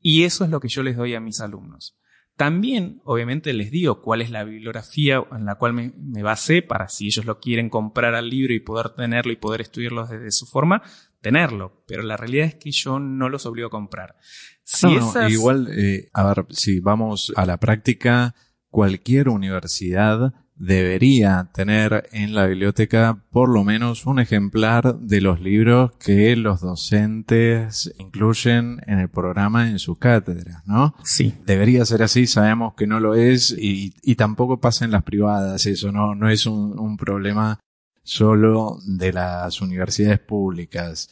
Y 0.00 0.24
eso 0.24 0.44
es 0.44 0.50
lo 0.50 0.60
que 0.60 0.68
yo 0.68 0.82
les 0.82 0.96
doy 0.96 1.14
a 1.14 1.20
mis 1.20 1.40
alumnos. 1.40 1.96
También, 2.36 3.00
obviamente, 3.04 3.52
les 3.54 3.70
digo 3.70 4.02
cuál 4.02 4.20
es 4.20 4.30
la 4.30 4.44
bibliografía 4.44 5.24
en 5.32 5.46
la 5.46 5.54
cual 5.54 5.72
me, 5.72 5.92
me 5.96 6.22
basé 6.22 6.60
para 6.60 6.88
si 6.88 7.06
ellos 7.06 7.24
lo 7.24 7.40
quieren 7.40 7.70
comprar 7.70 8.14
al 8.14 8.28
libro 8.28 8.52
y 8.52 8.60
poder 8.60 8.90
tenerlo 8.90 9.32
y 9.32 9.36
poder 9.36 9.62
estudiarlo 9.62 10.06
desde 10.06 10.30
su 10.32 10.44
forma, 10.46 10.82
tenerlo. 11.22 11.82
Pero 11.86 12.02
la 12.02 12.16
realidad 12.18 12.46
es 12.46 12.56
que 12.56 12.72
yo 12.72 12.98
no 12.98 13.30
los 13.30 13.46
obligo 13.46 13.68
a 13.68 13.70
comprar. 13.70 14.16
Si 14.64 14.86
no, 14.86 15.10
esas... 15.10 15.32
Igual, 15.32 15.68
eh, 15.70 16.10
a 16.12 16.24
ver, 16.26 16.46
si 16.50 16.80
vamos 16.80 17.32
a 17.36 17.46
la 17.46 17.58
práctica, 17.58 18.34
cualquier 18.68 19.30
universidad 19.30 20.34
debería 20.56 21.48
tener 21.52 22.08
en 22.12 22.34
la 22.34 22.46
biblioteca 22.46 23.22
por 23.30 23.48
lo 23.48 23.62
menos 23.62 24.06
un 24.06 24.18
ejemplar 24.18 24.98
de 24.98 25.20
los 25.20 25.40
libros 25.40 25.92
que 25.98 26.34
los 26.36 26.60
docentes 26.60 27.92
incluyen 27.98 28.80
en 28.86 28.98
el 28.98 29.08
programa 29.08 29.68
en 29.68 29.78
sus 29.78 29.98
cátedras, 29.98 30.66
¿no? 30.66 30.94
Sí. 31.04 31.34
Debería 31.44 31.84
ser 31.84 32.02
así, 32.02 32.26
sabemos 32.26 32.74
que 32.74 32.86
no 32.86 33.00
lo 33.00 33.14
es 33.14 33.50
y, 33.50 33.94
y 34.02 34.14
tampoco 34.14 34.60
pasa 34.60 34.84
en 34.84 34.92
las 34.92 35.02
privadas, 35.02 35.66
eso 35.66 35.92
no, 35.92 36.14
no 36.14 36.30
es 36.30 36.46
un, 36.46 36.78
un 36.78 36.96
problema 36.96 37.60
solo 38.02 38.78
de 38.86 39.12
las 39.12 39.60
universidades 39.60 40.20
públicas. 40.20 41.10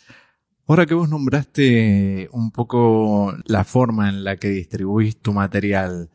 Ahora 0.67 0.87
que 0.87 0.95
vos 0.95 1.11
nombraste 1.11 2.29
un 2.33 2.51
poco 2.51 3.35
la 3.45 3.65
forma 3.65 4.09
en 4.09 4.25
la 4.25 4.37
que 4.37 4.49
distribuís 4.49 5.19
tu 5.19 5.35
material, 5.35 6.09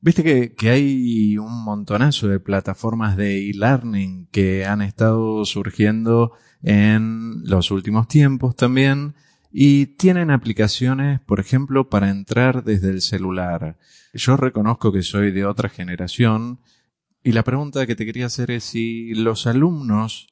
viste 0.00 0.54
que, 0.54 0.70
hay 0.70 1.38
un 1.38 1.64
montonazo 1.64 2.28
de 2.28 2.40
plataformas 2.40 3.16
de 3.16 3.50
e-learning 3.50 4.26
que 4.30 4.64
han 4.66 4.82
estado 4.82 5.44
surgiendo 5.44 6.32
en 6.62 7.42
los 7.44 7.70
últimos 7.70 8.08
tiempos 8.08 8.56
también 8.56 9.14
y 9.50 9.86
tienen 9.96 10.30
aplicaciones, 10.30 11.20
por 11.20 11.40
ejemplo, 11.40 11.88
para 11.88 12.10
entrar 12.10 12.64
desde 12.64 12.90
el 12.90 13.00
celular. 13.00 13.78
Yo 14.12 14.36
reconozco 14.36 14.92
que 14.92 15.02
soy 15.02 15.30
de 15.32 15.46
otra 15.46 15.68
generación 15.68 16.60
y 17.22 17.32
la 17.32 17.44
pregunta 17.44 17.86
que 17.86 17.96
te 17.96 18.06
quería 18.06 18.26
hacer 18.26 18.50
es 18.50 18.64
si 18.64 19.14
los 19.14 19.46
alumnos 19.46 20.28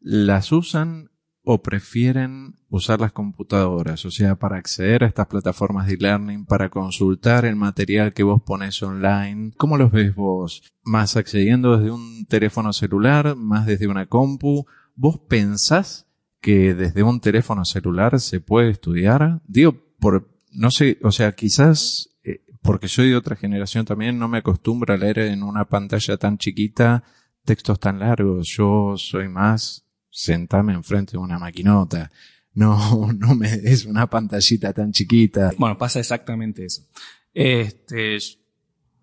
las 0.00 0.52
usan 0.52 1.10
o 1.48 1.62
prefieren 1.62 2.56
usar 2.70 3.00
las 3.00 3.12
computadoras, 3.12 4.04
o 4.04 4.10
sea, 4.10 4.34
para 4.34 4.56
acceder 4.56 5.04
a 5.04 5.06
estas 5.06 5.28
plataformas 5.28 5.86
de 5.86 5.94
e-learning, 5.94 6.44
para 6.44 6.70
consultar 6.70 7.44
el 7.44 7.54
material 7.54 8.12
que 8.12 8.24
vos 8.24 8.42
pones 8.42 8.82
online. 8.82 9.52
¿Cómo 9.56 9.76
los 9.76 9.92
ves 9.92 10.12
vos? 10.16 10.64
¿Más 10.82 11.16
accediendo 11.16 11.76
desde 11.76 11.92
un 11.92 12.26
teléfono 12.26 12.72
celular? 12.72 13.36
¿Más 13.36 13.64
desde 13.64 13.86
una 13.86 14.06
compu? 14.06 14.66
¿Vos 14.96 15.20
pensás 15.28 16.08
que 16.40 16.74
desde 16.74 17.04
un 17.04 17.20
teléfono 17.20 17.64
celular 17.64 18.18
se 18.18 18.40
puede 18.40 18.70
estudiar? 18.70 19.40
Digo, 19.46 19.76
por, 20.00 20.28
no 20.50 20.72
sé, 20.72 20.98
o 21.04 21.12
sea, 21.12 21.30
quizás 21.30 22.10
eh, 22.24 22.40
porque 22.60 22.88
soy 22.88 23.10
de 23.10 23.16
otra 23.16 23.36
generación 23.36 23.84
también 23.84 24.18
no 24.18 24.26
me 24.26 24.38
acostumbro 24.38 24.92
a 24.92 24.96
leer 24.96 25.20
en 25.20 25.44
una 25.44 25.64
pantalla 25.66 26.16
tan 26.16 26.38
chiquita 26.38 27.04
textos 27.44 27.78
tan 27.78 28.00
largos. 28.00 28.48
Yo 28.48 28.94
soy 28.96 29.28
más 29.28 29.85
sentarme 30.16 30.72
enfrente 30.72 31.12
de 31.12 31.18
una 31.18 31.38
maquinota. 31.38 32.10
No, 32.56 33.12
no 33.12 33.34
me 33.34 33.52
es 33.52 33.84
una 33.84 34.06
pantallita 34.06 34.72
tan 34.72 34.90
chiquita. 34.90 35.52
Bueno, 35.58 35.76
pasa 35.76 36.00
exactamente 36.00 36.64
eso. 36.64 36.86
Este, 37.34 38.16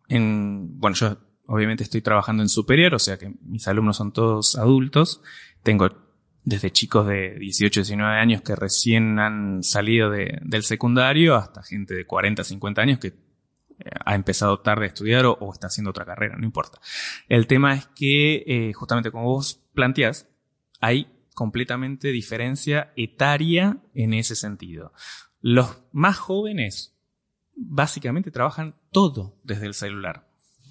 en, 0.10 0.80
bueno, 0.80 0.96
yo 0.96 1.20
obviamente 1.46 1.84
estoy 1.84 2.02
trabajando 2.02 2.42
en 2.42 2.50
superior, 2.50 2.96
o 2.96 2.98
sea 2.98 3.20
que 3.20 3.32
mis 3.44 3.68
alumnos 3.68 3.98
son 3.98 4.12
todos 4.12 4.56
adultos. 4.56 5.22
Tengo 5.62 5.88
desde 6.44 6.72
chicos 6.72 7.06
de 7.06 7.38
18, 7.38 7.82
19 7.82 8.18
años 8.18 8.42
que 8.42 8.56
recién 8.56 9.20
han 9.20 9.62
salido 9.62 10.10
de, 10.10 10.40
del 10.42 10.64
secundario 10.64 11.36
hasta 11.36 11.62
gente 11.62 11.94
de 11.94 12.08
40, 12.08 12.44
50 12.44 12.82
años 12.82 12.98
que 12.98 13.10
eh, 13.10 13.14
ha 14.04 14.16
empezado 14.16 14.62
tarde 14.62 14.86
a 14.86 14.88
estudiar 14.88 15.28
o, 15.28 15.54
está 15.54 15.68
haciendo 15.68 15.92
otra 15.92 16.06
carrera, 16.06 16.38
no 16.38 16.44
importa. 16.46 16.80
El 17.30 17.46
tema 17.46 17.76
es 17.76 17.86
que, 17.96 18.44
eh, 18.48 18.74
justamente 18.74 19.12
como 19.12 19.26
vos 19.26 19.62
planteás, 19.76 20.28
hay 20.84 21.08
completamente 21.34 22.10
diferencia 22.10 22.92
etaria 22.98 23.78
en 23.94 24.14
ese 24.14 24.36
sentido. 24.36 24.92
Los 25.40 25.82
más 25.94 26.18
jóvenes 26.18 26.94
básicamente 27.56 28.32
trabajan 28.32 28.76
todo 28.92 29.40
desde 29.44 29.68
el 29.68 29.76
celular. 29.76 30.28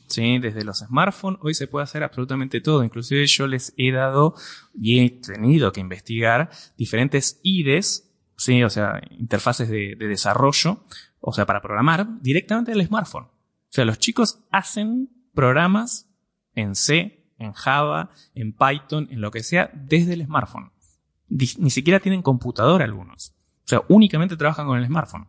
¿sí? 0.09 0.39
Desde 0.39 0.65
los 0.65 0.81
smartphones 0.81 1.41
hoy 1.43 1.55
se 1.55 1.67
puede 1.67 1.85
hacer 1.85 2.03
absolutamente 2.03 2.61
todo. 2.61 2.85
Inclusive 2.85 3.27
yo 3.27 3.47
les 3.47 3.73
he 3.79 3.91
dado 3.91 4.35
y 4.75 5.01
he 5.01 5.09
tenido 5.09 5.73
que 5.73 5.81
investigar 5.81 6.51
diferentes 6.77 7.41
IDEs, 7.43 8.13
¿sí? 8.37 8.63
o 8.65 8.69
sea, 8.69 9.01
interfaces 9.19 9.71
de, 9.71 9.97
de 9.99 10.09
desarrollo, 10.09 10.85
o 11.21 11.33
sea, 11.33 11.47
para 11.47 11.63
programar 11.63 12.21
directamente 12.21 12.73
del 12.73 12.87
smartphone. 12.87 13.25
O 13.25 13.71
sea, 13.71 13.87
los 13.87 13.99
chicos 13.99 14.41
hacen 14.51 15.09
programas 15.33 16.07
en 16.55 16.75
C, 16.75 17.22
en 17.43 17.53
Java, 17.53 18.11
en 18.35 18.53
Python, 18.53 19.09
en 19.11 19.21
lo 19.21 19.31
que 19.31 19.43
sea, 19.43 19.71
desde 19.75 20.15
el 20.15 20.25
smartphone. 20.25 20.73
Ni 21.29 21.71
siquiera 21.71 22.01
tienen 22.01 22.23
computadora 22.23 22.85
algunos. 22.85 23.35
O 23.65 23.69
sea, 23.69 23.83
únicamente 23.89 24.37
trabajan 24.37 24.67
con 24.67 24.79
el 24.79 24.87
smartphone. 24.87 25.29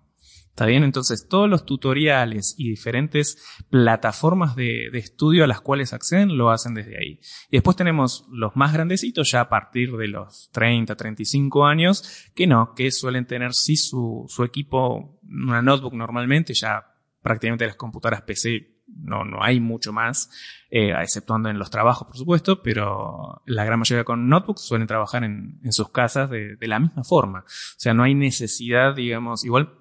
¿Está 0.54 0.68
bien? 0.68 0.84
Entonces, 0.84 1.28
todos 1.28 1.50
los 1.50 1.66
tutoriales 1.66 2.54
y 2.60 2.70
diferentes 2.70 3.44
plataformas 3.72 4.56
de, 4.56 4.90
estudio 4.94 5.44
a 5.44 5.48
las 5.48 5.62
cuales 5.62 5.94
acceden 5.94 6.38
lo 6.38 6.52
hacen 6.52 6.76
desde 6.76 6.96
ahí. 7.00 7.20
Y 7.50 7.58
después 7.58 7.76
tenemos 7.76 8.28
los 8.30 8.56
más 8.56 8.72
grandecitos, 8.72 9.32
ya 9.32 9.42
a 9.42 9.50
partir 9.50 9.98
de 9.98 10.08
los 10.10 10.52
30, 10.52 10.96
35 10.96 11.66
años, 11.66 12.30
que 12.36 12.46
no, 12.46 12.76
que 12.76 12.92
suelen 12.92 13.26
tener 13.26 13.56
sí 13.56 13.76
su, 13.76 14.26
su 14.28 14.44
equipo, 14.44 15.20
una 15.24 15.64
notebook 15.64 15.96
normalmente, 15.96 16.54
ya 16.54 16.86
prácticamente 17.24 17.66
las 17.66 17.76
computadoras 17.76 18.22
PC 18.22 18.73
no, 18.96 19.24
no 19.26 19.44
hay 19.44 19.60
mucho 19.60 19.94
más, 19.94 20.30
eh, 20.70 20.94
exceptuando 21.02 21.50
en 21.50 21.60
los 21.60 21.70
trabajos, 21.70 22.08
por 22.08 22.18
supuesto, 22.18 22.62
pero 22.62 23.42
la 23.46 23.64
gran 23.64 23.80
mayoría 23.80 24.04
con 24.04 24.28
notebooks 24.28 24.62
suelen 24.62 24.88
trabajar 24.88 25.24
en, 25.24 25.60
en 25.64 25.72
sus 25.72 25.90
casas 25.90 26.30
de, 26.30 26.56
de, 26.56 26.68
la 26.68 26.80
misma 26.80 27.04
forma. 27.04 27.40
O 27.40 27.78
sea, 27.78 27.94
no 27.94 28.04
hay 28.04 28.16
necesidad, 28.16 28.96
digamos, 28.96 29.46
igual 29.46 29.74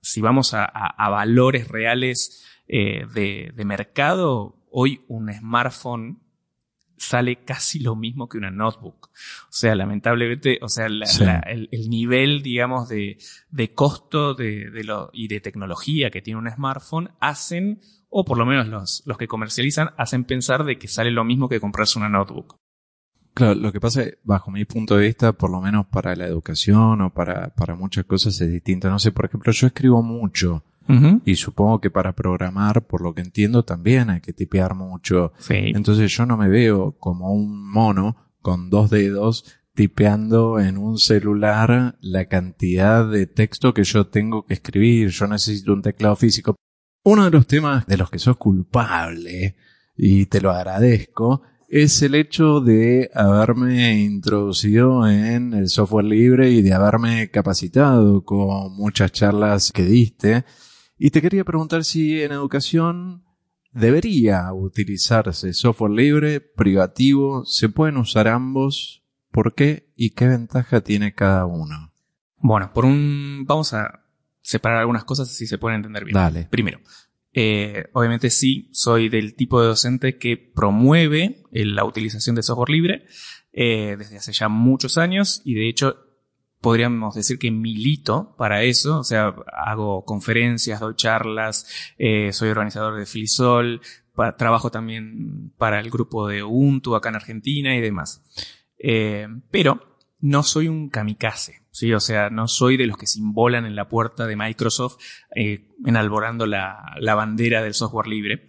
si 0.00 0.20
vamos 0.20 0.54
a, 0.54 0.64
a, 0.64 1.08
valores 1.08 1.68
reales 1.68 2.44
eh, 2.68 3.06
de, 3.12 3.52
de 3.54 3.64
mercado, 3.64 4.56
hoy 4.70 5.02
un 5.08 5.32
smartphone 5.32 6.20
sale 6.96 7.44
casi 7.44 7.80
lo 7.80 7.96
mismo 7.96 8.28
que 8.28 8.38
una 8.38 8.50
notebook. 8.50 9.08
O 9.08 9.52
sea, 9.52 9.74
lamentablemente, 9.74 10.58
o 10.62 10.68
sea, 10.68 10.86
el, 10.86 11.68
el, 11.70 11.90
nivel, 11.90 12.42
digamos, 12.42 12.88
de, 12.88 13.18
de 13.50 13.72
costo 13.72 14.34
de, 14.34 14.70
de 14.70 14.84
lo, 14.84 15.10
y 15.12 15.28
de 15.28 15.40
tecnología 15.40 16.10
que 16.10 16.22
tiene 16.22 16.38
un 16.38 16.50
smartphone 16.50 17.10
hacen 17.20 17.80
o 18.16 18.24
por 18.24 18.38
lo 18.38 18.46
menos 18.46 18.68
los, 18.68 19.02
los 19.06 19.18
que 19.18 19.26
comercializan, 19.26 19.90
hacen 19.98 20.22
pensar 20.22 20.64
de 20.64 20.78
que 20.78 20.86
sale 20.86 21.10
lo 21.10 21.24
mismo 21.24 21.48
que 21.48 21.58
comprarse 21.58 21.98
una 21.98 22.08
notebook. 22.08 22.56
Claro, 23.34 23.56
lo 23.56 23.72
que 23.72 23.80
pasa 23.80 24.04
es, 24.04 24.18
bajo 24.22 24.52
mi 24.52 24.64
punto 24.64 24.96
de 24.96 25.06
vista, 25.06 25.32
por 25.32 25.50
lo 25.50 25.60
menos 25.60 25.86
para 25.86 26.14
la 26.14 26.26
educación 26.26 27.00
o 27.00 27.12
para, 27.12 27.48
para 27.56 27.74
muchas 27.74 28.04
cosas 28.04 28.40
es 28.40 28.52
distinto. 28.52 28.88
No 28.88 29.00
sé, 29.00 29.10
por 29.10 29.24
ejemplo, 29.24 29.50
yo 29.52 29.66
escribo 29.66 30.00
mucho 30.00 30.62
y 31.24 31.34
supongo 31.36 31.80
que 31.80 31.90
para 31.90 32.12
programar, 32.12 32.86
por 32.86 33.00
lo 33.00 33.14
que 33.14 33.22
entiendo, 33.22 33.64
también 33.64 34.10
hay 34.10 34.20
que 34.20 34.32
tipear 34.32 34.74
mucho. 34.74 35.32
Entonces 35.48 36.14
yo 36.16 36.24
no 36.24 36.36
me 36.36 36.48
veo 36.48 36.92
como 36.92 37.32
un 37.32 37.68
mono 37.68 38.16
con 38.42 38.70
dos 38.70 38.90
dedos 38.90 39.44
tipeando 39.74 40.60
en 40.60 40.78
un 40.78 40.98
celular 40.98 41.96
la 42.00 42.26
cantidad 42.26 43.10
de 43.10 43.26
texto 43.26 43.74
que 43.74 43.82
yo 43.82 44.06
tengo 44.06 44.46
que 44.46 44.54
escribir. 44.54 45.08
Yo 45.08 45.26
necesito 45.26 45.72
un 45.72 45.82
teclado 45.82 46.14
físico. 46.14 46.54
Uno 47.06 47.26
de 47.26 47.30
los 47.30 47.46
temas 47.46 47.86
de 47.86 47.98
los 47.98 48.08
que 48.08 48.18
sos 48.18 48.38
culpable, 48.38 49.56
y 49.94 50.24
te 50.24 50.40
lo 50.40 50.50
agradezco, 50.50 51.42
es 51.68 52.00
el 52.00 52.14
hecho 52.14 52.60
de 52.60 53.10
haberme 53.14 54.00
introducido 54.00 55.06
en 55.06 55.52
el 55.52 55.68
software 55.68 56.06
libre 56.06 56.50
y 56.50 56.62
de 56.62 56.72
haberme 56.72 57.30
capacitado 57.30 58.24
con 58.24 58.74
muchas 58.74 59.12
charlas 59.12 59.70
que 59.70 59.84
diste. 59.84 60.46
Y 60.96 61.10
te 61.10 61.20
quería 61.20 61.44
preguntar 61.44 61.84
si 61.84 62.22
en 62.22 62.32
educación 62.32 63.22
debería 63.70 64.50
utilizarse 64.54 65.52
software 65.52 65.92
libre, 65.92 66.40
privativo, 66.40 67.44
se 67.44 67.68
pueden 67.68 67.98
usar 67.98 68.28
ambos, 68.28 69.02
¿por 69.30 69.54
qué 69.54 69.92
y 69.94 70.10
qué 70.10 70.26
ventaja 70.26 70.80
tiene 70.80 71.12
cada 71.12 71.44
uno? 71.44 71.92
Bueno, 72.38 72.70
por 72.72 72.86
un, 72.86 73.44
vamos 73.46 73.74
a 73.74 74.03
separar 74.44 74.78
algunas 74.78 75.04
cosas 75.04 75.28
si 75.28 75.46
se 75.46 75.58
pueden 75.58 75.76
entender 75.76 76.04
bien. 76.04 76.14
Dale. 76.14 76.46
Primero, 76.50 76.80
eh, 77.32 77.86
obviamente 77.94 78.30
sí, 78.30 78.68
soy 78.72 79.08
del 79.08 79.34
tipo 79.34 79.60
de 79.60 79.68
docente 79.68 80.18
que 80.18 80.36
promueve 80.36 81.42
la 81.50 81.84
utilización 81.84 82.36
de 82.36 82.42
software 82.42 82.70
libre 82.70 83.06
eh, 83.52 83.96
desde 83.98 84.18
hace 84.18 84.32
ya 84.32 84.48
muchos 84.48 84.98
años 84.98 85.40
y 85.44 85.54
de 85.54 85.68
hecho 85.68 85.96
podríamos 86.60 87.14
decir 87.14 87.38
que 87.38 87.50
milito 87.50 88.34
para 88.38 88.62
eso, 88.62 89.00
o 89.00 89.04
sea, 89.04 89.34
hago 89.52 90.04
conferencias, 90.04 90.80
doy 90.80 90.94
charlas, 90.94 91.66
eh, 91.98 92.32
soy 92.32 92.48
organizador 92.48 92.96
de 92.98 93.04
Filisol, 93.04 93.80
trabajo 94.38 94.70
también 94.70 95.52
para 95.58 95.80
el 95.80 95.90
grupo 95.90 96.28
de 96.28 96.42
Ubuntu 96.42 96.94
acá 96.94 97.08
en 97.08 97.16
Argentina 97.16 97.76
y 97.76 97.80
demás. 97.80 98.22
Eh, 98.78 99.26
pero 99.50 99.93
no 100.24 100.42
soy 100.42 100.68
un 100.68 100.88
kamikaze. 100.88 101.60
Sí, 101.70 101.92
o 101.92 102.00
sea, 102.00 102.30
no 102.30 102.48
soy 102.48 102.78
de 102.78 102.86
los 102.86 102.96
que 102.96 103.06
se 103.06 103.20
en 103.20 103.76
la 103.76 103.88
puerta 103.90 104.26
de 104.26 104.36
Microsoft 104.36 104.96
eh, 105.36 105.68
enalborando 105.84 106.46
la, 106.46 106.94
la 106.98 107.14
bandera 107.14 107.62
del 107.62 107.74
software 107.74 108.06
libre. 108.06 108.48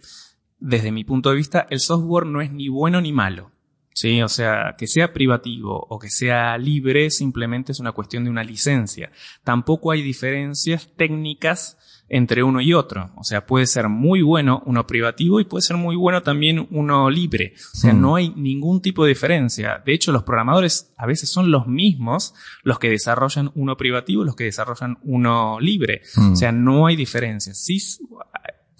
Desde 0.58 0.90
mi 0.90 1.04
punto 1.04 1.28
de 1.28 1.36
vista, 1.36 1.66
el 1.68 1.80
software 1.80 2.24
no 2.24 2.40
es 2.40 2.50
ni 2.50 2.68
bueno 2.68 3.02
ni 3.02 3.12
malo. 3.12 3.52
Sí, 3.92 4.22
o 4.22 4.28
sea, 4.28 4.74
que 4.78 4.86
sea 4.86 5.12
privativo 5.12 5.86
o 5.90 5.98
que 5.98 6.08
sea 6.08 6.56
libre 6.56 7.10
simplemente 7.10 7.72
es 7.72 7.80
una 7.80 7.92
cuestión 7.92 8.24
de 8.24 8.30
una 8.30 8.42
licencia. 8.42 9.12
Tampoco 9.44 9.90
hay 9.90 10.00
diferencias 10.00 10.90
técnicas 10.96 11.76
entre 12.08 12.42
uno 12.42 12.60
y 12.60 12.72
otro. 12.72 13.10
O 13.16 13.24
sea, 13.24 13.46
puede 13.46 13.66
ser 13.66 13.88
muy 13.88 14.22
bueno 14.22 14.62
uno 14.66 14.86
privativo 14.86 15.40
y 15.40 15.44
puede 15.44 15.62
ser 15.62 15.76
muy 15.76 15.96
bueno 15.96 16.22
también 16.22 16.66
uno 16.70 17.10
libre. 17.10 17.54
O 17.74 17.76
sea, 17.76 17.92
mm. 17.92 18.00
no 18.00 18.16
hay 18.16 18.30
ningún 18.30 18.80
tipo 18.80 19.04
de 19.04 19.10
diferencia. 19.10 19.82
De 19.84 19.92
hecho, 19.92 20.12
los 20.12 20.22
programadores 20.22 20.92
a 20.96 21.06
veces 21.06 21.30
son 21.30 21.50
los 21.50 21.66
mismos 21.66 22.34
los 22.62 22.78
que 22.78 22.90
desarrollan 22.90 23.50
uno 23.54 23.76
privativo 23.76 24.22
y 24.22 24.26
los 24.26 24.36
que 24.36 24.44
desarrollan 24.44 24.98
uno 25.02 25.58
libre. 25.60 26.02
O 26.16 26.20
mm. 26.20 26.36
sea, 26.36 26.52
no 26.52 26.86
hay 26.86 26.96
diferencia. 26.96 27.54
Sí, 27.54 27.78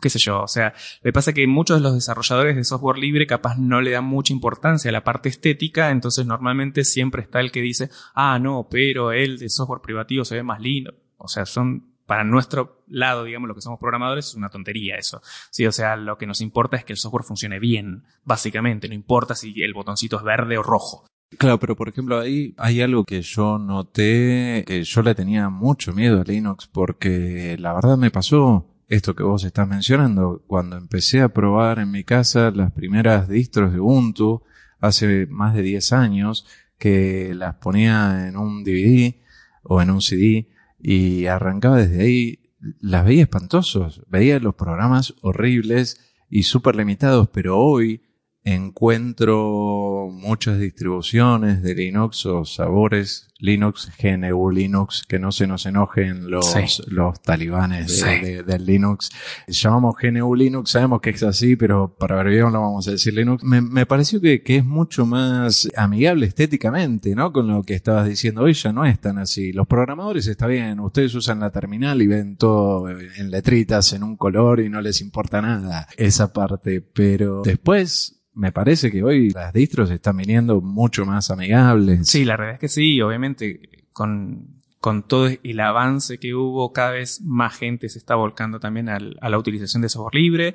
qué 0.00 0.10
sé 0.10 0.18
yo, 0.18 0.42
o 0.42 0.48
sea, 0.48 0.74
me 1.02 1.12
pasa 1.12 1.32
que 1.32 1.46
muchos 1.46 1.78
de 1.78 1.82
los 1.82 1.94
desarrolladores 1.94 2.54
de 2.54 2.64
software 2.64 2.98
libre 2.98 3.26
capaz 3.26 3.56
no 3.56 3.80
le 3.80 3.92
dan 3.92 4.04
mucha 4.04 4.32
importancia 4.32 4.90
a 4.90 4.92
la 4.92 5.04
parte 5.04 5.28
estética, 5.28 5.90
entonces 5.90 6.26
normalmente 6.26 6.84
siempre 6.84 7.22
está 7.22 7.40
el 7.40 7.50
que 7.50 7.62
dice, 7.62 7.90
ah, 8.14 8.38
no, 8.38 8.68
pero 8.70 9.12
el 9.12 9.38
de 9.38 9.48
software 9.48 9.80
privativo 9.80 10.24
se 10.24 10.36
ve 10.36 10.42
más 10.42 10.60
lindo. 10.60 10.94
O 11.16 11.28
sea, 11.28 11.46
son 11.46 11.95
para 12.06 12.24
nuestro 12.24 12.84
lado, 12.88 13.24
digamos, 13.24 13.48
lo 13.48 13.54
que 13.54 13.60
somos 13.60 13.80
programadores, 13.80 14.28
es 14.28 14.34
una 14.34 14.48
tontería 14.48 14.96
eso. 14.96 15.20
Sí, 15.50 15.66
o 15.66 15.72
sea, 15.72 15.96
lo 15.96 16.16
que 16.16 16.26
nos 16.26 16.40
importa 16.40 16.76
es 16.76 16.84
que 16.84 16.92
el 16.92 16.98
software 16.98 17.24
funcione 17.24 17.58
bien, 17.58 18.04
básicamente. 18.24 18.88
No 18.88 18.94
importa 18.94 19.34
si 19.34 19.62
el 19.62 19.74
botoncito 19.74 20.16
es 20.16 20.22
verde 20.22 20.56
o 20.56 20.62
rojo. 20.62 21.06
Claro, 21.38 21.58
pero 21.58 21.74
por 21.74 21.88
ejemplo 21.88 22.20
ahí 22.20 22.54
hay 22.56 22.80
algo 22.80 23.04
que 23.04 23.20
yo 23.20 23.58
noté, 23.58 24.64
que 24.64 24.84
yo 24.84 25.02
le 25.02 25.14
tenía 25.14 25.48
mucho 25.48 25.92
miedo 25.92 26.20
a 26.20 26.24
Linux 26.24 26.68
porque 26.68 27.56
la 27.58 27.74
verdad 27.74 27.96
me 27.96 28.12
pasó 28.12 28.64
esto 28.88 29.16
que 29.16 29.24
vos 29.24 29.42
estás 29.44 29.66
mencionando. 29.66 30.44
Cuando 30.46 30.76
empecé 30.76 31.20
a 31.22 31.28
probar 31.28 31.80
en 31.80 31.90
mi 31.90 32.04
casa 32.04 32.52
las 32.52 32.70
primeras 32.72 33.28
distros 33.28 33.72
de 33.72 33.80
Ubuntu 33.80 34.42
hace 34.80 35.26
más 35.26 35.54
de 35.54 35.62
10 35.62 35.92
años, 35.92 36.46
que 36.78 37.34
las 37.34 37.56
ponía 37.56 38.28
en 38.28 38.36
un 38.36 38.62
DVD 38.62 39.16
o 39.62 39.82
en 39.82 39.90
un 39.90 40.00
CD 40.00 40.48
y 40.88 41.26
arrancaba 41.26 41.78
desde 41.78 42.00
ahí, 42.00 42.38
las 42.78 43.04
veía 43.04 43.22
espantosos, 43.22 44.02
veía 44.06 44.38
los 44.38 44.54
programas 44.54 45.14
horribles 45.20 46.14
y 46.30 46.44
súper 46.44 46.76
limitados, 46.76 47.28
pero 47.32 47.58
hoy 47.58 48.02
encuentro 48.46 50.08
muchas 50.12 50.60
distribuciones 50.60 51.62
de 51.62 51.74
Linux 51.74 52.24
o 52.26 52.44
sabores 52.44 53.26
Linux, 53.38 53.90
GNU 54.00 54.50
Linux, 54.50 55.04
que 55.06 55.18
no 55.18 55.30
se 55.30 55.46
nos 55.46 55.66
enojen 55.66 56.30
los, 56.30 56.54
los 56.86 57.20
talibanes 57.20 58.00
de, 58.02 58.44
del 58.44 58.64
Linux. 58.64 59.10
Llamamos 59.48 59.96
GNU 60.00 60.34
Linux, 60.34 60.70
sabemos 60.70 61.00
que 61.00 61.10
es 61.10 61.22
así, 61.22 61.56
pero 61.56 61.94
para 61.98 62.16
ver 62.16 62.28
bien 62.28 62.52
lo 62.52 62.60
vamos 62.60 62.88
a 62.88 62.92
decir 62.92 63.12
Linux. 63.12 63.42
Me, 63.42 63.60
me 63.60 63.84
pareció 63.84 64.20
que, 64.20 64.42
que, 64.42 64.56
es 64.58 64.64
mucho 64.64 65.04
más 65.04 65.68
amigable 65.76 66.26
estéticamente, 66.26 67.14
¿no? 67.14 67.32
Con 67.32 67.48
lo 67.48 67.62
que 67.62 67.74
estabas 67.74 68.08
diciendo 68.08 68.42
hoy 68.42 68.54
ya 68.54 68.72
no 68.72 68.86
es 68.86 68.98
tan 69.00 69.18
así. 69.18 69.52
Los 69.52 69.66
programadores 69.66 70.28
está 70.28 70.46
bien, 70.46 70.80
ustedes 70.80 71.14
usan 71.14 71.40
la 71.40 71.50
terminal 71.50 72.00
y 72.00 72.06
ven 72.06 72.36
todo 72.36 72.88
en 72.88 73.30
letritas, 73.30 73.92
en 73.92 74.04
un 74.04 74.16
color 74.16 74.60
y 74.60 74.70
no 74.70 74.80
les 74.80 75.00
importa 75.02 75.42
nada 75.42 75.88
esa 75.98 76.32
parte, 76.32 76.80
pero 76.80 77.42
después 77.42 78.15
me 78.36 78.52
parece 78.52 78.90
que 78.92 79.02
hoy 79.02 79.30
las 79.30 79.52
distros 79.52 79.90
están 79.90 80.18
viniendo 80.18 80.60
mucho 80.60 81.06
más 81.06 81.30
amigables. 81.30 82.06
Sí, 82.06 82.24
la 82.24 82.36
verdad 82.36 82.54
es 82.54 82.60
que 82.60 82.68
sí, 82.68 83.00
obviamente 83.00 83.86
con, 83.92 84.60
con 84.78 85.04
todo 85.04 85.30
el 85.42 85.60
avance 85.60 86.18
que 86.18 86.34
hubo, 86.34 86.70
cada 86.72 86.90
vez 86.90 87.22
más 87.22 87.56
gente 87.56 87.88
se 87.88 87.98
está 87.98 88.14
volcando 88.14 88.60
también 88.60 88.90
a 88.90 88.98
la 89.00 89.38
utilización 89.38 89.82
de 89.82 89.88
software 89.88 90.14
libre. 90.14 90.54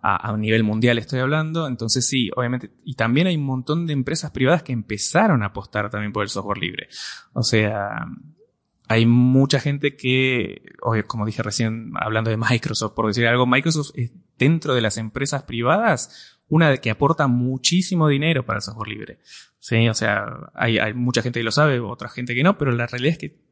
A, 0.00 0.30
a, 0.30 0.36
nivel 0.36 0.62
mundial 0.62 0.96
estoy 0.96 1.18
hablando, 1.18 1.66
entonces 1.66 2.06
sí, 2.06 2.30
obviamente, 2.36 2.70
y 2.84 2.94
también 2.94 3.26
hay 3.26 3.36
un 3.36 3.44
montón 3.44 3.84
de 3.84 3.92
empresas 3.92 4.30
privadas 4.30 4.62
que 4.62 4.72
empezaron 4.72 5.42
a 5.42 5.46
apostar 5.46 5.90
también 5.90 6.12
por 6.12 6.22
el 6.22 6.28
software 6.28 6.58
libre. 6.58 6.88
O 7.32 7.42
sea, 7.42 8.06
hay 8.86 9.04
mucha 9.06 9.60
gente 9.60 9.96
que, 9.96 10.62
como 11.06 11.26
dije 11.26 11.42
recién, 11.42 11.92
hablando 12.00 12.30
de 12.30 12.38
Microsoft, 12.38 12.94
por 12.94 13.08
decir 13.08 13.26
algo, 13.26 13.44
Microsoft 13.44 13.90
es 13.94 14.12
dentro 14.38 14.74
de 14.74 14.80
las 14.80 14.96
empresas 14.96 15.42
privadas 15.42 16.37
una 16.48 16.76
que 16.78 16.90
aporta 16.90 17.26
muchísimo 17.26 18.08
dinero 18.08 18.44
para 18.44 18.58
el 18.58 18.62
software 18.62 18.88
libre. 18.88 19.18
Sí, 19.58 19.88
o 19.88 19.94
sea, 19.94 20.24
hay, 20.54 20.94
mucha 20.94 21.22
gente 21.22 21.40
que 21.40 21.44
lo 21.44 21.52
sabe, 21.52 21.80
otra 21.80 22.08
gente 22.08 22.34
que 22.34 22.42
no, 22.42 22.56
pero 22.56 22.72
la 22.72 22.86
realidad 22.86 23.12
es 23.12 23.18
que 23.18 23.48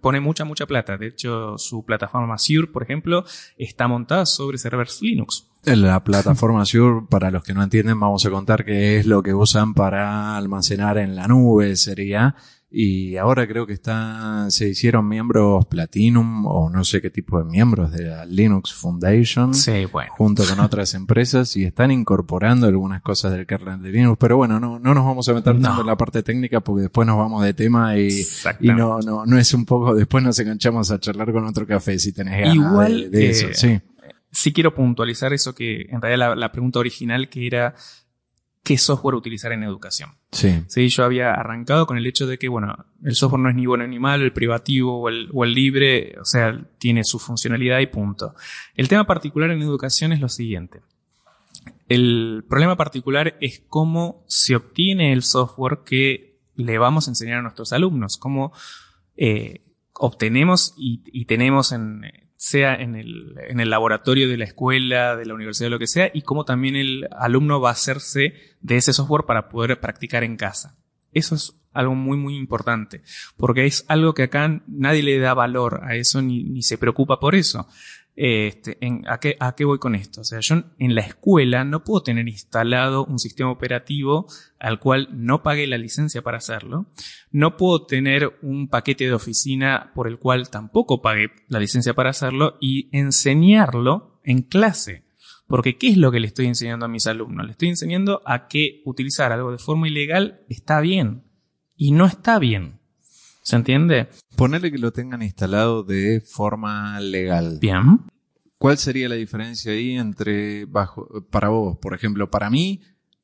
pone 0.00 0.20
mucha, 0.20 0.44
mucha 0.44 0.66
plata. 0.66 0.96
De 0.96 1.08
hecho, 1.08 1.56
su 1.58 1.84
plataforma 1.84 2.34
Azure, 2.34 2.66
por 2.66 2.82
ejemplo, 2.82 3.24
está 3.56 3.86
montada 3.86 4.26
sobre 4.26 4.58
servers 4.58 5.00
Linux. 5.02 5.48
La 5.64 6.02
plataforma 6.02 6.62
Azure, 6.62 7.06
para 7.08 7.30
los 7.30 7.44
que 7.44 7.54
no 7.54 7.62
entienden, 7.62 8.00
vamos 8.00 8.26
a 8.26 8.30
contar 8.30 8.64
que 8.64 8.98
es 8.98 9.06
lo 9.06 9.22
que 9.22 9.34
usan 9.34 9.74
para 9.74 10.36
almacenar 10.36 10.98
en 10.98 11.14
la 11.14 11.28
nube, 11.28 11.76
sería 11.76 12.34
y 12.74 13.18
ahora 13.18 13.46
creo 13.46 13.66
que 13.66 13.74
está, 13.74 14.46
se 14.48 14.70
hicieron 14.70 15.06
miembros 15.06 15.66
Platinum 15.66 16.46
o 16.46 16.70
no 16.70 16.84
sé 16.84 17.02
qué 17.02 17.10
tipo 17.10 17.38
de 17.38 17.44
miembros 17.44 17.92
de 17.92 18.04
la 18.06 18.24
Linux 18.24 18.72
Foundation. 18.72 19.52
Sí, 19.52 19.84
bueno. 19.84 20.10
Junto 20.16 20.42
con 20.46 20.58
otras 20.58 20.94
empresas 20.94 21.54
y 21.56 21.64
están 21.64 21.90
incorporando 21.90 22.66
algunas 22.66 23.02
cosas 23.02 23.32
del 23.32 23.46
kernel 23.46 23.82
de 23.82 23.92
Linux. 23.92 24.16
Pero 24.18 24.38
bueno, 24.38 24.58
no, 24.58 24.78
no 24.78 24.94
nos 24.94 25.04
vamos 25.04 25.28
a 25.28 25.34
meter 25.34 25.60
tanto 25.60 25.82
en 25.82 25.86
la 25.86 25.96
parte 25.96 26.22
técnica 26.22 26.60
porque 26.60 26.82
después 26.82 27.06
nos 27.06 27.18
vamos 27.18 27.44
de 27.44 27.52
tema 27.52 27.98
y, 27.98 28.08
y 28.60 28.68
no, 28.68 29.00
no, 29.00 29.26
no 29.26 29.38
es 29.38 29.52
un 29.52 29.66
poco, 29.66 29.94
después 29.94 30.24
nos 30.24 30.38
enganchamos 30.38 30.90
a 30.90 30.98
charlar 30.98 31.30
con 31.30 31.44
otro 31.44 31.66
café 31.66 31.98
si 31.98 32.12
tenés 32.14 32.40
ganas 32.40 32.54
Igual, 32.54 33.10
de, 33.10 33.30
eso. 33.30 33.48
Sí. 33.52 33.80
Sí 34.30 34.52
quiero 34.54 34.74
puntualizar 34.74 35.34
eso 35.34 35.54
que 35.54 35.82
en 35.90 36.00
realidad 36.00 36.30
la, 36.30 36.36
la 36.36 36.52
pregunta 36.52 36.78
original 36.78 37.28
que 37.28 37.46
era 37.46 37.74
qué 38.64 38.78
software 38.78 39.14
utilizar 39.14 39.52
en 39.52 39.62
educación. 39.62 40.21
Sí. 40.32 40.62
Sí, 40.66 40.88
yo 40.88 41.04
había 41.04 41.34
arrancado 41.34 41.86
con 41.86 41.98
el 41.98 42.06
hecho 42.06 42.26
de 42.26 42.38
que, 42.38 42.48
bueno, 42.48 42.86
el 43.04 43.14
software 43.14 43.42
no 43.42 43.50
es 43.50 43.54
ni 43.54 43.66
bueno 43.66 43.86
ni 43.86 43.98
malo, 43.98 44.24
el 44.24 44.32
privativo 44.32 44.98
o 44.98 45.08
el, 45.10 45.28
o 45.32 45.44
el 45.44 45.52
libre, 45.52 46.18
o 46.18 46.24
sea, 46.24 46.58
tiene 46.78 47.04
su 47.04 47.18
funcionalidad 47.18 47.80
y 47.80 47.86
punto. 47.86 48.34
El 48.74 48.88
tema 48.88 49.06
particular 49.06 49.50
en 49.50 49.60
educación 49.60 50.10
es 50.12 50.20
lo 50.20 50.30
siguiente. 50.30 50.80
El 51.86 52.44
problema 52.48 52.76
particular 52.76 53.36
es 53.42 53.62
cómo 53.68 54.24
se 54.26 54.56
obtiene 54.56 55.12
el 55.12 55.22
software 55.22 55.80
que 55.84 56.38
le 56.54 56.78
vamos 56.78 57.06
a 57.06 57.10
enseñar 57.10 57.38
a 57.38 57.42
nuestros 57.42 57.74
alumnos, 57.74 58.16
cómo 58.16 58.52
eh, 59.18 59.60
obtenemos 59.92 60.72
y, 60.78 61.02
y 61.06 61.26
tenemos 61.26 61.72
en, 61.72 62.04
sea 62.42 62.74
en 62.74 62.96
el, 62.96 63.36
en 63.46 63.60
el 63.60 63.70
laboratorio 63.70 64.28
de 64.28 64.36
la 64.36 64.46
escuela, 64.46 65.14
de 65.14 65.26
la 65.26 65.34
universidad, 65.34 65.70
lo 65.70 65.78
que 65.78 65.86
sea, 65.86 66.10
y 66.12 66.22
cómo 66.22 66.44
también 66.44 66.74
el 66.74 67.06
alumno 67.16 67.60
va 67.60 67.68
a 67.68 67.72
hacerse 67.72 68.34
de 68.60 68.76
ese 68.76 68.92
software 68.92 69.26
para 69.26 69.48
poder 69.48 69.78
practicar 69.78 70.24
en 70.24 70.36
casa. 70.36 70.76
Eso 71.12 71.36
es 71.36 71.54
algo 71.72 71.94
muy, 71.94 72.18
muy 72.18 72.34
importante, 72.34 73.02
porque 73.36 73.66
es 73.66 73.84
algo 73.86 74.12
que 74.12 74.24
acá 74.24 74.60
nadie 74.66 75.04
le 75.04 75.20
da 75.20 75.34
valor 75.34 75.82
a 75.84 75.94
eso 75.94 76.20
ni, 76.20 76.42
ni 76.42 76.62
se 76.62 76.78
preocupa 76.78 77.20
por 77.20 77.36
eso. 77.36 77.68
Este, 78.24 78.78
en, 78.80 79.02
¿a, 79.08 79.18
qué, 79.18 79.36
¿A 79.40 79.56
qué 79.56 79.64
voy 79.64 79.80
con 79.80 79.96
esto? 79.96 80.20
O 80.20 80.24
sea, 80.24 80.38
yo 80.38 80.62
en 80.78 80.94
la 80.94 81.00
escuela 81.00 81.64
no 81.64 81.82
puedo 81.82 82.04
tener 82.04 82.28
instalado 82.28 83.04
un 83.04 83.18
sistema 83.18 83.50
operativo 83.50 84.28
al 84.60 84.78
cual 84.78 85.08
no 85.10 85.42
pague 85.42 85.66
la 85.66 85.76
licencia 85.76 86.22
para 86.22 86.36
hacerlo. 86.36 86.86
No 87.32 87.56
puedo 87.56 87.84
tener 87.84 88.38
un 88.42 88.68
paquete 88.68 89.06
de 89.06 89.12
oficina 89.12 89.90
por 89.96 90.06
el 90.06 90.20
cual 90.20 90.50
tampoco 90.50 91.02
pague 91.02 91.32
la 91.48 91.58
licencia 91.58 91.94
para 91.94 92.10
hacerlo 92.10 92.58
y 92.60 92.96
enseñarlo 92.96 94.20
en 94.22 94.42
clase. 94.42 95.04
Porque 95.48 95.76
¿qué 95.76 95.88
es 95.88 95.96
lo 95.96 96.12
que 96.12 96.20
le 96.20 96.28
estoy 96.28 96.46
enseñando 96.46 96.86
a 96.86 96.88
mis 96.88 97.08
alumnos? 97.08 97.44
Le 97.44 97.50
estoy 97.50 97.70
enseñando 97.70 98.22
a 98.24 98.46
que 98.46 98.82
utilizar 98.84 99.32
algo 99.32 99.50
de 99.50 99.58
forma 99.58 99.88
ilegal 99.88 100.44
está 100.48 100.80
bien 100.80 101.24
y 101.74 101.90
no 101.90 102.06
está 102.06 102.38
bien. 102.38 102.81
¿Se 103.42 103.56
entiende? 103.56 104.08
Ponerle 104.36 104.70
que 104.70 104.78
lo 104.78 104.92
tengan 104.92 105.22
instalado 105.22 105.82
de 105.82 106.20
forma 106.20 106.98
legal. 107.00 107.58
Bien. 107.60 108.00
¿Cuál 108.56 108.78
sería 108.78 109.08
la 109.08 109.16
diferencia 109.16 109.72
ahí 109.72 109.98
entre 109.98 110.64
bajo, 110.66 111.26
para 111.30 111.48
vos? 111.48 111.78
Por 111.78 111.94
ejemplo, 111.94 112.30
para 112.30 112.48
mí, 112.48 112.80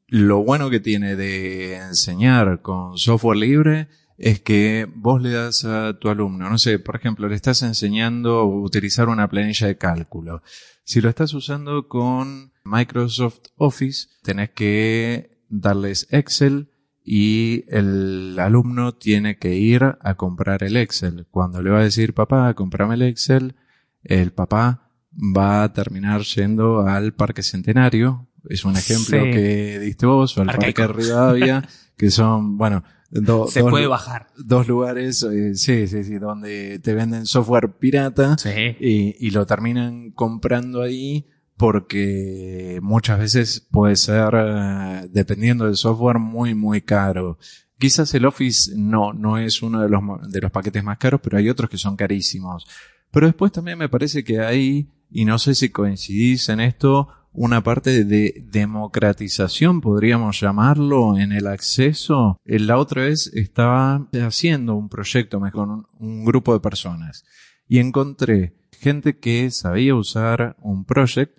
lo 0.09 0.43
bueno 0.43 0.69
que 0.71 0.81
tiene 0.81 1.14
de 1.14 1.77
enseñar 1.77 2.61
con 2.61 2.99
software 2.99 3.39
libre 3.39 3.89
es 4.16 4.41
que 4.41 4.89
vos 4.93 5.23
le 5.23 5.31
das 5.31 5.64
a 5.64 5.97
tu 6.01 6.09
alumno, 6.09 6.51
no 6.51 6.59
sé, 6.59 6.81
por 6.81 6.97
ejemplo, 6.97 7.29
le 7.29 7.37
estás 7.37 7.62
enseñando 7.62 8.39
a 8.39 8.45
utilizar 8.45 9.09
una 9.09 9.29
planilla 9.29 9.69
de 9.69 9.79
cálculo. 9.79 10.43
Si 10.83 11.01
lo 11.01 11.09
estás 11.09 11.35
usando 11.35 11.87
con 11.87 12.53
Microsoft 12.64 13.43
Office, 13.55 14.09
tenés 14.25 14.51
que 14.51 15.39
darles 15.49 16.09
Excel, 16.11 16.69
y 17.11 17.64
el 17.68 18.36
alumno 18.38 18.92
tiene 18.92 19.38
que 19.38 19.54
ir 19.54 19.82
a 19.82 20.14
comprar 20.16 20.62
el 20.62 20.76
Excel. 20.76 21.26
Cuando 21.30 21.62
le 21.62 21.70
va 21.70 21.78
a 21.78 21.84
decir, 21.84 22.12
papá, 22.12 22.52
comprame 22.52 22.96
el 22.96 23.02
Excel, 23.02 23.56
el 24.02 24.32
papá 24.32 24.90
va 25.14 25.62
a 25.62 25.72
terminar 25.72 26.20
yendo 26.20 26.86
al 26.86 27.14
Parque 27.14 27.42
Centenario. 27.42 28.28
Es 28.50 28.66
un 28.66 28.76
ejemplo 28.76 29.22
que 29.22 29.78
diste 29.78 30.04
vos, 30.04 30.36
o 30.36 30.42
al 30.42 30.48
Parque 30.48 30.86
Rivadavia, 30.86 31.66
que 31.96 32.11
son, 32.11 32.59
bueno, 32.59 32.84
se 33.48 33.64
puede 33.64 33.86
bajar. 33.86 34.26
Dos 34.36 34.68
lugares, 34.68 35.22
eh, 35.22 35.54
sí, 35.54 35.86
sí, 35.86 36.04
sí, 36.04 36.18
donde 36.18 36.78
te 36.78 36.92
venden 36.92 37.24
software 37.24 37.70
pirata 37.78 38.36
y, 38.78 39.16
y 39.18 39.30
lo 39.30 39.46
terminan 39.46 40.11
comprando 40.11 40.82
ahí 40.82 41.26
porque 41.59 42.78
muchas 42.82 43.18
veces 43.18 43.66
puede 43.70 43.96
ser, 43.96 44.30
eh, 44.34 45.09
dependiendo 45.11 45.66
del 45.66 45.76
software, 45.76 46.18
muy, 46.18 46.54
muy 46.54 46.80
caro. 46.80 47.38
Quizás 47.78 48.14
el 48.14 48.26
Office 48.26 48.72
no, 48.76 49.12
no 49.12 49.38
es 49.38 49.61
uno 49.61 49.82
de 49.82 49.88
los, 49.88 50.02
de 50.30 50.40
los 50.40 50.50
paquetes 50.50 50.82
más 50.84 50.98
caros, 50.98 51.20
pero 51.22 51.36
hay 51.36 51.50
otros 51.50 51.68
que 51.68 51.76
son 51.76 51.96
carísimos. 51.96 52.66
Pero 53.11 53.26
después 53.26 53.52
también 53.52 53.76
me 53.76 53.88
parece 53.88 54.22
que 54.22 54.40
hay, 54.40 54.88
y 55.11 55.24
no 55.24 55.38
sé 55.38 55.54
si 55.54 55.70
coincidís 55.70 56.48
en 56.48 56.61
esto, 56.61 57.09
una 57.32 57.62
parte 57.62 58.04
de 58.04 58.44
democratización, 58.50 59.80
podríamos 59.80 60.40
llamarlo, 60.40 61.18
en 61.18 61.32
el 61.32 61.46
acceso. 61.48 62.38
Eh, 62.44 62.61
la 62.61 62.78
otra 62.78 63.02
vez 63.02 63.30
estaba 63.34 64.09
haciendo 64.24 64.76
un 64.76 64.88
proyecto 64.88 65.40
con 65.52 65.86
un 65.98 66.24
grupo 66.24 66.52
de 66.52 66.61
personas 66.61 67.24
y 67.66 67.78
encontré 67.78 68.54
gente 68.72 69.18
que 69.18 69.50
sabía 69.50 69.94
usar 69.94 70.56
un 70.61 70.84
project 70.84 71.38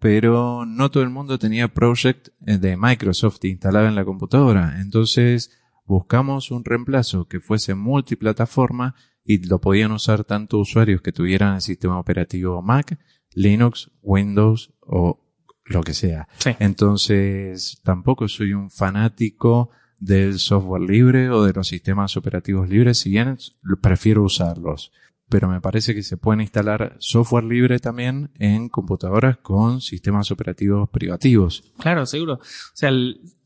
pero 0.00 0.64
no 0.66 0.90
todo 0.90 1.02
el 1.02 1.10
mundo 1.10 1.38
tenía 1.38 1.68
Project 1.68 2.28
eh, 2.46 2.58
de 2.58 2.76
Microsoft 2.76 3.44
instalado 3.44 3.86
en 3.86 3.94
la 3.94 4.04
computadora. 4.04 4.80
Entonces 4.80 5.56
buscamos 5.84 6.50
un 6.50 6.64
reemplazo 6.64 7.28
que 7.28 7.40
fuese 7.40 7.74
multiplataforma 7.74 8.94
y 9.24 9.46
lo 9.46 9.60
podían 9.60 9.92
usar 9.92 10.24
tanto 10.24 10.58
usuarios 10.58 11.02
que 11.02 11.12
tuvieran 11.12 11.56
el 11.56 11.60
sistema 11.60 11.98
operativo 11.98 12.62
Mac, 12.62 12.98
Linux, 13.34 13.90
Windows 14.02 14.72
o 14.80 15.20
lo 15.66 15.82
que 15.82 15.94
sea. 15.94 16.26
Entonces, 16.58 17.80
tampoco 17.84 18.26
soy 18.26 18.54
un 18.54 18.70
fanático 18.70 19.70
del 19.98 20.38
software 20.38 20.82
libre 20.82 21.30
o 21.30 21.44
de 21.44 21.52
los 21.52 21.68
sistemas 21.68 22.16
operativos 22.16 22.68
libres, 22.68 22.98
si 22.98 23.10
bien 23.10 23.36
prefiero 23.80 24.24
usarlos. 24.24 24.92
Pero 25.30 25.48
me 25.48 25.60
parece 25.60 25.94
que 25.94 26.02
se 26.02 26.16
pueden 26.16 26.42
instalar 26.42 26.96
software 26.98 27.44
libre 27.44 27.78
también 27.78 28.30
en 28.38 28.68
computadoras 28.68 29.38
con 29.38 29.80
sistemas 29.80 30.30
operativos 30.30 30.90
privativos. 30.90 31.72
Claro, 31.78 32.04
seguro. 32.04 32.34
O 32.34 32.40
sea, 32.74 32.90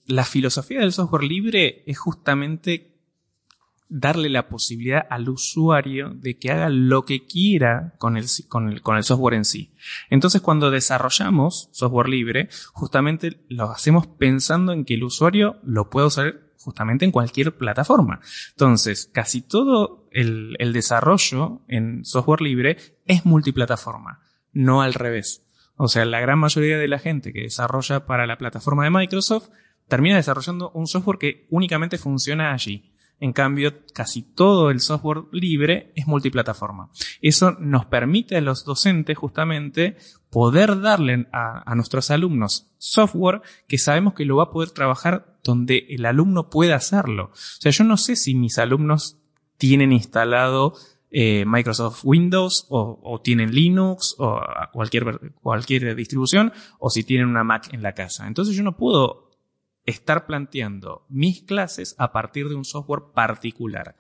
la 0.07 0.25
filosofía 0.25 0.81
del 0.81 0.93
software 0.93 1.25
libre 1.25 1.85
es 1.87 1.99
justamente 1.99 2.95
darle 3.89 4.29
la 4.29 4.49
posibilidad 4.49 5.07
al 5.09 5.29
usuario 5.29 6.11
de 6.15 6.39
que 6.39 6.51
haga 6.51 6.69
lo 6.69 7.05
que 7.05 7.27
quiera 7.27 7.95
con 7.99 8.17
el, 8.17 8.27
con 8.49 8.71
el, 8.71 8.83
con 8.83 8.97
el 8.97 9.05
software 9.05 9.35
en 9.35 9.45
sí. 9.45 9.73
Entonces, 10.11 10.41
cuando 10.41 10.71
desarrollamos 10.71 11.69
software 11.73 12.09
libre, 12.09 12.49
justamente 12.73 13.45
lo 13.49 13.71
hacemos 13.71 14.07
pensando 14.07 14.73
en 14.73 14.85
que 14.85 14.95
el 14.95 15.05
usuario 15.05 15.61
lo 15.63 15.91
pueda 15.91 16.07
usar 16.07 16.44
justamente 16.65 17.05
en 17.05 17.13
cualquier 17.13 17.57
plataforma. 17.57 18.21
Entonces, 18.51 19.11
casi 19.13 19.43
todo 19.43 20.09
el, 20.11 20.57
desarrollo 20.73 21.61
en 21.69 22.05
software 22.05 22.41
libre 22.41 22.77
es 23.05 23.25
multiplataforma, 23.25 24.21
no 24.53 24.83
al 24.83 24.95
revés. 24.95 25.47
O 25.77 25.89
sea, 25.89 26.05
la 26.05 26.21
gran 26.21 26.39
mayoría 26.39 26.79
de 26.79 26.89
la 26.89 26.99
gente 26.99 27.33
que 27.33 27.43
desarrolla 27.43 28.07
para 28.07 28.27
la 28.27 28.39
plataforma 28.39 28.85
de 28.85 28.91
Microsoft 28.91 29.51
termina 29.89 30.17
desarrollando 30.17 30.71
un 30.71 30.87
software 30.87 31.19
que 31.19 31.47
únicamente 31.51 31.99
funciona 31.99 32.53
allí. 32.53 32.95
En 33.21 33.33
cambio, 33.33 33.73
casi 33.93 34.23
todo 34.23 34.71
el 34.71 34.81
software 34.81 35.25
libre 35.31 35.93
es 35.95 36.07
multiplataforma. 36.07 36.91
Eso 37.23 37.53
nos 37.53 37.87
permite 37.87 38.37
a 38.37 38.41
los 38.41 38.65
docentes 38.65 39.17
justamente 39.17 39.97
poder 40.35 40.81
darle 40.81 41.29
a, 41.31 41.73
nuestros 41.77 42.11
alumnos 42.11 42.67
software 42.79 43.41
que 43.69 43.79
sabemos 43.79 44.15
que 44.15 44.25
lo 44.25 44.39
va 44.39 44.45
a 44.45 44.51
poder 44.51 44.73
trabajar 44.73 45.39
donde 45.45 45.87
el 45.91 46.05
alumno 46.07 46.51
pueda 46.51 46.75
hacerlo. 46.75 47.27
O 47.27 47.37
sea, 47.61 47.71
yo 47.71 47.85
no 47.85 47.97
sé 47.97 48.17
si 48.17 48.35
mis 48.35 48.59
alumnos 48.59 49.17
tienen 49.59 49.93
instalado 49.93 50.75
eh, 51.13 51.45
Microsoft 51.47 52.01
Windows 52.03 52.67
o, 52.69 52.99
o, 53.05 53.21
tienen 53.21 53.55
Linux 53.55 54.17
o 54.19 54.41
cualquier, 54.73 55.35
cualquier 55.41 55.95
distribución 55.95 56.53
o 56.81 56.91
si 56.91 57.05
tienen 57.05 57.29
una 57.29 57.45
Mac 57.45 57.73
en 57.73 57.85
la 57.85 57.93
casa. 57.93 58.27
Entonces 58.27 58.57
yo 58.57 58.65
no 58.65 58.77
puedo 58.77 59.31
estar 59.87 60.27
planteando 60.27 61.07
mis 61.09 61.43
clases 61.43 61.95
a 61.97 62.11
partir 62.11 62.49
de 62.49 62.57
un 62.57 62.65
software 62.65 63.13
particular. 63.15 63.95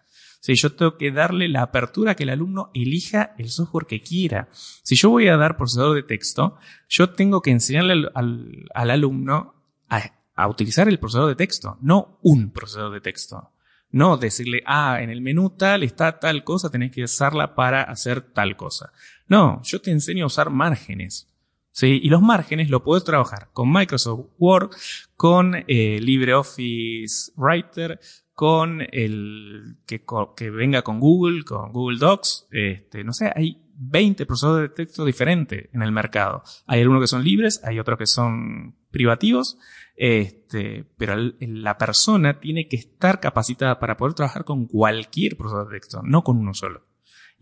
Si 0.45 0.57
yo 0.57 0.74
tengo 0.74 0.99
que 0.99 1.11
darle 1.11 1.49
la 1.49 1.62
apertura 1.62 2.11
a 2.11 2.14
que 2.16 2.24
el 2.24 2.28
alumno 2.28 2.70
elija 2.74 3.34
el 3.38 3.49
software 3.49 3.86
que 3.86 4.03
quiera. 4.03 4.51
Si 4.53 4.95
yo 4.95 5.09
voy 5.09 5.26
a 5.28 5.38
dar 5.38 5.57
procesador 5.57 5.97
de 5.97 6.03
texto, 6.03 6.59
yo 6.86 7.09
tengo 7.14 7.40
que 7.40 7.51
enseñarle 7.51 8.11
al, 8.14 8.68
alumno 8.74 9.55
a, 9.88 10.47
utilizar 10.47 10.86
el 10.86 10.99
procesador 10.99 11.30
de 11.30 11.36
texto, 11.36 11.78
no 11.80 12.18
un 12.20 12.51
procesador 12.51 12.92
de 12.92 13.01
texto. 13.01 13.53
No 13.88 14.18
decirle, 14.18 14.62
ah, 14.66 14.99
en 15.01 15.09
el 15.09 15.22
menú 15.22 15.49
tal 15.49 15.82
está 15.82 16.18
tal 16.20 16.45
cosa, 16.45 16.68
tenés 16.68 16.92
que 16.92 17.05
usarla 17.05 17.55
para 17.55 17.82
hacer 17.82 18.20
tal 18.20 18.55
cosa. 18.55 18.92
No, 19.26 19.62
yo 19.62 19.80
te 19.80 19.92
enseño 19.92 20.24
a 20.24 20.26
usar 20.26 20.51
márgenes. 20.51 21.26
¿sí? 21.70 22.01
Y 22.03 22.11
los 22.11 22.20
márgenes 22.20 22.68
lo 22.68 22.84
puedes 22.84 23.05
trabajar 23.05 23.49
con 23.55 23.72
Microsoft 23.72 24.26
Word, 24.36 24.72
con 25.16 25.55
eh, 25.55 26.01
LibreOffice 26.03 27.32
Writer, 27.34 27.99
con 28.35 28.82
el 28.91 29.76
que, 29.87 30.05
que, 30.37 30.51
venga 30.51 30.82
con 30.82 30.99
Google, 30.99 31.45
con 31.45 31.72
Google 31.72 31.99
Docs, 31.99 32.49
este, 32.51 33.05
no 33.05 33.12
sé, 33.12 33.32
hay 33.35 33.62
20 33.76 34.26
procesadores 34.26 34.70
de 34.70 34.74
texto 34.74 35.05
diferentes 35.05 35.68
en 35.72 35.82
el 35.82 35.93
mercado. 35.93 36.43
Hay 36.66 36.80
algunos 36.80 37.03
que 37.03 37.07
son 37.07 37.24
libres, 37.24 37.62
hay 37.64 37.78
otros 37.78 37.99
que 37.99 38.07
son 38.07 38.76
privativos, 38.91 39.59
este, 39.97 40.85
pero 40.97 41.14
la 41.16 41.78
persona 41.78 42.41
tiene 42.41 42.68
que 42.68 42.76
estar 42.76 43.20
capacitada 43.20 43.78
para 43.78 43.97
poder 43.97 44.14
trabajar 44.14 44.45
con 44.45 44.66
cualquier 44.66 45.37
procesador 45.37 45.68
de 45.68 45.78
texto, 45.78 46.03
no 46.03 46.22
con 46.22 46.39
uno 46.39 46.55
solo. 46.55 46.82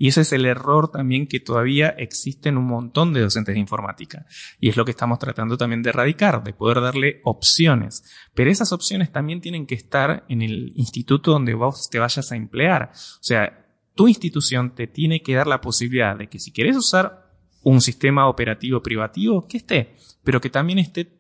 Y 0.03 0.09
ese 0.09 0.23
es 0.23 0.33
el 0.33 0.47
error 0.47 0.91
también 0.91 1.29
que 1.29 1.39
todavía 1.39 1.91
existe 1.91 2.49
en 2.49 2.59
un 2.59 2.67
montón 2.67 3.13
de 3.13 3.21
docentes 3.21 3.55
de 3.55 3.61
informática. 3.61 4.27
Y 4.59 4.69
es 4.69 4.77
lo 4.77 4.85
que 4.85 4.91
estamos 4.91 5.21
tratando 5.21 5.57
también 5.57 5.81
de 5.81 5.91
erradicar, 5.91 6.43
de 6.43 6.53
poder 6.53 6.81
darle 6.81 7.21
opciones. 7.23 8.03
Pero 8.35 8.51
esas 8.51 8.73
opciones 8.73 9.13
también 9.13 9.41
tienen 9.41 9.65
que 9.65 9.77
estar 9.77 10.25
en 10.29 10.43
el 10.43 10.73
instituto 10.75 11.31
donde 11.31 11.55
vos 11.55 11.89
te 11.89 12.01
vayas 12.01 12.33
a 12.33 12.35
emplear. 12.35 12.91
O 12.93 13.23
sea, 13.23 13.65
tu 13.95 14.09
institución 14.09 14.75
te 14.75 14.89
tiene 14.89 15.23
que 15.23 15.37
dar 15.37 15.47
la 15.47 15.61
posibilidad 15.61 16.17
de 16.17 16.29
que 16.29 16.41
si 16.41 16.51
quieres 16.51 16.77
usar 16.77 17.31
un 17.63 17.81
sistema 17.81 18.29
operativo 18.29 18.83
privativo, 18.83 19.47
que 19.47 19.59
esté, 19.59 19.95
pero 20.25 20.41
que 20.41 20.51
también 20.51 20.81
esté 20.81 21.17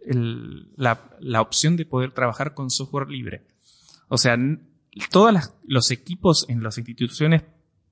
la, 0.74 1.08
la, 1.20 1.40
opción 1.40 1.76
de 1.76 1.86
poder 1.86 2.10
trabajar 2.10 2.52
con 2.52 2.68
software 2.68 3.08
libre. 3.08 3.46
O 4.08 4.18
sea, 4.18 4.36
todos 5.12 5.52
los 5.68 5.92
equipos 5.92 6.46
en 6.48 6.64
las 6.64 6.78
instituciones 6.78 7.44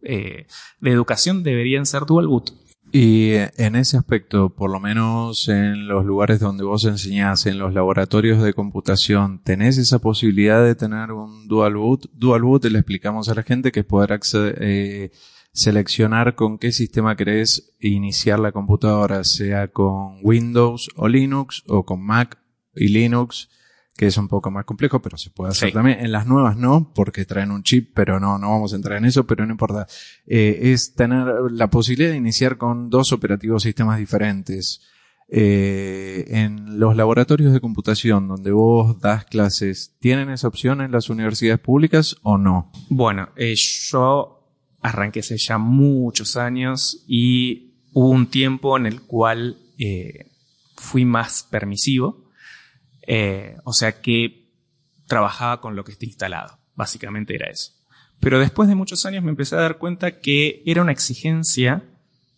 eh, 0.02 0.46
de 0.80 0.90
educación 0.90 1.42
deberían 1.42 1.86
ser 1.86 2.06
dual 2.06 2.26
boot. 2.26 2.52
Y 2.92 3.34
en 3.56 3.76
ese 3.76 3.96
aspecto, 3.96 4.50
por 4.50 4.70
lo 4.70 4.80
menos 4.80 5.48
en 5.48 5.86
los 5.86 6.04
lugares 6.04 6.40
donde 6.40 6.64
vos 6.64 6.84
enseñás, 6.84 7.46
en 7.46 7.58
los 7.58 7.72
laboratorios 7.72 8.42
de 8.42 8.52
computación, 8.52 9.40
¿tenés 9.44 9.78
esa 9.78 10.00
posibilidad 10.00 10.64
de 10.64 10.74
tener 10.74 11.12
un 11.12 11.46
dual 11.46 11.76
boot? 11.76 12.10
Dual 12.12 12.42
boot 12.42 12.64
le 12.64 12.80
explicamos 12.80 13.28
a 13.28 13.34
la 13.34 13.44
gente 13.44 13.70
que 13.70 13.80
es 13.80 13.86
poder 13.86 14.18
eh, 14.34 15.12
seleccionar 15.52 16.34
con 16.34 16.58
qué 16.58 16.72
sistema 16.72 17.14
querés 17.14 17.76
iniciar 17.78 18.40
la 18.40 18.50
computadora, 18.50 19.22
sea 19.22 19.68
con 19.68 20.18
Windows 20.22 20.90
o 20.96 21.06
Linux 21.06 21.62
o 21.68 21.84
con 21.84 22.04
Mac 22.04 22.38
y 22.74 22.88
Linux 22.88 23.48
que 24.00 24.06
es 24.06 24.16
un 24.16 24.28
poco 24.28 24.50
más 24.50 24.64
complejo, 24.64 25.02
pero 25.02 25.18
se 25.18 25.28
puede 25.28 25.50
hacer 25.50 25.74
también. 25.74 26.00
En 26.00 26.10
las 26.10 26.26
nuevas 26.26 26.56
no, 26.56 26.90
porque 26.94 27.26
traen 27.26 27.50
un 27.50 27.62
chip, 27.62 27.90
pero 27.92 28.18
no, 28.18 28.38
no 28.38 28.48
vamos 28.48 28.72
a 28.72 28.76
entrar 28.76 28.96
en 28.96 29.04
eso, 29.04 29.26
pero 29.26 29.44
no 29.44 29.52
importa. 29.52 29.86
Eh, 30.26 30.72
es 30.72 30.94
tener 30.94 31.26
la 31.50 31.68
posibilidad 31.68 32.12
de 32.12 32.16
iniciar 32.16 32.56
con 32.56 32.88
dos 32.88 33.12
operativos 33.12 33.62
sistemas 33.62 33.98
diferentes. 33.98 34.80
Eh, 35.28 36.24
en 36.28 36.80
los 36.80 36.96
laboratorios 36.96 37.52
de 37.52 37.60
computación 37.60 38.26
donde 38.26 38.52
vos 38.52 38.98
das 39.02 39.26
clases, 39.26 39.94
¿tienen 40.00 40.30
esa 40.30 40.48
opción 40.48 40.80
en 40.80 40.92
las 40.92 41.10
universidades 41.10 41.60
públicas 41.60 42.16
o 42.22 42.38
no? 42.38 42.72
Bueno, 42.88 43.28
eh, 43.36 43.54
yo 43.54 44.48
arranqué 44.80 45.20
hace 45.20 45.36
ya 45.36 45.58
muchos 45.58 46.38
años 46.38 47.04
y 47.06 47.74
hubo 47.92 48.08
un 48.08 48.28
tiempo 48.28 48.78
en 48.78 48.86
el 48.86 49.02
cual 49.02 49.58
fui 50.76 51.04
más 51.04 51.46
permisivo 51.50 52.29
eh, 53.12 53.56
o 53.64 53.72
sea 53.72 54.00
que 54.00 54.52
trabajaba 55.08 55.60
con 55.60 55.74
lo 55.74 55.82
que 55.82 55.90
está 55.90 56.04
instalado. 56.06 56.60
Básicamente 56.76 57.34
era 57.34 57.50
eso. 57.50 57.72
Pero 58.20 58.38
después 58.38 58.68
de 58.68 58.76
muchos 58.76 59.04
años 59.04 59.24
me 59.24 59.30
empecé 59.30 59.56
a 59.56 59.60
dar 59.62 59.78
cuenta 59.78 60.20
que 60.20 60.62
era 60.64 60.80
una 60.80 60.92
exigencia 60.92 61.82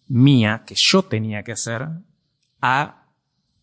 mía 0.09 0.65
que 0.67 0.75
yo 0.75 1.03
tenía 1.03 1.43
que 1.43 1.53
hacer 1.53 1.89
a 2.63 3.05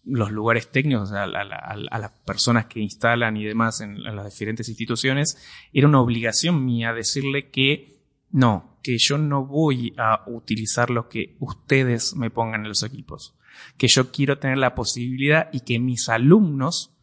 los 0.05 0.29
lugares 0.29 0.71
técnicos, 0.71 1.11
a, 1.11 1.25
las 1.25 2.11
personas 2.25 2.67
que 2.67 2.79
instalan 2.79 3.37
y 3.37 3.43
demás 3.43 3.81
en, 3.81 3.97
en, 4.05 4.15
las 4.15 4.25
diferentes 4.25 4.69
instituciones, 4.69 5.35
era 5.73 5.87
una 5.87 6.01
obligación 6.01 6.63
mía 6.63 6.93
decirle 6.93 7.49
que 7.49 8.03
no, 8.29 8.77
que 8.83 8.99
yo 8.99 9.17
no 9.17 9.47
voy 9.47 9.95
a 9.97 10.25
utilizar 10.27 10.91
lo 10.91 11.09
que 11.09 11.35
ustedes 11.39 12.15
me 12.15 12.29
pongan 12.29 12.61
en 12.61 12.69
los 12.69 12.83
equipos, 12.83 13.33
que 13.77 13.87
yo 13.87 14.11
quiero 14.11 14.37
tener 14.37 14.59
la 14.59 14.75
posibilidad 14.75 15.49
y 15.51 15.61
que 15.61 15.79
mis 15.79 16.07
alumnos 16.07 16.95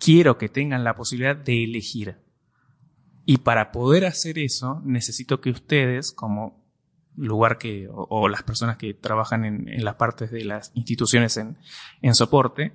quiero 0.00 0.38
que 0.38 0.48
tengan 0.48 0.82
la 0.82 0.96
posibilidad 0.96 1.36
de 1.36 1.64
elegir. 1.64 2.16
Y 3.24 3.38
para 3.38 3.70
poder 3.70 4.06
hacer 4.06 4.38
eso, 4.38 4.82
necesito 4.84 5.40
que 5.40 5.50
ustedes, 5.50 6.10
como 6.10 6.64
lugar 7.16 7.58
que, 7.58 7.88
o, 7.92 8.28
las 8.28 8.42
personas 8.42 8.76
que 8.76 8.94
trabajan 8.94 9.44
en, 9.44 9.84
las 9.84 9.94
partes 9.96 10.32
de 10.32 10.44
las 10.44 10.72
instituciones 10.74 11.36
en, 11.36 11.58
en 12.02 12.14
soporte, 12.14 12.72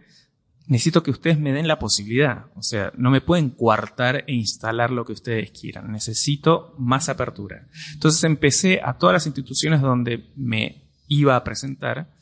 necesito 0.67 1.03
que 1.03 1.11
ustedes 1.11 1.39
me 1.39 1.51
den 1.51 1.67
la 1.67 1.80
posibilidad. 1.80 2.45
O 2.55 2.61
sea, 2.61 2.93
no 2.95 3.09
me 3.09 3.21
pueden 3.21 3.49
coartar 3.49 4.23
e 4.28 4.34
instalar 4.34 4.91
lo 4.91 5.03
que 5.03 5.13
ustedes 5.13 5.51
quieran. 5.51 5.91
Necesito 5.91 6.76
más 6.78 7.09
apertura. 7.09 7.67
Entonces 7.93 8.23
empecé 8.23 8.80
a 8.84 8.97
todas 8.97 9.13
las 9.13 9.26
instituciones 9.26 9.82
donde 9.82 10.32
me 10.36 10.89
iba 11.07 11.36
a 11.36 11.43
presentar 11.43 12.13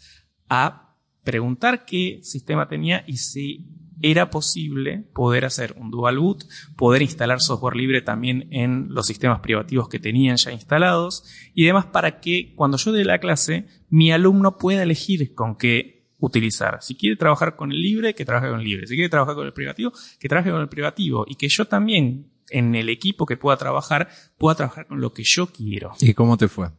a 0.50 0.96
preguntar 1.24 1.86
qué 1.86 2.20
sistema 2.24 2.68
tenía 2.68 3.04
y 3.08 3.18
si 3.18 3.83
era 4.02 4.30
posible 4.30 5.06
poder 5.14 5.46
hacer 5.46 5.76
un 5.78 5.92
dual 5.92 6.20
boot, 6.20 6.46
poder 6.76 7.02
instalar 7.02 7.42
software 7.42 7.76
libre 7.76 8.02
también 8.02 8.48
en 8.52 8.88
los 8.90 9.08
sistemas 9.08 9.40
privativos 9.40 9.90
que 9.90 10.00
tenían 10.00 10.38
ya 10.38 10.52
instalados 10.52 11.24
y 11.54 11.66
demás 11.66 11.86
para 11.86 12.20
que 12.20 12.54
cuando 12.56 12.78
yo 12.78 12.92
dé 12.92 13.06
la 13.06 13.20
clase 13.20 13.68
mi 13.90 14.12
alumno 14.12 14.58
pueda 14.58 14.84
elegir 14.84 15.36
con 15.36 15.56
qué 15.56 15.94
utilizar. 16.24 16.80
Si 16.82 16.96
quiere 16.96 17.16
trabajar 17.18 17.56
con 17.56 17.72
el 17.72 17.82
libre, 17.82 18.16
que 18.16 18.26
trabaje 18.26 18.50
con 18.50 18.60
el 18.60 18.66
libre. 18.66 18.88
Si 18.88 18.96
quiere 18.96 19.10
trabajar 19.10 19.36
con 19.36 19.46
el 19.46 19.54
privativo, 19.54 19.92
que 20.20 20.30
trabaje 20.30 20.52
con 20.52 20.62
el 20.62 20.70
privativo. 20.70 21.26
Y 21.28 21.36
que 21.36 21.50
yo 21.50 21.66
también, 21.66 22.32
en 22.50 22.76
el 22.76 22.90
equipo 22.90 23.26
que 23.26 23.36
pueda 23.36 23.58
trabajar, 23.58 24.10
pueda 24.38 24.56
trabajar 24.56 24.88
con 24.88 25.02
lo 25.02 25.14
que 25.14 25.24
yo 25.24 25.48
quiero. 25.48 25.94
¿Y 26.00 26.14
cómo 26.14 26.38
te 26.38 26.48
fue? 26.48 26.70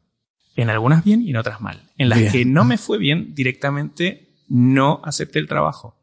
En 0.56 0.70
algunas 0.70 1.04
bien 1.04 1.20
y 1.22 1.30
en 1.30 1.36
otras 1.36 1.60
mal. 1.60 1.82
En 1.98 2.08
las 2.08 2.32
que 2.32 2.44
no 2.44 2.64
me 2.64 2.78
fue 2.78 2.96
bien, 2.96 3.34
directamente 3.34 4.34
no 4.48 5.02
acepté 5.04 5.40
el 5.40 5.46
trabajo. 5.46 5.96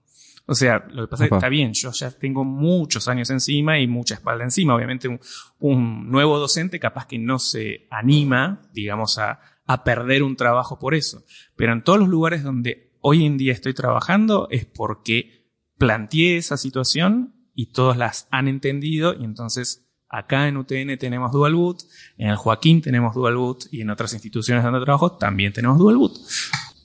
O 0.51 0.53
sea, 0.53 0.85
lo 0.91 1.03
que 1.03 1.07
pasa 1.07 1.23
es 1.23 1.29
que 1.29 1.35
está 1.37 1.47
bien, 1.47 1.71
yo 1.71 1.93
ya 1.93 2.11
tengo 2.11 2.43
muchos 2.43 3.07
años 3.07 3.29
encima 3.29 3.79
y 3.79 3.87
mucha 3.87 4.15
espalda 4.15 4.43
encima. 4.43 4.75
Obviamente 4.75 5.07
un, 5.07 5.17
un 5.59 6.11
nuevo 6.11 6.37
docente 6.39 6.77
capaz 6.77 7.07
que 7.07 7.17
no 7.17 7.39
se 7.39 7.87
anima, 7.89 8.61
digamos, 8.73 9.17
a, 9.17 9.39
a 9.65 9.85
perder 9.85 10.23
un 10.23 10.35
trabajo 10.35 10.77
por 10.77 10.93
eso. 10.93 11.23
Pero 11.55 11.71
en 11.71 11.85
todos 11.85 11.99
los 11.99 12.09
lugares 12.09 12.43
donde 12.43 12.91
hoy 12.99 13.25
en 13.25 13.37
día 13.37 13.53
estoy 13.53 13.73
trabajando 13.73 14.49
es 14.51 14.65
porque 14.65 15.47
planteé 15.77 16.35
esa 16.35 16.57
situación 16.57 17.33
y 17.55 17.67
todos 17.67 17.95
las 17.95 18.27
han 18.29 18.49
entendido 18.49 19.13
y 19.13 19.23
entonces 19.23 19.87
acá 20.09 20.49
en 20.49 20.57
UTN 20.57 20.97
tenemos 20.99 21.31
Dual 21.31 21.55
Boot, 21.55 21.83
en 22.17 22.27
el 22.27 22.35
Joaquín 22.35 22.81
tenemos 22.81 23.15
Dual 23.15 23.37
Boot 23.37 23.67
y 23.71 23.79
en 23.79 23.89
otras 23.89 24.11
instituciones 24.11 24.65
donde 24.65 24.81
trabajo 24.81 25.13
también 25.13 25.53
tenemos 25.53 25.79
Dual 25.79 25.95
Boot. 25.95 26.19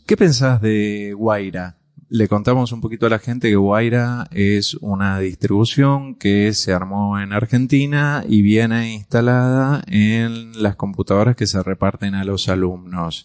¿Qué 0.06 0.16
pensás 0.16 0.60
de 0.60 1.14
Guaira? 1.16 1.80
Le 2.08 2.28
contamos 2.28 2.70
un 2.70 2.80
poquito 2.80 3.06
a 3.06 3.10
la 3.10 3.18
gente 3.18 3.48
que 3.48 3.56
Guaira 3.56 4.28
es 4.30 4.74
una 4.74 5.18
distribución 5.18 6.14
que 6.14 6.54
se 6.54 6.72
armó 6.72 7.18
en 7.18 7.32
Argentina 7.32 8.24
y 8.28 8.42
viene 8.42 8.94
instalada 8.94 9.82
en 9.88 10.62
las 10.62 10.76
computadoras 10.76 11.34
que 11.34 11.48
se 11.48 11.60
reparten 11.64 12.14
a 12.14 12.22
los 12.22 12.48
alumnos. 12.48 13.24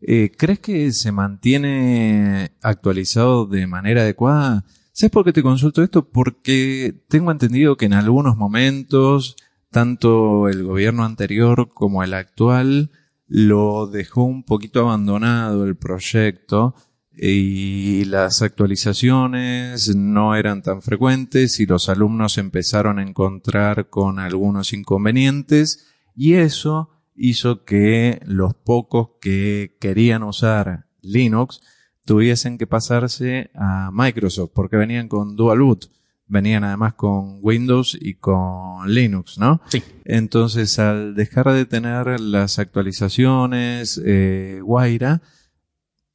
Eh, 0.00 0.32
¿Crees 0.34 0.60
que 0.60 0.92
se 0.92 1.12
mantiene 1.12 2.52
actualizado 2.62 3.44
de 3.44 3.66
manera 3.66 4.00
adecuada? 4.00 4.64
¿Sabes 4.92 5.10
por 5.10 5.26
qué 5.26 5.34
te 5.34 5.42
consulto 5.42 5.82
esto? 5.82 6.08
Porque 6.08 6.94
tengo 7.08 7.30
entendido 7.30 7.76
que 7.76 7.84
en 7.86 7.92
algunos 7.92 8.38
momentos, 8.38 9.36
tanto 9.70 10.48
el 10.48 10.64
gobierno 10.64 11.04
anterior 11.04 11.68
como 11.74 12.02
el 12.02 12.14
actual, 12.14 12.90
lo 13.26 13.86
dejó 13.86 14.22
un 14.22 14.44
poquito 14.44 14.80
abandonado 14.80 15.64
el 15.64 15.76
proyecto 15.76 16.74
y 17.20 18.04
las 18.04 18.42
actualizaciones 18.42 19.94
no 19.96 20.36
eran 20.36 20.62
tan 20.62 20.82
frecuentes 20.82 21.58
y 21.58 21.66
los 21.66 21.88
alumnos 21.88 22.38
empezaron 22.38 22.98
a 22.98 23.02
encontrar 23.02 23.88
con 23.88 24.20
algunos 24.20 24.72
inconvenientes 24.72 25.88
y 26.14 26.34
eso 26.34 26.90
hizo 27.16 27.64
que 27.64 28.20
los 28.24 28.54
pocos 28.54 29.10
que 29.20 29.76
querían 29.80 30.22
usar 30.22 30.86
Linux 31.02 31.60
tuviesen 32.04 32.56
que 32.56 32.66
pasarse 32.66 33.50
a 33.54 33.90
Microsoft 33.92 34.52
porque 34.54 34.76
venían 34.76 35.08
con 35.08 35.36
Dual 35.36 35.60
Boot. 35.60 35.90
Venían 36.30 36.62
además 36.62 36.94
con 36.94 37.38
Windows 37.40 37.96
y 37.98 38.14
con 38.14 38.92
Linux, 38.92 39.38
¿no? 39.38 39.62
Sí. 39.68 39.82
Entonces, 40.04 40.78
al 40.78 41.14
dejar 41.14 41.52
de 41.52 41.64
tener 41.64 42.20
las 42.20 42.58
actualizaciones 42.58 44.00
eh, 44.04 44.60
Guaira, 44.62 45.22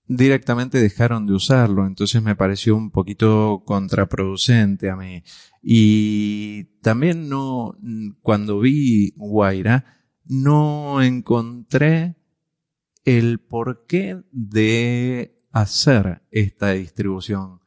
directamente 0.07 0.79
dejaron 0.79 1.25
de 1.25 1.33
usarlo. 1.33 1.85
Entonces 1.85 2.21
me 2.21 2.35
pareció 2.35 2.75
un 2.75 2.91
poquito 2.91 3.63
contraproducente 3.65 4.89
a 4.89 4.95
mí. 4.95 5.23
Y 5.61 6.65
también 6.81 7.29
no, 7.29 7.77
cuando 8.21 8.59
vi 8.59 9.13
Guaira, 9.15 10.01
no 10.25 11.01
encontré 11.01 12.15
el 13.05 13.39
porqué 13.39 14.23
de 14.31 15.43
hacer 15.51 16.21
esta 16.31 16.71
distribución. 16.71 17.59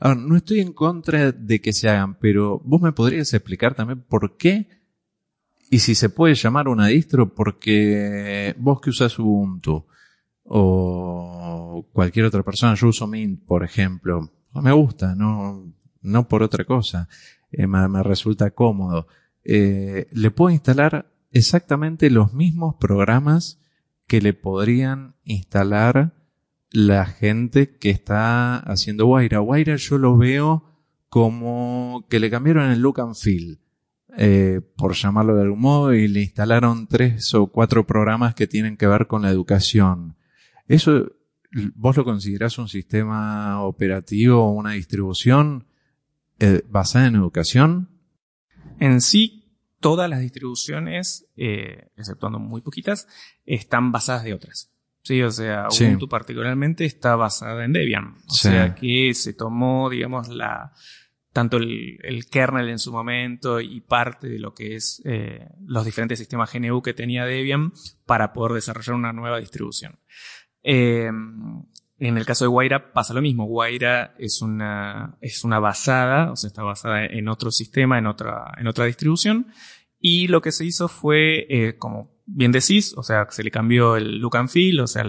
No 0.00 0.36
estoy 0.36 0.60
en 0.60 0.72
contra 0.72 1.30
de 1.32 1.60
que 1.60 1.72
se 1.72 1.88
hagan, 1.88 2.18
pero 2.18 2.60
vos 2.64 2.80
me 2.80 2.92
podrías 2.92 3.32
explicar 3.34 3.74
también 3.74 4.00
por 4.00 4.36
qué 4.38 4.68
y 5.70 5.78
si 5.78 5.94
se 5.94 6.08
puede 6.08 6.34
llamar 6.34 6.66
una 6.68 6.88
distro 6.88 7.32
porque 7.32 8.56
vos 8.58 8.80
que 8.80 8.90
usas 8.90 9.18
Ubuntu 9.18 9.86
o 10.52 11.86
cualquier 11.92 12.26
otra 12.26 12.42
persona, 12.42 12.74
yo 12.74 12.88
uso 12.88 13.06
Mint, 13.06 13.40
por 13.46 13.62
ejemplo, 13.62 14.32
me 14.52 14.72
gusta, 14.72 15.14
no, 15.14 15.72
no 16.02 16.26
por 16.26 16.42
otra 16.42 16.64
cosa, 16.64 17.08
eh, 17.52 17.68
me, 17.68 18.02
resulta 18.02 18.50
cómodo. 18.50 19.06
Eh, 19.44 20.08
le 20.10 20.30
puedo 20.32 20.50
instalar 20.50 21.08
exactamente 21.30 22.10
los 22.10 22.34
mismos 22.34 22.74
programas 22.80 23.60
que 24.08 24.20
le 24.20 24.34
podrían 24.34 25.14
instalar 25.22 26.14
la 26.72 27.06
gente 27.06 27.76
que 27.76 27.90
está 27.90 28.58
haciendo 28.58 29.06
Waira. 29.06 29.40
Waira 29.40 29.76
yo 29.76 29.98
lo 29.98 30.16
veo 30.16 30.64
como 31.08 32.06
que 32.10 32.18
le 32.18 32.28
cambiaron 32.28 32.72
el 32.72 32.80
look 32.80 33.00
and 33.00 33.14
feel, 33.14 33.60
eh, 34.16 34.60
por 34.76 34.94
llamarlo 34.94 35.36
de 35.36 35.42
algún 35.42 35.60
modo, 35.60 35.94
y 35.94 36.08
le 36.08 36.22
instalaron 36.22 36.88
tres 36.88 37.32
o 37.34 37.46
cuatro 37.46 37.86
programas 37.86 38.34
que 38.34 38.48
tienen 38.48 38.76
que 38.76 38.88
ver 38.88 39.06
con 39.06 39.22
la 39.22 39.30
educación. 39.30 40.16
¿Eso 40.70 41.16
vos 41.74 41.96
lo 41.96 42.04
considerás 42.04 42.56
un 42.56 42.68
sistema 42.68 43.60
operativo 43.64 44.44
o 44.44 44.52
una 44.52 44.70
distribución 44.70 45.66
eh, 46.38 46.62
basada 46.68 47.08
en 47.08 47.16
educación? 47.16 47.88
En 48.78 49.00
sí, 49.00 49.52
todas 49.80 50.08
las 50.08 50.20
distribuciones, 50.20 51.26
eh, 51.36 51.88
exceptuando 51.96 52.38
muy 52.38 52.60
poquitas, 52.60 53.08
están 53.44 53.90
basadas 53.90 54.22
de 54.22 54.32
otras. 54.32 54.72
Sí, 55.02 55.20
o 55.22 55.32
sea, 55.32 55.66
Ubuntu 55.68 56.08
particularmente 56.08 56.84
está 56.84 57.16
basada 57.16 57.64
en 57.64 57.72
Debian. 57.72 58.14
O 58.28 58.34
sea 58.34 58.76
que 58.76 59.12
se 59.14 59.32
tomó, 59.32 59.90
digamos, 59.90 60.28
la 60.28 60.72
tanto 61.32 61.56
el, 61.56 62.26
kernel 62.30 62.68
en 62.68 62.78
su 62.78 62.92
momento 62.92 63.60
y 63.60 63.80
parte 63.80 64.28
de 64.28 64.38
lo 64.38 64.54
que 64.54 64.76
es 64.76 65.02
eh, 65.04 65.48
los 65.64 65.84
diferentes 65.84 66.18
sistemas 66.18 66.52
GNU 66.52 66.82
que 66.82 66.94
tenía 66.94 67.24
Debian 67.24 67.72
para 68.04 68.32
poder 68.32 68.52
desarrollar 68.52 68.94
una 68.94 69.12
nueva 69.12 69.40
distribución. 69.40 69.99
Eh, 70.62 71.10
en 72.00 72.16
el 72.16 72.24
caso 72.24 72.44
de 72.44 72.48
Guaira 72.48 72.92
pasa 72.92 73.12
lo 73.12 73.20
mismo. 73.20 73.44
Guaira 73.44 74.14
es 74.18 74.40
una, 74.40 75.18
es 75.20 75.44
una 75.44 75.58
basada, 75.58 76.32
o 76.32 76.36
sea, 76.36 76.48
está 76.48 76.62
basada 76.62 77.04
en 77.04 77.28
otro 77.28 77.50
sistema, 77.50 77.98
en 77.98 78.06
otra, 78.06 78.54
en 78.56 78.66
otra 78.66 78.86
distribución. 78.86 79.48
Y 80.00 80.28
lo 80.28 80.40
que 80.40 80.50
se 80.50 80.64
hizo 80.64 80.88
fue, 80.88 81.46
eh, 81.50 81.76
como 81.76 82.10
bien 82.24 82.52
decís, 82.52 82.94
o 82.96 83.02
sea, 83.02 83.26
se 83.28 83.44
le 83.44 83.50
cambió 83.50 83.96
el 83.96 84.18
look 84.18 84.36
and 84.38 84.48
feel, 84.48 84.80
o 84.80 84.86
sea, 84.86 85.02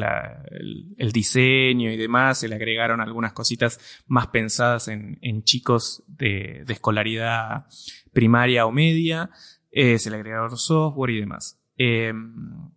el, 0.52 1.12
diseño 1.14 1.92
y 1.92 1.98
demás, 1.98 2.40
se 2.40 2.50
le 2.50 2.56
agregaron 2.56 3.00
algunas 3.00 3.32
cositas 3.32 4.04
más 4.08 4.28
pensadas 4.28 4.90
en, 4.90 5.44
chicos 5.44 6.04
de, 6.08 6.66
escolaridad 6.68 7.68
primaria 8.12 8.66
o 8.66 8.72
media, 8.72 9.30
eh, 9.72 9.98
se 9.98 10.10
le 10.10 10.18
agregaron 10.18 10.58
software 10.58 11.12
y 11.12 11.20
demás. 11.22 11.58
Em, 11.78 12.70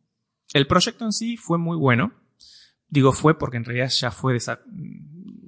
el 0.53 0.67
proyecto 0.69 1.05
en 1.05 1.13
sí 1.13 1.37
fue 1.37 1.59
muy 1.59 1.77
bueno. 1.77 2.13
Digo 2.95 3.13
fue 3.13 3.37
porque 3.37 3.57
en 3.57 3.65
realidad 3.65 3.89
ya 3.89 4.13
fue 4.13 4.39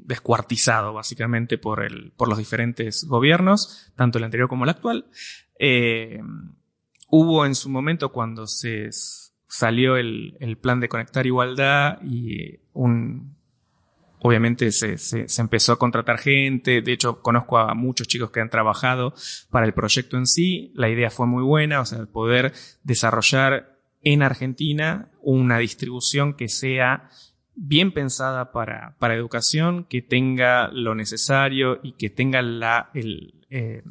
descuartizado 0.04 0.92
básicamente 0.92 1.58
por, 1.58 1.84
el, 1.84 2.10
por 2.16 2.28
los 2.28 2.38
diferentes 2.38 3.04
gobiernos, 3.04 3.92
tanto 3.94 4.18
el 4.18 4.24
anterior 4.24 4.48
como 4.48 4.64
el 4.64 4.70
actual. 4.70 5.06
Em, 5.56 6.56
hubo 7.08 7.46
en 7.46 7.54
su 7.54 7.68
momento 7.70 8.10
cuando 8.10 8.48
se 8.48 8.90
salió 9.46 9.96
el, 9.96 10.36
el 10.40 10.58
plan 10.58 10.80
de 10.80 10.88
conectar 10.88 11.24
igualdad 11.24 12.02
y 12.02 12.58
un, 12.72 13.36
obviamente 14.18 14.72
se, 14.72 14.98
se, 14.98 15.28
se, 15.28 15.40
empezó 15.40 15.70
a 15.70 15.78
contratar 15.78 16.18
gente, 16.18 16.82
de 16.82 16.92
hecho 16.92 17.22
conozco 17.22 17.58
a 17.58 17.74
muchos 17.74 18.08
chicos 18.08 18.32
que 18.32 18.40
han 18.40 18.50
trabajado 18.50 19.14
para 19.50 19.66
el 19.66 19.72
proyecto 19.72 20.16
en 20.16 20.26
sí, 20.26 20.72
la 20.74 20.88
idea 20.88 21.10
fue 21.10 21.28
muy 21.28 21.44
buena, 21.44 21.80
o 21.80 21.84
sea, 21.84 22.06
poder 22.06 22.52
desarrollar 22.82 23.78
en 24.02 24.22
Argentina 24.22 25.12
una 25.20 25.58
distribución 25.58 26.34
que 26.34 26.48
sea 26.48 27.08
bien 27.56 27.92
pensada 27.92 28.52
para, 28.52 28.96
para 28.98 29.14
educación, 29.14 29.84
que 29.84 30.02
tenga 30.02 30.68
lo 30.68 30.94
necesario 30.94 31.80
y 31.82 31.92
que 31.92 32.10
tenga 32.10 32.42
la, 32.42 32.90
el, 32.94 33.46
eh, 33.50 33.82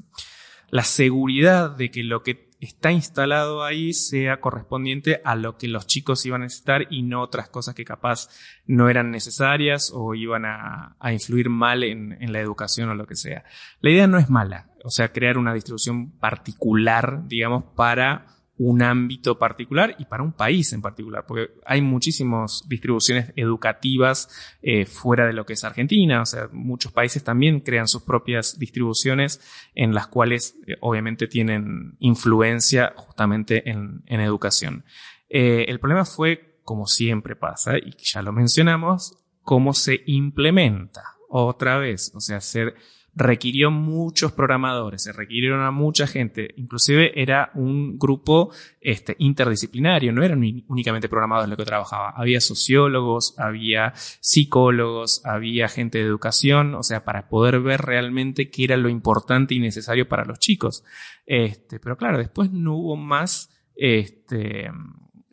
la 0.70 0.84
seguridad 0.84 1.72
de 1.72 1.92
que 1.92 2.04
lo 2.04 2.24
que 2.24 2.46
está 2.60 2.92
instalado 2.92 3.64
ahí 3.64 3.94
sea 3.94 4.40
correspondiente 4.40 5.22
a 5.24 5.36
lo 5.36 5.58
que 5.58 5.68
los 5.68 5.88
chicos 5.88 6.26
iban 6.26 6.42
a 6.42 6.46
necesitar 6.46 6.88
y 6.90 7.04
no 7.04 7.22
otras 7.22 7.50
cosas 7.50 7.76
que 7.76 7.86
capaz 7.86 8.30
no 8.66 8.90
eran 8.90 9.12
necesarias 9.12 9.92
o 9.94 10.16
iban 10.16 10.46
a, 10.46 10.96
influir 11.12 11.50
mal 11.50 11.84
en, 11.84 12.18
en, 12.22 12.32
la 12.32 12.40
educación 12.40 12.90
o 12.90 12.96
lo 12.96 13.06
que 13.06 13.16
sea. 13.16 13.44
La 13.82 13.90
idea 13.90 14.08
no 14.08 14.18
es 14.18 14.30
mala, 14.30 14.70
o 14.84 14.90
sea, 14.90 15.12
crear 15.12 15.38
una 15.38 15.54
distribución 15.54 16.12
particular, 16.12 17.28
digamos, 17.28 17.64
para 17.76 18.35
un 18.58 18.82
ámbito 18.82 19.38
particular 19.38 19.96
y 20.00 20.06
para 20.06 20.24
un 20.24 20.32
país 20.32 20.72
en 20.74 20.82
particular, 20.82 21.26
porque 21.28 21.52
hay 21.66 21.82
muchísimas 21.82 22.64
distribuciones 22.68 23.34
educativas 23.36 24.30
eh, 24.62 24.86
fuera 24.86 25.26
de 25.26 25.34
lo 25.34 25.46
que 25.46 25.54
es 25.54 25.64
Argentina, 25.64 26.22
o 26.22 26.26
sea, 26.26 26.50
muchos 26.52 26.92
países 26.92 27.24
también 27.24 27.60
crean 27.60 27.88
sus 27.88 28.04
propias 28.04 28.58
distribuciones 28.58 29.42
en 29.74 29.94
las 29.94 30.08
cuales 30.08 30.56
eh, 30.68 30.78
obviamente 30.80 31.28
tienen 31.28 31.98
influencia 32.00 32.94
justamente 32.96 33.70
en, 33.70 34.04
educación. 34.08 34.86
Eh, 35.30 35.66
el 35.68 35.80
problema 35.80 36.06
fue, 36.06 36.60
como 36.64 36.88
siempre 36.88 37.36
pasa, 37.36 37.78
y 37.78 37.96
ya 38.02 38.22
lo 38.22 38.32
mencionamos, 38.32 39.18
cómo 39.42 39.74
se 39.74 40.02
implementa 40.06 41.16
otra 41.30 41.78
vez. 41.78 42.12
O 42.16 42.22
sea, 42.22 42.40
se 42.42 42.74
requirió 43.16 43.72
muchos 43.72 44.34
programadores, 44.34 45.04
se 45.04 45.14
requirieron 45.14 45.62
a 45.62 45.72
mucha 45.72 46.06
gente. 46.06 46.54
Inclusive 46.58 47.20
era 47.20 47.50
un 47.56 47.98
grupo 47.98 48.52
este, 48.82 49.16
interdisciplinario, 49.20 50.12
no 50.12 50.22
eran 50.22 50.44
únicamente 50.68 51.08
programadores 51.08 51.50
lo 51.50 51.58
que 51.58 51.66
trabajaba. 51.66 52.14
Había 52.16 52.42
sociólogos, 52.42 53.34
había 53.40 53.94
psicólogos, 53.96 55.26
había 55.26 55.70
gente 55.70 56.00
de 56.00 56.04
educación, 56.04 56.76
o 56.76 56.84
sea, 56.84 57.06
para 57.06 57.30
poder 57.30 57.62
ver 57.62 57.82
realmente 57.82 58.50
qué 58.50 58.66
era 58.66 58.78
lo 58.78 58.90
importante 58.90 59.56
y 59.56 59.60
necesario 59.60 60.10
para 60.10 60.26
los 60.26 60.40
chicos. 60.40 60.84
Este, 61.26 61.80
pero 61.80 61.98
claro, 61.98 62.18
después 62.18 62.52
no 62.52 62.76
hubo 62.76 62.98
más 62.98 63.50
este, 63.76 64.70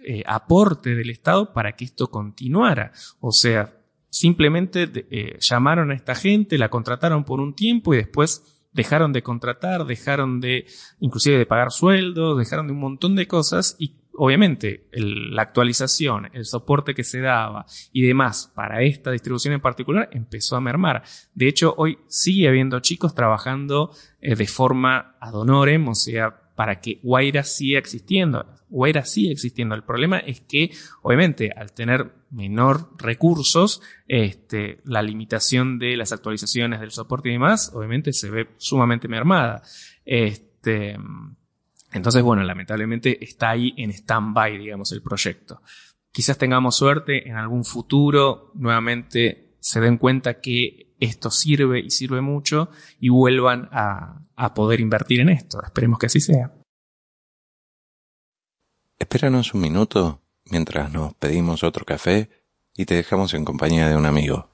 eh, 0.04 0.22
aporte 0.26 0.94
del 0.94 1.10
Estado 1.10 1.52
para 1.52 1.72
que 1.72 1.84
esto 1.84 2.10
continuara. 2.10 2.92
O 3.20 3.32
sea, 3.32 3.74
simplemente 4.12 4.90
eh, 5.10 5.38
llamaron 5.40 5.90
a 5.90 5.94
esta 5.94 6.14
gente, 6.14 6.58
la 6.58 6.68
contrataron 6.68 7.24
por 7.24 7.40
un 7.40 7.54
tiempo 7.54 7.94
y 7.94 7.96
después 7.96 8.62
dejaron 8.72 9.12
de 9.12 9.22
contratar, 9.22 9.86
dejaron 9.86 10.40
de 10.40 10.66
inclusive 11.00 11.38
de 11.38 11.46
pagar 11.46 11.72
sueldos, 11.72 12.38
dejaron 12.38 12.66
de 12.66 12.74
un 12.74 12.80
montón 12.80 13.16
de 13.16 13.26
cosas 13.26 13.74
y 13.78 13.96
obviamente 14.14 14.86
la 14.92 15.40
actualización, 15.40 16.28
el 16.34 16.44
soporte 16.44 16.94
que 16.94 17.04
se 17.04 17.20
daba 17.20 17.64
y 17.90 18.02
demás 18.02 18.52
para 18.54 18.82
esta 18.82 19.10
distribución 19.10 19.54
en 19.54 19.62
particular 19.62 20.10
empezó 20.12 20.56
a 20.56 20.60
mermar. 20.60 21.02
De 21.34 21.48
hecho, 21.48 21.74
hoy 21.78 21.98
sigue 22.06 22.48
habiendo 22.48 22.80
chicos 22.80 23.14
trabajando 23.14 23.92
eh, 24.20 24.36
de 24.36 24.46
forma 24.46 25.16
ad 25.20 25.34
honorem, 25.34 25.88
o 25.88 25.94
sea, 25.94 26.41
para 26.54 26.80
que 26.80 27.00
Guaira 27.02 27.44
siga 27.44 27.78
existiendo. 27.78 28.46
Guaira 28.68 29.04
sigue 29.04 29.32
existiendo. 29.32 29.74
El 29.74 29.84
problema 29.84 30.18
es 30.18 30.40
que, 30.40 30.70
obviamente, 31.02 31.52
al 31.54 31.72
tener 31.72 32.12
menor 32.30 32.90
recursos, 32.98 33.82
este, 34.08 34.80
la 34.84 35.02
limitación 35.02 35.78
de 35.78 35.96
las 35.96 36.12
actualizaciones 36.12 36.80
del 36.80 36.90
soporte 36.90 37.28
y 37.28 37.32
demás, 37.32 37.72
obviamente 37.74 38.12
se 38.12 38.30
ve 38.30 38.48
sumamente 38.56 39.08
mermada. 39.08 39.62
Este, 40.04 40.96
entonces, 41.92 42.22
bueno, 42.22 42.42
lamentablemente 42.42 43.22
está 43.22 43.50
ahí 43.50 43.74
en 43.76 43.90
stand-by, 43.90 44.58
digamos, 44.58 44.92
el 44.92 45.02
proyecto. 45.02 45.62
Quizás 46.10 46.38
tengamos 46.38 46.76
suerte 46.76 47.28
en 47.28 47.36
algún 47.36 47.64
futuro, 47.64 48.52
nuevamente 48.54 49.56
se 49.60 49.80
den 49.80 49.96
cuenta 49.96 50.40
que 50.40 50.91
esto 51.02 51.30
sirve 51.30 51.80
y 51.80 51.90
sirve 51.90 52.20
mucho 52.20 52.70
y 53.00 53.08
vuelvan 53.08 53.68
a, 53.72 54.22
a 54.36 54.54
poder 54.54 54.80
invertir 54.80 55.20
en 55.20 55.30
esto. 55.30 55.62
Esperemos 55.62 55.98
que 55.98 56.06
así 56.06 56.20
sea. 56.20 56.52
Espéranos 58.98 59.52
un 59.54 59.62
minuto 59.62 60.20
mientras 60.44 60.92
nos 60.92 61.14
pedimos 61.14 61.64
otro 61.64 61.84
café 61.84 62.30
y 62.76 62.84
te 62.84 62.94
dejamos 62.94 63.34
en 63.34 63.44
compañía 63.44 63.88
de 63.88 63.96
un 63.96 64.06
amigo. 64.06 64.51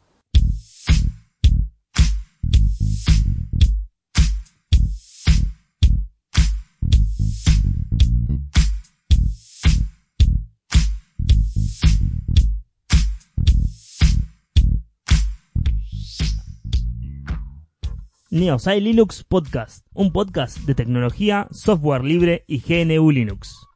Neosai 18.38 18.80
Linux 18.80 19.24
Podcast, 19.24 19.84
un 19.94 20.12
podcast 20.12 20.58
de 20.58 20.76
tecnología, 20.76 21.48
software 21.50 22.04
libre 22.04 22.44
y 22.46 22.60
GNU 22.60 23.10
Linux. 23.10 23.66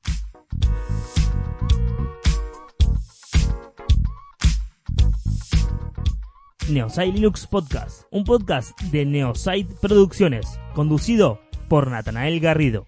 Neosite 6.71 7.13
Linux 7.13 7.49
Podcast, 7.49 8.05
un 8.13 8.23
podcast 8.23 8.81
de 8.83 9.05
Neosite 9.05 9.75
Producciones, 9.81 10.47
conducido 10.77 11.41
por 11.69 11.91
Natanael 11.91 12.39
Garrido. 12.39 12.87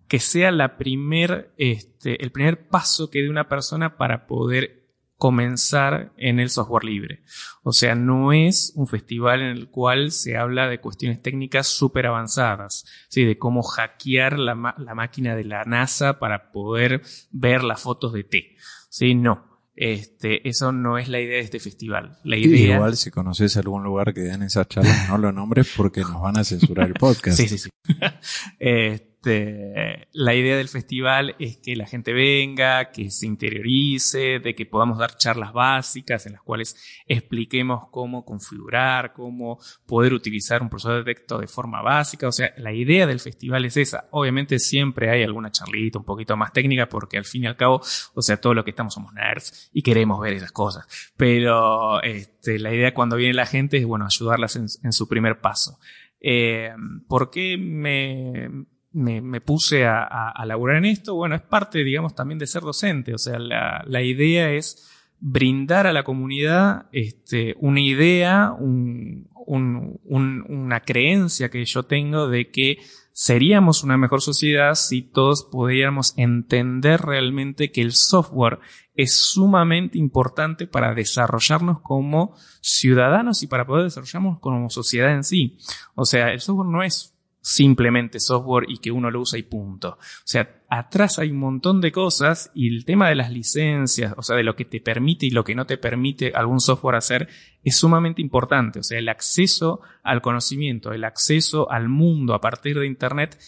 que 0.08 0.18
sea 0.18 0.50
la 0.50 0.78
primer, 0.78 1.52
este, 1.58 2.24
el 2.24 2.32
primer 2.32 2.66
paso 2.66 3.10
que 3.10 3.22
dé 3.22 3.30
una 3.30 3.48
persona 3.48 3.96
para 3.96 4.26
poder 4.26 4.77
comenzar 5.18 6.12
en 6.16 6.38
el 6.38 6.48
software 6.48 6.84
libre. 6.84 7.22
O 7.64 7.72
sea, 7.72 7.96
no 7.96 8.32
es 8.32 8.72
un 8.76 8.86
festival 8.86 9.42
en 9.42 9.48
el 9.48 9.68
cual 9.68 10.12
se 10.12 10.36
habla 10.36 10.68
de 10.68 10.80
cuestiones 10.80 11.20
técnicas 11.20 11.66
súper 11.66 12.06
avanzadas, 12.06 12.86
¿sí? 13.08 13.24
de 13.24 13.36
cómo 13.36 13.62
hackear 13.62 14.38
la, 14.38 14.54
máquina 14.54 15.34
de 15.34 15.44
la 15.44 15.64
NASA 15.64 16.20
para 16.20 16.52
poder 16.52 17.02
ver 17.32 17.64
las 17.64 17.82
fotos 17.82 18.12
de 18.12 18.24
T. 18.24 18.56
¿sí? 18.88 19.14
No. 19.16 19.46
Este, 19.74 20.48
eso 20.48 20.72
no 20.72 20.98
es 20.98 21.08
la 21.08 21.20
idea 21.20 21.36
de 21.36 21.44
este 21.44 21.60
festival. 21.60 22.18
La 22.24 22.36
idea... 22.36 22.76
Igual 22.76 22.96
si 22.96 23.10
conoces 23.10 23.56
algún 23.56 23.82
lugar 23.82 24.14
que 24.14 24.22
den 24.22 24.42
esas 24.42 24.68
charlas, 24.68 25.08
no 25.08 25.18
lo 25.18 25.32
nombres 25.32 25.72
porque 25.76 26.00
nos 26.00 26.20
van 26.20 26.36
a 26.38 26.44
censurar 26.44 26.86
el 26.86 26.94
podcast. 26.94 27.36
sí, 27.40 27.48
sí, 27.48 27.58
sí. 27.58 27.70
este, 28.58 29.07
este, 29.20 30.08
la 30.12 30.34
idea 30.34 30.56
del 30.56 30.68
festival 30.68 31.34
es 31.40 31.58
que 31.58 31.74
la 31.74 31.86
gente 31.86 32.12
venga, 32.12 32.92
que 32.92 33.10
se 33.10 33.26
interiorice, 33.26 34.38
de 34.38 34.54
que 34.54 34.64
podamos 34.64 34.98
dar 34.98 35.16
charlas 35.16 35.52
básicas 35.52 36.26
en 36.26 36.34
las 36.34 36.42
cuales 36.42 36.76
expliquemos 37.06 37.88
cómo 37.90 38.24
configurar, 38.24 39.12
cómo 39.12 39.58
poder 39.86 40.12
utilizar 40.12 40.62
un 40.62 40.70
procesador 40.70 41.04
de 41.04 41.14
texto 41.14 41.38
de 41.38 41.48
forma 41.48 41.82
básica. 41.82 42.28
O 42.28 42.32
sea, 42.32 42.52
la 42.58 42.72
idea 42.72 43.06
del 43.06 43.18
festival 43.18 43.64
es 43.64 43.76
esa. 43.76 44.08
Obviamente 44.12 44.60
siempre 44.60 45.10
hay 45.10 45.24
alguna 45.24 45.50
charlita 45.50 45.98
un 45.98 46.04
poquito 46.04 46.36
más 46.36 46.52
técnica 46.52 46.88
porque 46.88 47.18
al 47.18 47.24
fin 47.24 47.44
y 47.44 47.46
al 47.48 47.56
cabo, 47.56 47.80
o 48.14 48.22
sea, 48.22 48.40
todo 48.40 48.54
lo 48.54 48.64
que 48.64 48.70
estamos 48.70 48.94
somos 48.94 49.12
nerds 49.14 49.70
y 49.72 49.82
queremos 49.82 50.20
ver 50.20 50.34
esas 50.34 50.52
cosas. 50.52 50.86
Pero 51.16 52.00
este, 52.02 52.58
la 52.60 52.72
idea 52.72 52.94
cuando 52.94 53.16
viene 53.16 53.34
la 53.34 53.46
gente 53.46 53.78
es, 53.78 53.84
bueno, 53.84 54.06
ayudarlas 54.06 54.56
en, 54.56 54.92
su 54.92 55.08
primer 55.08 55.40
paso. 55.40 55.78
Eh, 56.20 56.72
¿Por 57.06 57.30
qué 57.30 57.56
me, 57.58 58.48
me, 58.92 59.40
puse 59.40 59.86
a, 59.86 60.02
a, 60.02 60.46
laburar 60.46 60.76
en 60.76 60.86
esto, 60.86 61.14
bueno, 61.14 61.34
es 61.34 61.42
parte, 61.42 61.84
digamos, 61.84 62.14
también 62.14 62.38
de 62.38 62.46
ser 62.46 62.62
docente. 62.62 63.14
O 63.14 63.18
sea, 63.18 63.38
la, 63.38 63.84
la 63.86 64.02
idea 64.02 64.50
es 64.52 64.88
brindar 65.20 65.86
a 65.86 65.92
la 65.92 66.04
comunidad 66.04 66.86
este, 66.92 67.56
una 67.60 67.80
idea, 67.80 68.52
un, 68.58 69.28
un, 69.46 70.44
una 70.48 70.80
creencia 70.80 71.50
que 71.50 71.64
yo 71.64 71.82
tengo 71.84 72.28
de 72.28 72.50
que 72.50 72.78
seríamos 73.12 73.82
una 73.82 73.96
mejor 73.96 74.22
sociedad 74.22 74.74
si 74.76 75.02
todos 75.02 75.48
pudiéramos 75.50 76.14
entender 76.16 77.00
realmente 77.00 77.72
que 77.72 77.80
el 77.80 77.92
software 77.92 78.60
es 78.94 79.12
sumamente 79.12 79.98
importante 79.98 80.66
para 80.68 80.94
desarrollarnos 80.94 81.80
como 81.80 82.36
ciudadanos 82.60 83.42
y 83.42 83.48
para 83.48 83.66
poder 83.66 83.84
desarrollarnos 83.84 84.38
como 84.38 84.70
sociedad 84.70 85.12
en 85.14 85.24
sí. 85.24 85.58
O 85.94 86.04
sea, 86.04 86.32
el 86.32 86.40
software 86.40 86.68
no 86.68 86.82
es 86.82 87.17
simplemente 87.40 88.20
software 88.20 88.64
y 88.68 88.78
que 88.78 88.90
uno 88.90 89.10
lo 89.10 89.20
usa 89.20 89.38
y 89.38 89.42
punto. 89.42 89.90
O 89.90 90.26
sea, 90.26 90.62
atrás 90.68 91.18
hay 91.18 91.30
un 91.30 91.38
montón 91.38 91.80
de 91.80 91.92
cosas 91.92 92.50
y 92.54 92.68
el 92.68 92.84
tema 92.84 93.08
de 93.08 93.14
las 93.14 93.30
licencias, 93.30 94.14
o 94.16 94.22
sea, 94.22 94.36
de 94.36 94.42
lo 94.42 94.56
que 94.56 94.64
te 94.64 94.80
permite 94.80 95.26
y 95.26 95.30
lo 95.30 95.44
que 95.44 95.54
no 95.54 95.66
te 95.66 95.78
permite 95.78 96.32
algún 96.34 96.60
software 96.60 96.96
hacer, 96.96 97.28
es 97.62 97.76
sumamente 97.76 98.20
importante. 98.20 98.80
O 98.80 98.82
sea, 98.82 98.98
el 98.98 99.08
acceso 99.08 99.80
al 100.02 100.20
conocimiento, 100.20 100.92
el 100.92 101.04
acceso 101.04 101.70
al 101.70 101.88
mundo 101.88 102.34
a 102.34 102.40
partir 102.40 102.78
de 102.78 102.86
Internet 102.86 103.38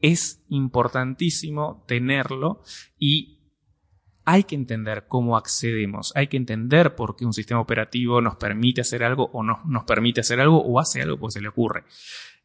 es 0.00 0.44
importantísimo 0.48 1.84
tenerlo 1.86 2.62
y 2.98 3.38
hay 4.30 4.44
que 4.44 4.56
entender 4.56 5.06
cómo 5.08 5.38
accedemos, 5.38 6.12
hay 6.14 6.26
que 6.26 6.36
entender 6.36 6.94
por 6.94 7.16
qué 7.16 7.24
un 7.24 7.32
sistema 7.32 7.62
operativo 7.62 8.20
nos 8.20 8.36
permite 8.36 8.82
hacer 8.82 9.02
algo 9.02 9.30
o 9.32 9.42
no 9.42 9.62
nos 9.64 9.84
permite 9.84 10.20
hacer 10.20 10.38
algo 10.38 10.62
o 10.62 10.78
hace 10.78 11.00
algo 11.00 11.18
porque 11.18 11.32
se 11.32 11.40
le 11.40 11.48
ocurre. 11.48 11.84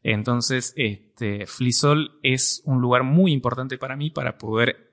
Entonces, 0.04 0.74
este, 0.76 1.46
Flisol 1.46 2.18
es 2.22 2.62
un 2.66 2.82
lugar 2.82 3.02
muy 3.02 3.32
importante 3.32 3.78
para 3.78 3.96
mí 3.96 4.10
para 4.10 4.36
poder 4.36 4.92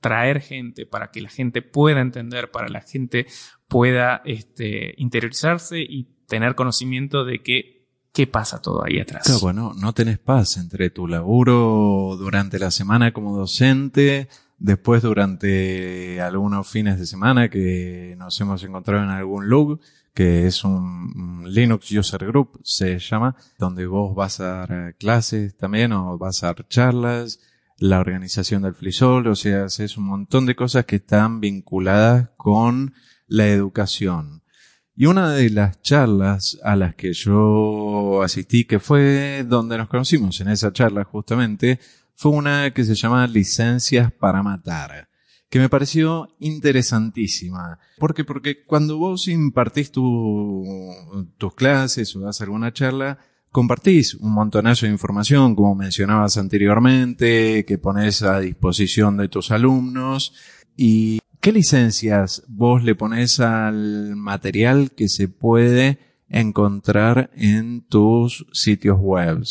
traer 0.00 0.42
gente, 0.42 0.84
para 0.84 1.10
que 1.10 1.22
la 1.22 1.30
gente 1.30 1.62
pueda 1.62 2.02
entender, 2.02 2.50
para 2.50 2.68
la 2.68 2.82
gente 2.82 3.26
pueda 3.66 4.20
este, 4.26 4.94
interiorizarse 4.98 5.80
y 5.80 6.04
tener 6.28 6.54
conocimiento 6.54 7.24
de 7.24 7.42
que 7.42 7.86
qué 8.12 8.26
pasa 8.26 8.60
todo 8.60 8.84
ahí 8.84 9.00
atrás. 9.00 9.22
Claro, 9.24 9.40
bueno, 9.40 9.72
no 9.74 9.94
tenés 9.94 10.18
paz 10.18 10.58
entre 10.58 10.90
tu 10.90 11.08
laburo 11.08 12.16
durante 12.18 12.58
la 12.58 12.70
semana 12.70 13.12
como 13.12 13.36
docente, 13.36 14.28
después 14.58 15.02
durante 15.02 16.20
algunos 16.20 16.68
fines 16.68 16.98
de 16.98 17.06
semana 17.06 17.48
que 17.48 18.14
nos 18.18 18.38
hemos 18.40 18.62
encontrado 18.62 19.02
en 19.02 19.10
algún 19.10 19.48
log 19.48 19.80
que 20.16 20.46
es 20.46 20.64
un 20.64 21.44
Linux 21.46 21.92
User 21.92 22.24
Group, 22.26 22.58
se 22.64 22.98
llama, 22.98 23.36
donde 23.58 23.84
vos 23.84 24.16
vas 24.16 24.40
a 24.40 24.66
dar 24.66 24.96
clases 24.98 25.58
también 25.58 25.92
o 25.92 26.16
vas 26.16 26.42
a 26.42 26.46
dar 26.46 26.66
charlas, 26.68 27.38
la 27.76 28.00
organización 28.00 28.62
del 28.62 28.74
FliSol, 28.74 29.26
o 29.26 29.34
sea, 29.34 29.66
es 29.66 29.98
un 29.98 30.04
montón 30.04 30.46
de 30.46 30.56
cosas 30.56 30.86
que 30.86 30.96
están 30.96 31.40
vinculadas 31.40 32.30
con 32.38 32.94
la 33.26 33.48
educación. 33.48 34.42
Y 34.94 35.04
una 35.04 35.32
de 35.32 35.50
las 35.50 35.82
charlas 35.82 36.58
a 36.64 36.76
las 36.76 36.94
que 36.94 37.12
yo 37.12 38.22
asistí, 38.22 38.64
que 38.64 38.80
fue 38.80 39.44
donde 39.46 39.76
nos 39.76 39.88
conocimos 39.88 40.40
en 40.40 40.48
esa 40.48 40.72
charla 40.72 41.04
justamente, 41.04 41.78
fue 42.14 42.32
una 42.32 42.70
que 42.72 42.84
se 42.84 42.94
llama 42.94 43.26
Licencias 43.26 44.10
para 44.12 44.42
Matar 44.42 45.05
que 45.48 45.58
me 45.58 45.68
pareció 45.68 46.34
interesantísima. 46.38 47.78
¿Por 47.98 48.14
qué? 48.14 48.24
Porque 48.24 48.64
cuando 48.64 48.98
vos 48.98 49.28
impartís 49.28 49.90
tu, 49.92 50.64
tus 51.38 51.54
clases 51.54 52.14
o 52.16 52.20
das 52.20 52.40
alguna 52.40 52.72
charla, 52.72 53.18
compartís 53.50 54.14
un 54.14 54.32
montonazo 54.32 54.86
de 54.86 54.92
información, 54.92 55.54
como 55.54 55.74
mencionabas 55.74 56.36
anteriormente, 56.36 57.64
que 57.64 57.78
pones 57.78 58.22
a 58.22 58.40
disposición 58.40 59.16
de 59.16 59.28
tus 59.28 59.50
alumnos. 59.50 60.34
¿Y 60.76 61.20
qué 61.40 61.52
licencias 61.52 62.42
vos 62.48 62.82
le 62.82 62.94
pones 62.94 63.40
al 63.40 64.16
material 64.16 64.90
que 64.90 65.08
se 65.08 65.28
puede 65.28 66.00
encontrar 66.28 67.30
en 67.34 67.86
tus 67.86 68.46
sitios 68.52 68.98
web? 69.00 69.44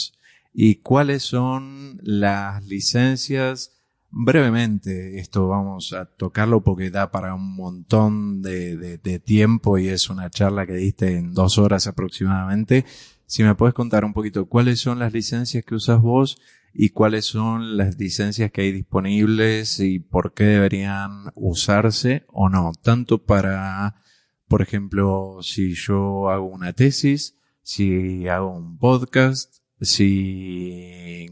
¿Y 0.54 0.76
cuáles 0.76 1.24
son 1.24 2.00
las 2.04 2.66
licencias 2.66 3.75
brevemente 4.18 5.20
esto 5.20 5.50
vamos 5.50 5.92
a 5.92 6.06
tocarlo 6.06 6.64
porque 6.64 6.90
da 6.90 7.12
para 7.12 7.36
un 7.36 7.54
montón 7.54 8.42
de, 8.42 8.98
de, 8.98 9.20
tiempo 9.20 9.78
y 9.78 9.90
es 9.90 10.10
una 10.10 10.30
charla 10.30 10.66
que 10.66 10.74
diste 10.74 11.18
en 11.18 11.34
dos 11.34 11.58
horas 11.58 11.86
aproximadamente. 11.86 12.86
Si 13.26 13.44
me 13.44 13.56
puedes 13.56 13.74
contar 13.74 14.06
un 14.06 14.14
poquito 14.14 14.46
cuáles 14.46 14.80
son 14.80 15.00
las 15.00 15.12
licencias 15.12 15.66
que 15.66 15.76
usas 15.76 16.02
vos 16.02 16.38
y 16.74 16.90
cuáles 16.90 17.26
son 17.26 17.76
las 17.76 18.00
licencias 18.00 18.52
que 18.52 18.62
hay 18.62 18.72
disponibles 18.72 19.82
y 19.82 20.00
por 20.00 20.34
qué 20.34 20.46
deberían 20.46 21.32
usarse 21.36 22.26
o 22.30 22.48
no, 22.48 22.72
tanto 22.82 23.26
para, 23.26 24.02
por 24.48 24.62
ejemplo, 24.62 25.40
si 25.42 25.74
yo 25.74 26.30
hago 26.30 26.46
una 26.46 26.72
tesis, 26.72 27.38
si 27.64 28.30
hago 28.30 28.56
un 28.56 28.78
podcast, 28.78 29.56
si 29.82 31.28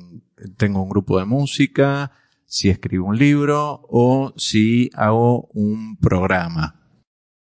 tengo 0.57 0.83
un 0.83 0.89
grupo 0.89 1.17
de 1.17 1.25
música, 1.25 2.11
si 2.53 2.69
escribo 2.69 3.07
un 3.07 3.17
libro 3.17 3.81
o 3.89 4.31
si 4.37 4.91
hago 4.93 5.47
un 5.53 5.97
programa. 5.97 6.79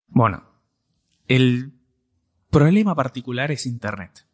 Bueno, 0.07 0.43
el 1.29 1.75
problema 2.49 2.95
particular 2.95 3.51
es 3.51 3.67
Internet. 3.67 4.27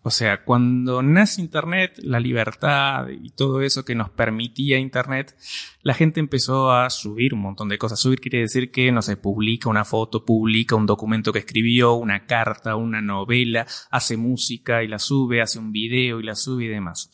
O 0.00 0.10
sea, 0.10 0.44
cuando 0.44 1.02
nace 1.02 1.42
Internet, 1.42 1.98
la 1.98 2.20
libertad 2.20 3.08
y 3.10 3.28
todo 3.32 3.60
eso 3.60 3.84
que 3.84 3.94
nos 3.94 4.08
permitía 4.08 4.78
Internet, 4.78 5.36
la 5.82 5.92
gente 5.92 6.20
empezó 6.20 6.72
a 6.72 6.88
subir 6.88 7.34
un 7.34 7.40
montón 7.40 7.68
de 7.68 7.76
cosas. 7.76 8.00
Subir 8.00 8.22
quiere 8.22 8.40
decir 8.40 8.70
que, 8.70 8.90
no 8.92 9.02
se 9.02 9.18
publica 9.18 9.68
una 9.68 9.84
foto, 9.84 10.24
publica 10.24 10.74
un 10.74 10.86
documento 10.86 11.34
que 11.34 11.40
escribió, 11.40 11.92
una 11.92 12.24
carta, 12.24 12.76
una 12.76 13.02
novela, 13.02 13.66
hace 13.90 14.16
música 14.16 14.82
y 14.82 14.88
la 14.88 14.98
sube, 14.98 15.42
hace 15.42 15.58
un 15.58 15.70
video 15.70 16.18
y 16.18 16.22
la 16.22 16.34
sube 16.34 16.64
y 16.64 16.68
demás. 16.68 17.10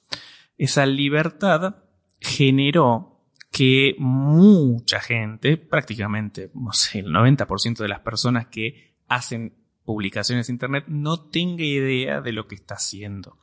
Esa 0.58 0.86
libertad 0.86 1.81
generó 2.22 3.12
que 3.50 3.94
mucha 3.98 5.00
gente, 5.00 5.58
prácticamente, 5.58 6.50
no 6.54 6.72
sé, 6.72 7.00
el 7.00 7.12
90% 7.12 7.78
de 7.78 7.88
las 7.88 8.00
personas 8.00 8.46
que 8.46 8.96
hacen 9.08 9.54
publicaciones 9.84 10.48
en 10.48 10.54
Internet 10.54 10.84
no 10.88 11.28
tenga 11.28 11.64
idea 11.64 12.20
de 12.20 12.32
lo 12.32 12.48
que 12.48 12.54
está 12.54 12.74
haciendo. 12.74 13.38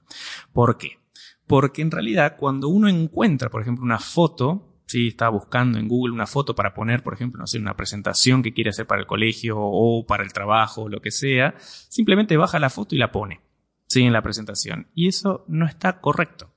¿Por 0.52 0.78
qué? 0.78 0.98
Porque 1.46 1.82
en 1.82 1.92
realidad 1.92 2.38
cuando 2.38 2.70
uno 2.70 2.88
encuentra, 2.88 3.50
por 3.50 3.62
ejemplo, 3.62 3.84
una 3.84 4.00
foto, 4.00 4.82
si 4.88 5.10
está 5.10 5.30
buscando 5.30 5.78
en 5.78 5.88
Google 5.88 6.14
una 6.14 6.26
foto 6.26 6.56
para 6.56 6.74
poner, 6.74 7.04
por 7.04 7.14
ejemplo, 7.14 7.40
no 7.40 7.48
sé, 7.48 7.60
una 7.60 7.76
presentación 7.76 8.42
que 8.42 8.54
quiere 8.54 8.72
hacer 8.72 8.88
para 8.88 9.02
el 9.02 9.08
colegio 9.08 9.58
o 9.60 10.06
para 10.08 10.24
el 10.24 10.34
trabajo 10.34 10.84
o 10.84 10.90
lo 10.90 11.02
que 11.02 11.12
sea, 11.12 11.54
simplemente 11.60 12.38
baja 12.38 12.58
la 12.58 12.72
foto 12.72 12.96
y 12.96 12.98
la 12.98 13.12
pone, 13.12 13.42
¿sí? 13.88 14.02
En 14.02 14.14
la 14.14 14.24
presentación. 14.24 14.88
Y 14.96 15.08
eso 15.08 15.46
no 15.48 15.68
está 15.68 16.02
correcto. 16.02 16.52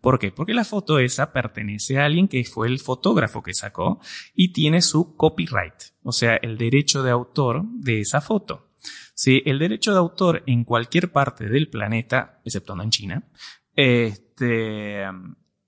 ¿Por 0.00 0.18
qué? 0.18 0.30
Porque 0.30 0.54
la 0.54 0.64
foto 0.64 0.98
esa 0.98 1.32
pertenece 1.32 1.98
a 1.98 2.04
alguien 2.04 2.28
que 2.28 2.44
fue 2.44 2.68
el 2.68 2.78
fotógrafo 2.78 3.42
que 3.42 3.54
sacó 3.54 4.00
y 4.34 4.52
tiene 4.52 4.82
su 4.82 5.16
copyright, 5.16 5.74
o 6.02 6.12
sea, 6.12 6.36
el 6.36 6.58
derecho 6.58 7.02
de 7.02 7.10
autor 7.10 7.64
de 7.64 8.00
esa 8.00 8.20
foto. 8.20 8.70
Si 9.14 9.42
el 9.46 9.58
derecho 9.58 9.92
de 9.92 9.98
autor 9.98 10.42
en 10.46 10.64
cualquier 10.64 11.12
parte 11.12 11.48
del 11.48 11.68
planeta, 11.68 12.40
excepto 12.44 12.80
en 12.80 12.90
China, 12.90 13.28
este, 13.74 15.04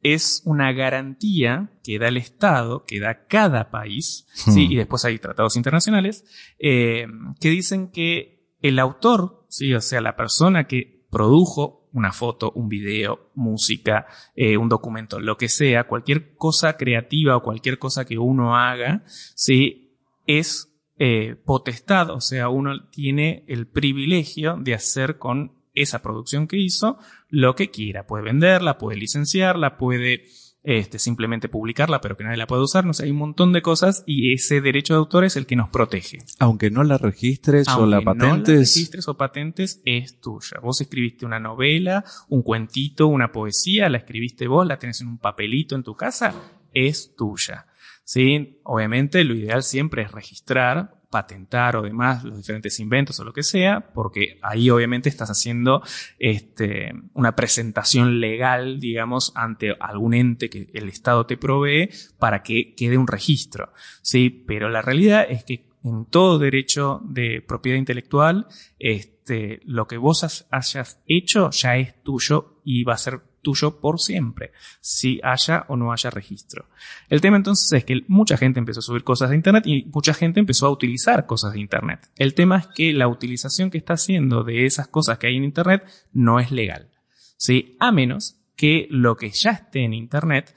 es 0.03 0.43
una 0.45 0.73
garantía 0.73 1.71
que 1.83 1.99
da 1.99 2.09
el 2.09 2.17
Estado, 2.17 2.85
que 2.85 3.01
da 3.01 3.27
cada 3.27 3.71
país, 3.71 4.27
¿sí? 4.35 4.67
Hmm. 4.67 4.73
y 4.73 4.77
después 4.77 5.05
hay 5.05 5.19
tratados 5.19 5.57
internacionales, 5.57 6.25
eh, 6.59 7.07
que 7.41 7.49
dicen 7.49 7.91
que 7.91 8.37
el 8.61 8.79
autor, 8.79 9.47
¿sí? 9.49 9.75
o 9.75 9.81
sea, 9.81 10.01
la 10.01 10.17
persona 10.17 10.67
que 10.67 11.07
produjo 11.11 11.86
una 11.97 12.13
foto, 12.13 12.53
un 12.55 12.69
video, 12.69 13.31
música, 13.35 14.07
eh, 14.35 14.59
un 14.59 14.69
documento, 14.69 15.19
lo 15.19 15.39
que 15.39 15.49
sea, 15.49 15.85
cualquier 15.85 16.35
cosa 16.35 16.77
creativa 16.77 17.37
o 17.37 17.43
cualquier 17.43 17.79
cosa 17.79 18.05
que 18.05 18.19
uno 18.19 18.55
haga, 18.55 19.03
sí, 19.07 19.97
es 20.27 20.71
eh, 20.99 21.37
potestad, 21.45 22.11
o 22.11 22.21
sea, 22.21 22.51
uno 22.51 22.89
tiene 22.91 23.45
el 23.49 23.67
privilegio 23.67 24.57
de 24.61 24.75
hacer 24.75 25.17
con 25.17 25.53
esa 25.75 26.03
producción 26.03 26.47
que 26.47 26.59
hizo 26.59 26.99
lo 27.31 27.55
que 27.55 27.71
quiera. 27.71 28.07
Puede 28.07 28.25
venderla, 28.25 28.79
puede 28.79 28.99
licenciarla, 28.99 29.79
puede 29.79 30.25
este, 30.67 30.99
simplemente 30.99 31.49
publicarla, 31.49 32.01
pero 32.01 32.17
que 32.17 32.25
nadie 32.25 32.37
la 32.37 32.49
puede 32.49 32.63
usar. 32.63 32.85
No 32.85 32.93
sé, 32.93 33.05
hay 33.05 33.13
un 33.13 33.19
montón 33.19 33.53
de 33.53 33.63
cosas 33.63 34.03
y 34.05 34.33
ese 34.33 34.61
derecho 34.61 34.95
de 34.95 34.99
autor 34.99 35.25
es 35.25 35.37
el 35.37 35.47
que 35.47 35.55
nos 35.55 35.69
protege. 35.69 36.19
Aunque 36.41 36.73
no 36.73 36.83
la 36.83 36.99
registres 36.99 37.69
o 37.69 37.87
la 37.87 38.01
patentes. 38.01 38.49
No 38.49 38.55
la 38.55 38.59
registres 38.59 39.07
o 39.07 39.17
patentes, 39.17 39.81
es 39.85 40.21
tuya. 40.21 40.59
Vos 40.61 40.81
escribiste 40.81 41.25
una 41.25 41.39
novela, 41.39 42.05
un 42.29 42.43
cuentito, 42.43 43.07
una 43.07 43.31
poesía, 43.31 43.89
la 43.89 43.99
escribiste 43.99 44.49
vos, 44.49 44.67
la 44.67 44.81
tenés 44.81 45.01
en 45.01 45.07
un 45.07 45.19
papelito 45.19 45.77
en 45.77 45.85
tu 45.85 45.95
casa, 45.95 46.35
es 46.75 47.15
tuya. 47.15 47.67
Sí, 48.03 48.59
obviamente 48.65 49.23
lo 49.23 49.37
ideal 49.37 49.63
siempre 49.63 50.03
es 50.03 50.11
registrar 50.11 50.96
patentar 51.11 51.77
o 51.77 51.83
demás 51.83 52.25
los 52.25 52.37
diferentes 52.37 52.79
inventos 52.81 53.19
o 53.21 53.25
lo 53.25 53.33
que 53.33 53.43
sea, 53.43 53.93
porque 53.95 54.39
ahí 54.43 54.71
obviamente 54.71 55.09
estás 55.09 55.31
haciendo 55.31 55.83
este, 56.19 56.93
una 57.15 57.37
presentación 57.37 58.21
legal, 58.21 58.81
digamos, 58.81 59.33
ante 59.35 59.75
algún 59.81 60.15
ente 60.15 60.51
que 60.51 60.69
el 60.75 60.89
Estado 60.89 61.27
te 61.27 61.37
provee 61.37 61.91
para 62.19 62.43
que 62.43 62.75
quede 62.75 62.99
un 62.99 63.07
registro. 63.07 63.73
Sí, 64.03 64.31
pero 64.31 64.69
la 64.69 64.83
realidad 64.83 65.27
es 65.29 65.45
que 65.45 65.67
en 65.85 66.07
todo 66.07 66.39
derecho 66.39 67.01
de 67.05 67.43
propiedad 67.47 67.79
intelectual, 67.79 68.49
este, 68.79 69.61
lo 69.65 69.87
que 69.87 69.99
vos 69.99 70.47
hayas 70.51 71.01
hecho 71.07 71.51
ya 71.51 71.77
es 71.77 72.03
tuyo 72.03 72.61
y 72.65 72.83
va 72.83 72.95
a 72.95 72.99
ser 72.99 73.21
tuyo 73.47 73.79
por 73.79 74.01
siempre, 74.01 74.51
si 74.81 75.21
haya 75.23 75.67
o 75.69 75.77
no 75.77 75.93
haya 75.93 76.11
registro. 76.11 76.67
El 77.09 77.21
tema 77.21 77.37
entonces 77.37 77.73
es 77.73 77.85
que 77.85 78.03
mucha 78.09 78.37
gente 78.37 78.59
empezó 78.59 78.81
a 78.81 78.83
subir 78.83 79.05
cosas 79.05 79.31
de 79.31 79.37
Internet 79.37 79.69
y 79.69 79.85
mucha 79.85 80.15
gente 80.15 80.41
empezó 80.41 80.67
a 80.67 80.71
utilizar 80.71 81.27
cosas 81.27 81.53
de 81.53 81.61
Internet. 81.61 82.11
El 82.17 82.35
tema 82.35 82.59
es 82.59 82.67
que 82.75 82.93
la 82.93 83.07
utilización 83.07 83.71
que 83.71 83.79
está 83.79 83.93
haciendo 83.93 84.43
de 84.43 84.67
esas 84.67 84.89
cosas 84.89 85.19
que 85.19 85.29
hay 85.29 85.37
en 85.37 85.45
Internet 85.45 85.85
no 86.13 86.41
es 86.41 86.51
legal. 86.51 86.91
¿sí? 87.37 87.77
A 87.79 87.93
menos 87.93 88.41
que 88.57 88.89
lo 88.91 89.17
que 89.17 89.31
ya 89.31 89.51
esté 89.51 89.85
en 89.85 89.95
Internet 89.95 90.53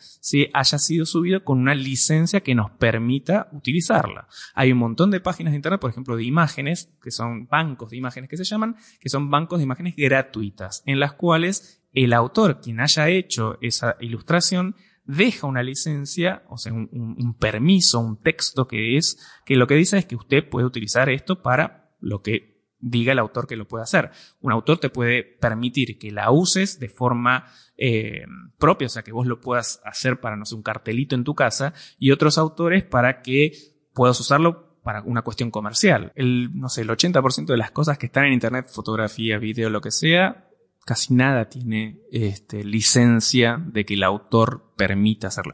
haya 0.53 0.77
sido 0.79 1.05
subido 1.05 1.43
con 1.43 1.59
una 1.59 1.75
licencia 1.75 2.39
que 2.39 2.55
nos 2.55 2.71
permita 2.71 3.49
utilizarla. 3.51 4.27
Hay 4.55 4.71
un 4.71 4.79
montón 4.79 5.11
de 5.11 5.19
páginas 5.19 5.51
de 5.51 5.57
Internet, 5.57 5.81
por 5.81 5.91
ejemplo, 5.91 6.15
de 6.15 6.23
imágenes, 6.23 6.89
que 7.03 7.11
son 7.11 7.45
bancos 7.47 7.91
de 7.91 7.97
imágenes 7.97 8.29
que 8.29 8.37
se 8.37 8.45
llaman, 8.45 8.77
que 8.99 9.09
son 9.09 9.29
bancos 9.29 9.59
de 9.59 9.65
imágenes 9.65 9.95
gratuitas, 9.95 10.81
en 10.85 10.99
las 10.99 11.13
cuales 11.13 11.78
el 11.93 12.13
autor, 12.13 12.61
quien 12.61 12.79
haya 12.79 13.09
hecho 13.09 13.57
esa 13.61 13.95
ilustración, 13.99 14.75
deja 15.05 15.47
una 15.47 15.63
licencia, 15.63 16.43
o 16.49 16.57
sea, 16.57 16.71
un, 16.71 17.35
permiso, 17.39 17.99
un 17.99 18.21
texto 18.21 18.67
que 18.67 18.95
es, 18.95 19.17
que 19.43 19.55
lo 19.55 19.65
que 19.65 19.73
dice 19.73 19.97
es 19.97 20.05
que 20.05 20.15
usted 20.15 20.47
puede 20.47 20.67
utilizar 20.67 21.09
esto 21.09 21.41
para 21.41 21.95
lo 21.99 22.21
que 22.21 22.59
diga 22.79 23.11
el 23.11 23.19
autor 23.19 23.47
que 23.47 23.55
lo 23.55 23.67
puede 23.67 23.83
hacer. 23.83 24.11
Un 24.39 24.51
autor 24.51 24.77
te 24.77 24.89
puede 24.89 25.23
permitir 25.23 25.97
que 25.97 26.11
la 26.11 26.31
uses 26.31 26.79
de 26.79 26.89
forma 26.89 27.47
eh, 27.75 28.23
propia, 28.59 28.85
o 28.85 28.89
sea, 28.89 29.01
que 29.01 29.11
vos 29.11 29.25
lo 29.25 29.41
puedas 29.41 29.81
hacer 29.83 30.19
para, 30.19 30.35
no 30.35 30.45
sé, 30.45 30.53
un 30.53 30.61
cartelito 30.61 31.15
en 31.15 31.23
tu 31.23 31.33
casa, 31.33 31.73
y 31.97 32.11
otros 32.11 32.37
autores 32.37 32.83
para 32.83 33.21
que 33.21 33.53
puedas 33.93 34.19
usarlo 34.19 34.79
para 34.83 35.01
una 35.01 35.23
cuestión 35.23 35.49
comercial. 35.49 36.11
El, 36.15 36.51
no 36.53 36.69
sé, 36.69 36.81
el 36.81 36.89
80% 36.89 37.47
de 37.47 37.57
las 37.57 37.71
cosas 37.71 37.97
que 37.97 38.05
están 38.05 38.25
en 38.25 38.33
Internet, 38.33 38.67
fotografía, 38.69 39.39
video, 39.39 39.71
lo 39.71 39.81
que 39.81 39.91
sea, 39.91 40.48
casi 40.89 41.13
nada 41.13 41.49
tiene 41.49 41.99
este, 42.11 42.63
licencia 42.63 43.63
de 43.63 43.85
que 43.85 43.93
el 43.93 44.01
autor 44.01 44.73
permita 44.75 45.27
hacerlo. 45.27 45.53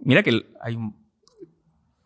Mira 0.00 0.24
que 0.24 0.46
hay 0.60 0.74
un 0.74 0.96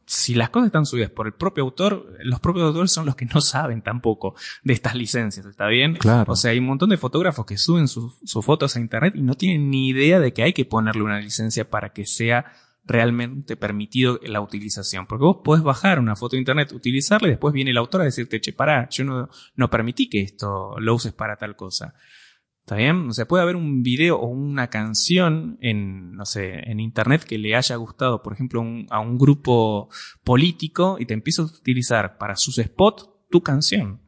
si 0.05 0.35
las 0.35 0.51
cosas 0.51 0.67
están 0.67 0.85
subidas 0.85 1.11
por 1.11 1.27
el 1.27 1.33
propio 1.33 1.65
autor, 1.65 2.15
los 2.21 2.41
propios 2.41 2.67
autores 2.67 2.93
son 2.93 3.07
los 3.07 3.17
que 3.17 3.25
no 3.25 3.41
saben 3.41 3.81
tampoco 3.81 4.35
de 4.63 4.75
estas 4.75 4.95
licencias, 4.95 5.47
¿está 5.47 5.67
bien? 5.67 5.97
Claro. 5.97 6.31
O 6.31 6.37
sea, 6.37 6.51
hay 6.51 6.59
un 6.59 6.67
montón 6.67 6.91
de 6.91 6.99
fotógrafos 6.99 7.47
que 7.47 7.57
suben 7.57 7.89
sus 7.89 8.19
fotos 8.43 8.77
a 8.77 8.81
internet 8.81 9.15
y 9.17 9.23
no 9.23 9.35
tienen 9.35 9.71
ni 9.71 9.89
idea 9.89 10.21
de 10.21 10.35
que 10.35 10.43
hay 10.43 10.53
que 10.53 10.67
ponerle 10.67 11.03
una 11.03 11.21
licencia 11.21 11.71
para 11.71 11.95
que 11.95 12.05
sea 12.05 12.53
realmente 12.85 13.57
permitido 13.57 14.21
la 14.25 14.43
utilización. 14.43 15.07
Porque 15.07 15.25
vos 15.25 15.39
podés 15.43 15.63
bajar 15.63 15.99
una 15.99 16.17
foto 16.17 16.37
de 16.37 16.41
internet, 16.41 16.73
utilizarla 16.73 17.29
y 17.29 17.33
después 17.33 17.55
viene 17.55 17.71
el 17.71 17.79
autor 17.79 18.03
a 18.03 18.05
decirte, 18.05 18.41
che, 18.43 18.53
pará, 18.53 18.89
yo 18.91 19.05
no, 19.05 19.29
no 19.57 19.71
permití 19.71 20.09
que 20.11 20.21
esto 20.21 20.75
lo 20.81 20.95
uses 20.95 21.13
para 21.15 21.37
tal 21.37 21.57
cosa. 21.57 21.95
¿Está 22.69 22.77
bien? 22.77 23.09
O 23.09 23.13
sea, 23.15 23.27
puede 23.27 23.43
haber 23.43 23.57
un 23.57 23.83
video 23.83 24.19
o 24.19 24.27
una 24.27 24.69
canción 24.69 25.57
en, 25.63 26.13
no 26.13 26.27
sé, 26.27 26.71
en 26.71 26.81
internet 26.81 27.25
que 27.25 27.39
le 27.39 27.57
haya 27.57 27.75
gustado, 27.77 28.23
por 28.23 28.35
ejemplo, 28.35 28.63
a 28.91 29.01
un 29.01 29.17
grupo 29.17 29.89
político 30.23 30.99
y 31.01 31.07
te 31.07 31.15
empieza 31.15 31.41
a 31.41 31.47
utilizar 31.47 32.19
para 32.19 32.37
sus 32.37 32.57
spots 32.57 33.09
tu 33.31 33.41
canción. 33.41 34.03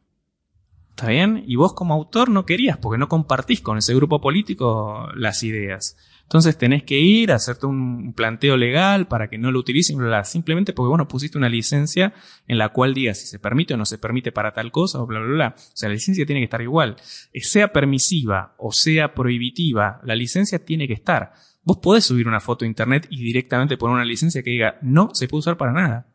¿Está 0.91 1.09
bien? 1.09 1.43
Y 1.47 1.57
vos 1.57 1.73
como 1.73 1.95
autor 1.95 2.29
no 2.29 2.45
querías 2.45 2.77
porque 2.77 2.99
no 2.99 3.09
compartís 3.09 3.63
con 3.63 3.79
ese 3.79 3.95
grupo 3.95 4.21
político 4.21 5.09
las 5.15 5.43
ideas. 5.43 5.97
Entonces 6.31 6.57
tenés 6.57 6.85
que 6.85 6.97
ir 6.97 7.33
a 7.33 7.35
hacerte 7.35 7.67
un 7.67 8.13
planteo 8.13 8.57
legal 8.57 9.09
para 9.09 9.29
que 9.29 9.37
no 9.37 9.51
lo 9.51 9.59
utilicen, 9.59 9.99
simplemente 10.23 10.73
porque 10.73 10.89
vos 10.89 10.97
no 10.97 11.09
pusiste 11.09 11.37
una 11.37 11.49
licencia 11.49 12.15
en 12.47 12.57
la 12.57 12.69
cual 12.69 12.95
diga 12.95 13.15
si 13.15 13.27
se 13.27 13.41
permite 13.41 13.75
o 13.75 13.77
no 13.77 13.85
se 13.85 13.99
permite 13.99 14.31
para 14.31 14.53
tal 14.53 14.71
cosa 14.71 15.03
o 15.03 15.09
bla, 15.09 15.19
bla, 15.19 15.35
bla. 15.35 15.55
O 15.57 15.77
sea, 15.77 15.89
la 15.89 15.97
licencia 15.97 16.25
tiene 16.25 16.41
que 16.41 16.45
estar 16.45 16.63
igual. 16.63 16.95
Eh, 17.33 17.41
sea 17.41 17.73
permisiva 17.73 18.55
o 18.59 18.71
sea 18.71 19.13
prohibitiva, 19.13 20.01
la 20.05 20.15
licencia 20.15 20.65
tiene 20.65 20.87
que 20.87 20.95
estar. 20.95 21.33
Vos 21.65 21.79
podés 21.79 22.05
subir 22.05 22.29
una 22.29 22.39
foto 22.39 22.65
a 22.65 22.69
internet 22.69 23.09
y 23.11 23.25
directamente 23.25 23.77
poner 23.77 23.97
una 23.97 24.05
licencia 24.05 24.45
que 24.45 24.51
diga 24.51 24.79
no 24.83 25.11
se 25.13 25.27
puede 25.27 25.41
usar 25.41 25.57
para 25.57 25.73
nada. 25.73 26.10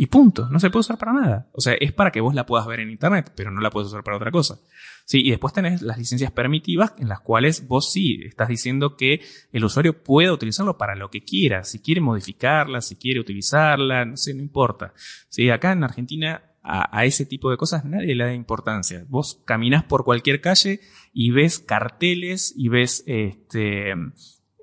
Y 0.00 0.06
punto, 0.06 0.48
no 0.48 0.58
se 0.58 0.70
puede 0.70 0.80
usar 0.80 0.96
para 0.96 1.12
nada. 1.12 1.50
O 1.52 1.60
sea, 1.60 1.74
es 1.74 1.92
para 1.92 2.10
que 2.10 2.22
vos 2.22 2.34
la 2.34 2.46
puedas 2.46 2.66
ver 2.66 2.80
en 2.80 2.88
Internet, 2.88 3.34
pero 3.36 3.50
no 3.50 3.60
la 3.60 3.68
puedes 3.68 3.88
usar 3.88 4.02
para 4.02 4.16
otra 4.16 4.30
cosa. 4.30 4.58
Sí, 5.04 5.20
y 5.22 5.28
después 5.28 5.52
tenés 5.52 5.82
las 5.82 5.98
licencias 5.98 6.32
permitivas 6.32 6.94
en 6.96 7.06
las 7.06 7.20
cuales 7.20 7.68
vos 7.68 7.92
sí 7.92 8.18
estás 8.24 8.48
diciendo 8.48 8.96
que 8.96 9.20
el 9.52 9.62
usuario 9.62 10.02
puede 10.02 10.30
utilizarlo 10.30 10.78
para 10.78 10.96
lo 10.96 11.10
que 11.10 11.22
quiera. 11.22 11.64
Si 11.64 11.80
quiere 11.80 12.00
modificarla, 12.00 12.80
si 12.80 12.96
quiere 12.96 13.20
utilizarla, 13.20 14.06
no 14.06 14.16
sé, 14.16 14.32
no 14.32 14.40
importa. 14.40 14.94
Sí, 15.28 15.50
acá 15.50 15.72
en 15.72 15.84
Argentina 15.84 16.44
a, 16.62 17.04
ese 17.04 17.26
tipo 17.26 17.50
de 17.50 17.58
cosas 17.58 17.84
nadie 17.84 18.14
le 18.14 18.24
da 18.24 18.32
importancia. 18.32 19.04
Vos 19.06 19.42
caminás 19.44 19.84
por 19.84 20.06
cualquier 20.06 20.40
calle 20.40 20.80
y 21.12 21.30
ves 21.30 21.58
carteles 21.58 22.54
y 22.56 22.70
ves 22.70 23.04
este, 23.06 23.92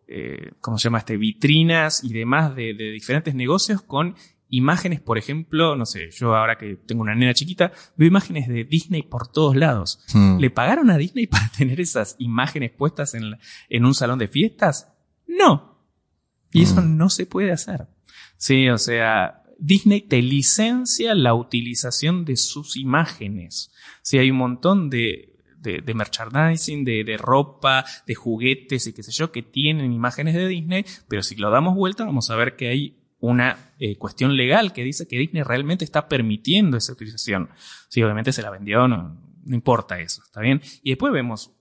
eh, 0.08 0.54
¿cómo 0.62 0.80
se 0.80 0.86
llama? 0.86 0.98
Este, 0.98 1.16
vitrinas 1.16 2.04
y 2.04 2.12
demás 2.12 2.56
de, 2.56 2.74
de 2.74 2.90
diferentes 2.90 3.36
negocios 3.36 3.84
con 3.84 4.16
imágenes, 4.50 5.02
por 5.02 5.18
ejemplo, 5.18 5.76
no 5.76 5.86
sé, 5.86 6.10
yo 6.12 6.36
ahora 6.36 6.58
que 6.58 6.76
tengo 6.76 7.02
una 7.02 7.16
nena 7.16 7.34
chiquita, 7.34 7.72
veo 7.95 8.08
imágenes 8.08 8.48
de 8.48 8.64
Disney 8.64 9.04
por 9.04 9.28
todos 9.28 9.56
lados. 9.56 10.00
Hmm. 10.14 10.38
¿Le 10.38 10.50
pagaron 10.50 10.89
a 10.89 10.98
Disney 10.98 11.28
para 11.28 11.50
tener 11.50 11.80
esas 11.82 12.16
imágenes 12.20 12.72
puestas 12.72 13.14
en, 13.14 13.38
en 13.70 13.86
un 13.86 13.93
salón 13.93 14.20
de 14.20 14.28
fiestas? 14.28 14.93
No. 15.28 15.78
Y 16.52 16.64
eso 16.64 16.82
hmm. 16.82 16.98
no 16.98 17.10
se 17.10 17.26
puede 17.26 17.52
hacer. 17.52 17.88
Sí, 18.38 18.70
o 18.70 18.78
sea, 18.78 19.43
Disney 19.60 20.02
te 20.02 20.22
licencia 20.22 21.16
la 21.16 21.34
utilización 21.34 22.24
de 22.26 22.38
sus 22.38 22.78
imágenes. 22.78 23.72
Sí, 24.02 24.18
hay 24.18 24.32
un 24.32 24.38
montón 24.38 24.89
de, 24.89 25.36
de, 25.58 25.82
de 25.82 25.93
merchandising, 25.93 26.86
de, 26.86 27.04
de, 27.04 27.18
ropa, 27.18 27.84
de 28.06 28.16
juguetes 28.16 28.88
y 28.88 28.93
qué 28.93 29.04
sé 29.04 29.12
yo, 29.12 29.32
que 29.32 29.41
tienen 29.41 29.91
imágenes 29.91 30.36
de 30.36 30.48
Disney, 30.48 30.86
pero 31.08 31.24
si 31.24 31.36
lo 31.36 31.50
damos 31.50 31.76
vuelta 31.76 32.06
vamos 32.06 32.30
a 32.30 32.36
ver 32.36 32.56
que 32.56 32.70
hay 32.70 32.98
una 33.20 33.74
eh, 33.80 33.97
cuestión 33.97 34.36
legal 34.36 34.74
que 34.74 34.84
dice 34.84 35.07
que 35.07 35.18
Disney 35.18 35.43
realmente 35.43 35.86
está 35.86 36.07
permitiendo 36.07 36.78
esa 36.78 36.93
utilización. 36.93 37.49
Sí, 37.89 38.01
obviamente 38.03 38.32
se 38.32 38.41
la 38.41 38.49
vendió, 38.49 38.88
no, 38.88 39.20
no 39.43 39.55
importa 39.55 39.99
eso, 39.99 40.22
¿está 40.24 40.41
bien? 40.41 40.61
Y 40.84 40.91
después 40.91 41.11
vemos 41.13 41.51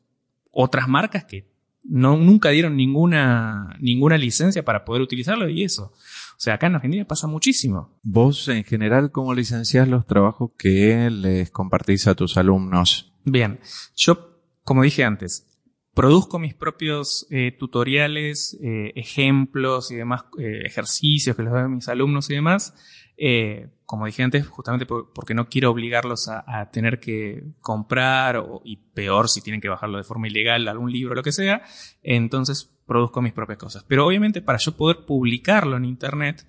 otras 0.51 0.89
marcas 0.89 1.25
que 1.25 1.49
no, 1.89 2.17
nunca 2.17 2.51
dieron 2.51 2.77
ninguna, 2.77 3.77
ninguna 3.81 4.19
licencia 4.19 4.65
para 4.65 4.85
poder 4.85 5.03
utilizarlo 5.03 5.49
y 5.49 5.63
eso. 5.63 5.93
O 5.93 6.39
sea, 6.39 6.55
acá 6.55 6.67
en 6.67 6.75
Argentina 6.75 7.05
pasa 7.05 7.27
muchísimo. 7.27 7.99
Vos, 8.03 8.49
en 8.49 8.65
general, 8.65 9.11
¿cómo 9.13 9.35
licenciás 9.35 9.89
los 9.89 10.07
trabajos 10.07 10.51
que 10.59 11.09
les 11.11 11.51
compartís 11.51 12.07
a 12.07 12.15
tus 12.15 12.37
alumnos? 12.37 13.13
Bien, 13.25 13.61
yo, 13.97 14.41
como 14.65 14.83
dije 14.83 15.05
antes, 15.05 15.47
produzco 15.97 16.39
mis 16.39 16.55
propios 16.55 17.27
eh, 17.31 17.57
tutoriales, 17.59 18.59
eh, 18.63 18.93
ejemplos 18.97 19.91
y 19.91 19.97
demás 19.97 20.27
eh, 20.39 20.61
ejercicios 20.67 21.35
que 21.35 21.43
les 21.43 21.51
doy 21.51 21.63
a 21.63 21.69
mis 21.69 21.89
alumnos 21.89 22.29
y 22.29 22.35
demás. 22.35 22.75
como 23.87 24.05
dije 24.05 24.23
antes, 24.23 24.47
justamente 24.47 24.85
porque 24.85 25.33
no 25.33 25.49
quiero 25.49 25.71
obligarlos 25.71 26.29
a, 26.29 26.71
tener 26.71 27.01
que 27.01 27.45
comprar 27.63 28.37
o, 28.37 28.61
y 28.63 28.77
peor 28.77 29.31
si 29.31 29.41
tienen 29.41 29.63
que 29.63 29.71
bajarlo 29.71 29.97
de 29.97 30.05
forma 30.05 30.29
ilegal 30.29 30.69
algún 30.69 30.93
libro 30.93 31.13
o 31.13 31.15
lo 31.15 31.23
que 31.23 31.33
sea. 31.33 31.63
Entonces 32.03 32.71
produzco 32.87 33.23
mis 33.23 33.33
propias 33.33 33.59
cosas. 33.59 33.83
Pero 33.89 34.07
obviamente 34.07 34.43
para 34.43 34.59
yo 34.59 34.77
poder 34.77 35.07
publicarlo 35.07 35.79
en 35.79 35.87
Internet, 35.87 36.47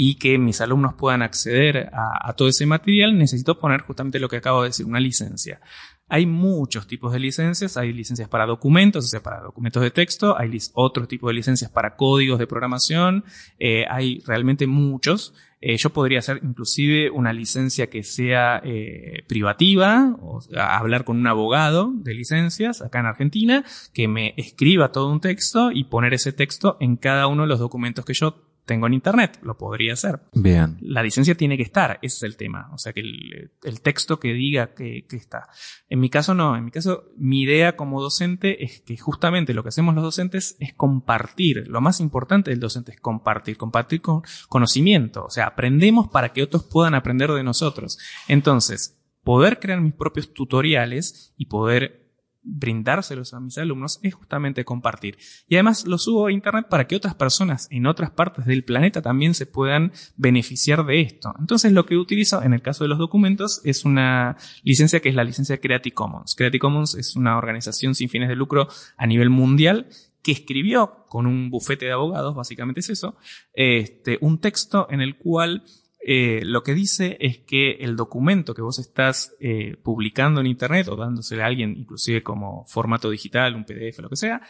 y 0.00 0.14
que 0.14 0.38
mis 0.38 0.60
alumnos 0.60 0.94
puedan 0.94 1.22
acceder 1.22 1.90
a, 1.92 2.28
a, 2.28 2.32
todo 2.34 2.46
ese 2.46 2.66
material, 2.66 3.18
necesito 3.18 3.58
poner 3.58 3.80
justamente 3.80 4.20
lo 4.20 4.28
que 4.28 4.36
acabo 4.36 4.62
de 4.62 4.68
decir, 4.68 4.86
una 4.86 5.00
licencia. 5.00 5.60
Hay 6.08 6.26
muchos 6.26 6.86
tipos 6.86 7.12
de 7.12 7.18
licencias, 7.18 7.76
hay 7.76 7.92
licencias 7.92 8.28
para 8.28 8.46
documentos, 8.46 9.04
o 9.04 9.08
sea, 9.08 9.22
para 9.22 9.40
documentos 9.40 9.82
de 9.82 9.90
texto, 9.90 10.38
hay 10.38 10.50
otro 10.74 11.06
tipo 11.06 11.28
de 11.28 11.34
licencias 11.34 11.70
para 11.70 11.96
códigos 11.96 12.38
de 12.38 12.46
programación, 12.46 13.24
eh, 13.58 13.84
hay 13.90 14.20
realmente 14.26 14.66
muchos. 14.66 15.34
Eh, 15.60 15.76
yo 15.76 15.90
podría 15.90 16.20
hacer 16.20 16.40
inclusive 16.42 17.10
una 17.10 17.32
licencia 17.32 17.88
que 17.90 18.04
sea 18.04 18.60
eh, 18.64 19.24
privativa, 19.26 20.16
o 20.22 20.40
hablar 20.56 21.04
con 21.04 21.18
un 21.18 21.26
abogado 21.26 21.92
de 21.94 22.14
licencias 22.14 22.80
acá 22.80 23.00
en 23.00 23.06
Argentina, 23.06 23.64
que 23.92 24.08
me 24.08 24.34
escriba 24.36 24.92
todo 24.92 25.10
un 25.10 25.20
texto 25.20 25.72
y 25.72 25.84
poner 25.84 26.14
ese 26.14 26.32
texto 26.32 26.76
en 26.80 26.96
cada 26.96 27.26
uno 27.26 27.42
de 27.42 27.48
los 27.48 27.58
documentos 27.58 28.04
que 28.04 28.14
yo 28.14 28.47
tengo 28.68 28.86
en 28.86 28.92
internet, 28.94 29.40
lo 29.42 29.56
podría 29.56 29.94
hacer. 29.94 30.20
Bien. 30.34 30.76
La 30.80 31.02
licencia 31.02 31.34
tiene 31.34 31.56
que 31.56 31.62
estar, 31.62 31.98
ese 32.02 32.16
es 32.18 32.22
el 32.22 32.36
tema. 32.36 32.68
O 32.72 32.78
sea, 32.78 32.92
que 32.92 33.00
el, 33.00 33.80
texto 33.80 34.20
que 34.20 34.34
diga 34.34 34.74
que, 34.74 35.06
que, 35.08 35.16
está. 35.16 35.48
En 35.88 35.98
mi 35.98 36.10
caso 36.10 36.34
no, 36.34 36.54
en 36.54 36.66
mi 36.66 36.70
caso 36.70 37.04
mi 37.16 37.42
idea 37.42 37.76
como 37.76 38.02
docente 38.02 38.62
es 38.62 38.82
que 38.82 38.98
justamente 38.98 39.54
lo 39.54 39.62
que 39.62 39.70
hacemos 39.70 39.94
los 39.94 40.04
docentes 40.04 40.56
es 40.60 40.74
compartir. 40.74 41.66
Lo 41.66 41.80
más 41.80 41.98
importante 41.98 42.50
del 42.50 42.60
docente 42.60 42.92
es 42.92 43.00
compartir, 43.00 43.56
compartir 43.56 44.02
con 44.02 44.22
conocimiento. 44.48 45.24
O 45.24 45.30
sea, 45.30 45.46
aprendemos 45.46 46.08
para 46.08 46.32
que 46.32 46.42
otros 46.42 46.64
puedan 46.64 46.94
aprender 46.94 47.32
de 47.32 47.42
nosotros. 47.42 47.98
Entonces, 48.28 48.98
poder 49.24 49.58
crear 49.58 49.80
mis 49.80 49.94
propios 49.94 50.34
tutoriales 50.34 51.32
y 51.38 51.46
poder 51.46 52.07
brindárselos 52.48 53.34
a 53.34 53.40
mis 53.40 53.58
alumnos 53.58 54.00
es 54.02 54.14
justamente 54.14 54.64
compartir. 54.64 55.18
Y 55.48 55.56
además 55.56 55.86
lo 55.86 55.98
subo 55.98 56.26
a 56.26 56.32
Internet 56.32 56.66
para 56.68 56.86
que 56.86 56.96
otras 56.96 57.14
personas 57.14 57.68
en 57.70 57.86
otras 57.86 58.10
partes 58.10 58.46
del 58.46 58.64
planeta 58.64 59.02
también 59.02 59.34
se 59.34 59.46
puedan 59.46 59.92
beneficiar 60.16 60.86
de 60.86 61.02
esto. 61.02 61.34
Entonces 61.38 61.72
lo 61.72 61.84
que 61.84 61.96
utilizo 61.96 62.42
en 62.42 62.54
el 62.54 62.62
caso 62.62 62.84
de 62.84 62.88
los 62.88 62.98
documentos 62.98 63.60
es 63.64 63.84
una 63.84 64.36
licencia 64.62 65.00
que 65.00 65.10
es 65.10 65.14
la 65.14 65.24
licencia 65.24 65.58
Creative 65.60 65.94
Commons. 65.94 66.34
Creative 66.34 66.60
Commons 66.60 66.94
es 66.94 67.16
una 67.16 67.36
organización 67.36 67.94
sin 67.94 68.08
fines 68.08 68.28
de 68.28 68.36
lucro 68.36 68.68
a 68.96 69.06
nivel 69.06 69.30
mundial 69.30 69.88
que 70.22 70.32
escribió 70.32 71.04
con 71.08 71.26
un 71.26 71.50
bufete 71.50 71.86
de 71.86 71.92
abogados, 71.92 72.34
básicamente 72.34 72.80
es 72.80 72.90
eso, 72.90 73.16
este, 73.54 74.18
un 74.20 74.40
texto 74.40 74.88
en 74.90 75.00
el 75.00 75.16
cual 75.16 75.64
eh, 76.00 76.40
lo 76.44 76.62
que 76.62 76.74
dice 76.74 77.16
es 77.20 77.38
que 77.38 77.72
el 77.80 77.96
documento 77.96 78.54
que 78.54 78.62
vos 78.62 78.78
estás 78.78 79.34
eh, 79.40 79.76
publicando 79.82 80.40
en 80.40 80.46
Internet 80.46 80.88
o 80.88 80.96
dándosele 80.96 81.42
a 81.42 81.46
alguien, 81.46 81.76
inclusive 81.76 82.22
como 82.22 82.64
formato 82.66 83.10
digital, 83.10 83.54
un 83.54 83.64
PDF, 83.64 83.98
lo 83.98 84.08
que 84.08 84.16
sea, 84.16 84.40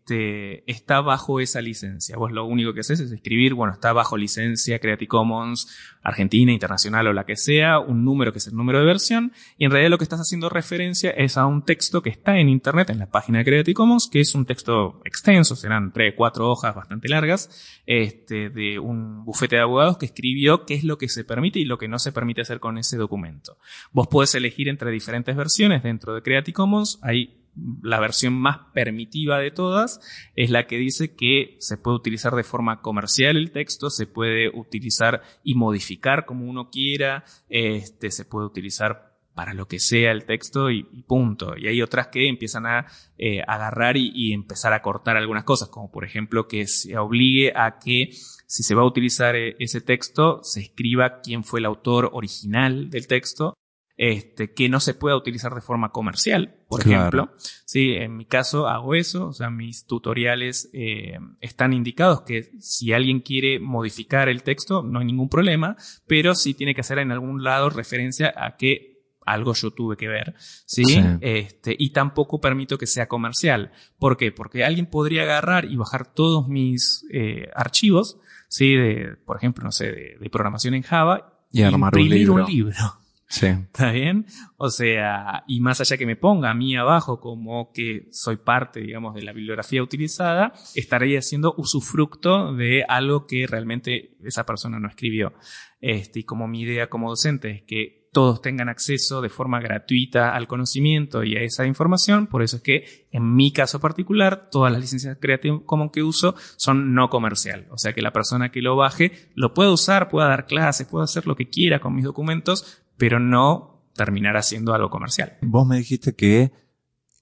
este, 0.00 0.70
está 0.70 1.00
bajo 1.00 1.40
esa 1.40 1.60
licencia. 1.60 2.16
Vos 2.16 2.32
lo 2.32 2.44
único 2.44 2.72
que 2.72 2.80
haces 2.80 3.00
es 3.00 3.12
escribir, 3.12 3.54
bueno, 3.54 3.72
está 3.72 3.92
bajo 3.92 4.16
licencia 4.16 4.78
Creative 4.78 5.08
Commons, 5.08 5.68
Argentina, 6.02 6.52
internacional 6.52 7.06
o 7.06 7.12
la 7.12 7.26
que 7.26 7.36
sea, 7.36 7.78
un 7.78 8.04
número 8.04 8.32
que 8.32 8.38
es 8.38 8.46
el 8.46 8.56
número 8.56 8.80
de 8.80 8.86
versión, 8.86 9.32
y 9.58 9.66
en 9.66 9.70
realidad 9.70 9.90
lo 9.90 9.98
que 9.98 10.04
estás 10.04 10.20
haciendo 10.20 10.48
referencia 10.48 11.10
es 11.10 11.36
a 11.36 11.46
un 11.46 11.64
texto 11.64 12.02
que 12.02 12.10
está 12.10 12.38
en 12.38 12.48
Internet, 12.48 12.90
en 12.90 12.98
la 12.98 13.10
página 13.10 13.38
de 13.38 13.44
Creative 13.44 13.74
Commons, 13.74 14.08
que 14.10 14.20
es 14.20 14.34
un 14.34 14.46
texto 14.46 15.00
extenso, 15.04 15.54
serán 15.54 15.92
tres, 15.92 16.14
cuatro 16.16 16.48
hojas 16.50 16.74
bastante 16.74 17.08
largas, 17.08 17.80
este, 17.86 18.50
de 18.50 18.78
un 18.78 19.24
bufete 19.24 19.56
de 19.56 19.62
abogados 19.62 19.98
que 19.98 20.06
escribió 20.06 20.64
qué 20.64 20.74
es 20.74 20.84
lo 20.84 20.98
que 20.98 21.08
se 21.08 21.24
permite 21.24 21.58
y 21.58 21.64
lo 21.64 21.78
que 21.78 21.88
no 21.88 21.98
se 21.98 22.12
permite 22.12 22.40
hacer 22.40 22.58
con 22.58 22.78
ese 22.78 22.96
documento. 22.96 23.58
Vos 23.92 24.08
podés 24.08 24.34
elegir 24.34 24.68
entre 24.68 24.90
diferentes 24.90 25.36
versiones 25.36 25.82
dentro 25.82 26.14
de 26.14 26.22
Creative 26.22 26.54
Commons, 26.54 26.98
hay 27.02 27.39
la 27.82 28.00
versión 28.00 28.34
más 28.34 28.58
permitiva 28.72 29.38
de 29.38 29.50
todas 29.50 30.00
es 30.36 30.50
la 30.50 30.66
que 30.66 30.76
dice 30.76 31.14
que 31.14 31.56
se 31.58 31.76
puede 31.76 31.96
utilizar 31.96 32.34
de 32.34 32.44
forma 32.44 32.80
comercial 32.80 33.36
el 33.36 33.50
texto, 33.50 33.90
se 33.90 34.06
puede 34.06 34.48
utilizar 34.48 35.22
y 35.42 35.54
modificar 35.54 36.26
como 36.26 36.46
uno 36.46 36.70
quiera, 36.70 37.24
este, 37.48 38.10
se 38.10 38.24
puede 38.24 38.46
utilizar 38.46 39.10
para 39.34 39.54
lo 39.54 39.68
que 39.68 39.78
sea 39.78 40.12
el 40.12 40.24
texto 40.26 40.70
y, 40.70 40.82
punto. 41.06 41.56
Y 41.56 41.68
hay 41.68 41.82
otras 41.82 42.08
que 42.08 42.28
empiezan 42.28 42.66
a 42.66 42.86
eh, 43.16 43.42
agarrar 43.46 43.96
y, 43.96 44.10
y, 44.14 44.32
empezar 44.32 44.72
a 44.72 44.82
cortar 44.82 45.16
algunas 45.16 45.44
cosas, 45.44 45.68
como 45.68 45.90
por 45.90 46.04
ejemplo 46.04 46.46
que 46.46 46.66
se 46.66 46.98
obligue 46.98 47.52
a 47.54 47.78
que 47.78 48.10
si 48.46 48.62
se 48.62 48.74
va 48.74 48.82
a 48.82 48.86
utilizar 48.86 49.36
eh, 49.36 49.56
ese 49.58 49.80
texto, 49.80 50.40
se 50.42 50.60
escriba 50.60 51.20
quién 51.20 51.44
fue 51.44 51.60
el 51.60 51.66
autor 51.66 52.10
original 52.12 52.90
del 52.90 53.06
texto 53.06 53.54
este, 54.02 54.54
que 54.54 54.70
no 54.70 54.80
se 54.80 54.94
pueda 54.94 55.14
utilizar 55.14 55.54
de 55.54 55.60
forma 55.60 55.92
comercial, 55.92 56.56
por 56.68 56.80
ejemplo. 56.80 57.34
Sí, 57.66 57.92
en 57.92 58.16
mi 58.16 58.24
caso 58.24 58.66
hago 58.66 58.94
eso, 58.94 59.26
o 59.26 59.32
sea, 59.34 59.50
mis 59.50 59.84
tutoriales 59.84 60.70
eh, 60.72 61.18
están 61.42 61.74
indicados 61.74 62.22
que 62.22 62.50
si 62.60 62.94
alguien 62.94 63.20
quiere 63.20 63.60
modificar 63.60 64.30
el 64.30 64.42
texto, 64.42 64.82
no 64.82 65.00
hay 65.00 65.04
ningún 65.04 65.28
problema, 65.28 65.76
pero 66.06 66.34
sí 66.34 66.54
tiene 66.54 66.74
que 66.74 66.80
hacer 66.80 66.98
en 66.98 67.12
algún 67.12 67.44
lado 67.44 67.68
referencia 67.68 68.32
a 68.34 68.56
que 68.56 69.02
algo 69.26 69.52
yo 69.52 69.70
tuve 69.70 69.98
que 69.98 70.08
ver, 70.08 70.34
¿sí? 70.38 70.98
Este, 71.20 71.76
y 71.78 71.90
tampoco 71.90 72.40
permito 72.40 72.78
que 72.78 72.86
sea 72.86 73.06
comercial. 73.06 73.70
¿Por 73.98 74.16
qué? 74.16 74.32
Porque 74.32 74.64
alguien 74.64 74.86
podría 74.86 75.24
agarrar 75.24 75.66
y 75.66 75.76
bajar 75.76 76.10
todos 76.10 76.48
mis 76.48 77.04
eh, 77.12 77.50
archivos, 77.54 78.18
¿sí? 78.48 78.74
De, 78.74 79.16
por 79.26 79.36
ejemplo, 79.36 79.62
no 79.62 79.72
sé, 79.72 79.92
de, 80.18 80.30
programación 80.30 80.72
en 80.72 80.84
Java 80.84 81.44
y, 81.52 81.60
armar 81.60 81.92
imprimir 81.98 82.30
un 82.30 82.40
Un 82.40 82.46
libro. 82.46 82.99
Sí. 83.30 83.46
¿Está 83.46 83.92
bien? 83.92 84.26
O 84.56 84.70
sea, 84.70 85.44
y 85.46 85.60
más 85.60 85.80
allá 85.80 85.96
que 85.96 86.04
me 86.04 86.16
ponga 86.16 86.50
a 86.50 86.54
mí 86.54 86.76
abajo 86.76 87.20
como 87.20 87.70
que 87.72 88.08
soy 88.10 88.38
parte, 88.38 88.80
digamos, 88.80 89.14
de 89.14 89.22
la 89.22 89.32
bibliografía 89.32 89.84
utilizada, 89.84 90.52
estaría 90.74 91.20
haciendo 91.20 91.54
usufructo 91.56 92.52
de 92.54 92.84
algo 92.88 93.28
que 93.28 93.46
realmente 93.46 94.16
esa 94.24 94.44
persona 94.44 94.80
no 94.80 94.88
escribió. 94.88 95.32
Este, 95.80 96.20
y 96.20 96.24
como 96.24 96.48
mi 96.48 96.62
idea 96.62 96.90
como 96.90 97.08
docente 97.08 97.50
es 97.50 97.62
que 97.62 98.00
todos 98.12 98.42
tengan 98.42 98.68
acceso 98.68 99.22
de 99.22 99.28
forma 99.28 99.60
gratuita 99.60 100.34
al 100.34 100.48
conocimiento 100.48 101.22
y 101.22 101.36
a 101.36 101.42
esa 101.42 101.66
información, 101.66 102.26
por 102.26 102.42
eso 102.42 102.56
es 102.56 102.62
que 102.62 103.06
en 103.12 103.34
mi 103.34 103.52
caso 103.52 103.80
particular, 103.80 104.48
todas 104.50 104.72
las 104.72 104.80
licencias 104.80 105.18
Creative 105.20 105.62
Commons 105.64 105.92
que 105.92 106.02
uso 106.02 106.34
son 106.56 106.94
no 106.94 107.08
comercial. 107.08 107.66
O 107.70 107.78
sea 107.78 107.92
que 107.92 108.02
la 108.02 108.12
persona 108.12 108.50
que 108.50 108.62
lo 108.62 108.76
baje 108.76 109.30
lo 109.34 109.54
puede 109.54 109.70
usar, 109.70 110.08
pueda 110.08 110.28
dar 110.28 110.46
clases, 110.46 110.88
puede 110.88 111.04
hacer 111.04 111.26
lo 111.26 111.36
que 111.36 111.48
quiera 111.48 111.80
con 111.80 111.94
mis 111.94 112.04
documentos, 112.04 112.79
pero 113.00 113.18
no 113.18 113.88
terminar 113.94 114.36
haciendo 114.36 114.74
algo 114.74 114.90
comercial. 114.90 115.38
Vos 115.40 115.66
me 115.66 115.78
dijiste 115.78 116.14
que 116.14 116.52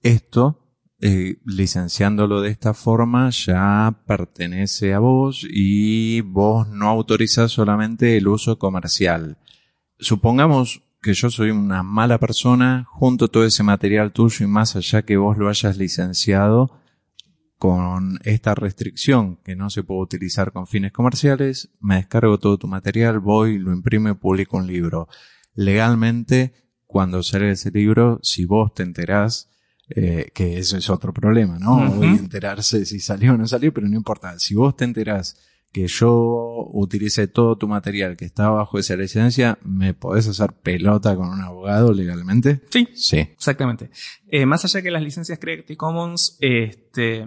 esto, 0.03 0.67
eh, 0.99 1.37
licenciándolo 1.45 2.41
de 2.41 2.49
esta 2.49 2.73
forma, 2.73 3.29
ya 3.29 4.01
pertenece 4.05 4.93
a 4.93 4.99
vos 4.99 5.47
y 5.49 6.19
vos 6.19 6.67
no 6.67 6.89
autorizás 6.89 7.51
solamente 7.51 8.17
el 8.17 8.27
uso 8.27 8.59
comercial. 8.59 9.37
Supongamos 9.99 10.83
que 11.01 11.13
yo 11.13 11.29
soy 11.29 11.51
una 11.51 11.81
mala 11.81 12.17
persona, 12.17 12.85
junto 12.89 13.29
todo 13.29 13.45
ese 13.45 13.63
material 13.63 14.11
tuyo 14.11 14.45
y 14.45 14.49
más 14.49 14.75
allá 14.75 15.03
que 15.03 15.15
vos 15.15 15.37
lo 15.37 15.47
hayas 15.47 15.77
licenciado, 15.77 16.77
con 17.57 18.19
esta 18.23 18.53
restricción 18.53 19.37
que 19.45 19.55
no 19.55 19.69
se 19.69 19.83
puede 19.83 20.01
utilizar 20.01 20.51
con 20.51 20.67
fines 20.67 20.91
comerciales, 20.91 21.69
me 21.79 21.95
descargo 21.95 22.37
todo 22.37 22.57
tu 22.57 22.67
material, 22.67 23.19
voy, 23.19 23.57
lo 23.57 23.71
imprimo 23.71 24.09
y 24.09 24.13
publico 24.13 24.57
un 24.57 24.67
libro 24.67 25.07
legalmente, 25.59 26.53
cuando 26.87 27.21
sale 27.21 27.51
ese 27.51 27.69
libro, 27.69 28.19
si 28.23 28.45
vos 28.45 28.73
te 28.73 28.83
enterás, 28.83 29.49
eh, 29.89 30.31
que 30.33 30.57
eso 30.57 30.77
es 30.77 30.89
otro 30.89 31.13
problema, 31.13 31.59
¿no? 31.59 31.91
Voy 31.91 32.07
a 32.07 32.15
enterarse 32.15 32.85
si 32.85 33.01
salió 33.01 33.33
o 33.33 33.37
no 33.37 33.45
salió, 33.45 33.73
pero 33.73 33.89
no 33.89 33.97
importa. 33.97 34.39
Si 34.39 34.55
vos 34.55 34.77
te 34.77 34.85
enterás 34.85 35.37
que 35.73 35.85
yo 35.87 36.69
utilicé 36.71 37.27
todo 37.27 37.57
tu 37.57 37.67
material 37.67 38.15
que 38.15 38.23
está 38.23 38.49
bajo 38.49 38.79
esa 38.79 38.95
licencia, 38.95 39.59
¿me 39.61 39.93
podés 39.93 40.29
hacer 40.29 40.53
pelota 40.53 41.13
con 41.15 41.27
un 41.27 41.41
abogado 41.41 41.93
legalmente? 41.93 42.61
Sí. 42.69 42.87
Sí. 42.95 43.17
Exactamente. 43.17 43.89
Eh, 44.29 44.45
más 44.45 44.63
allá 44.63 44.81
que 44.81 44.91
las 44.91 45.03
licencias 45.03 45.39
Creative 45.39 45.75
Commons, 45.75 46.37
este, 46.39 47.25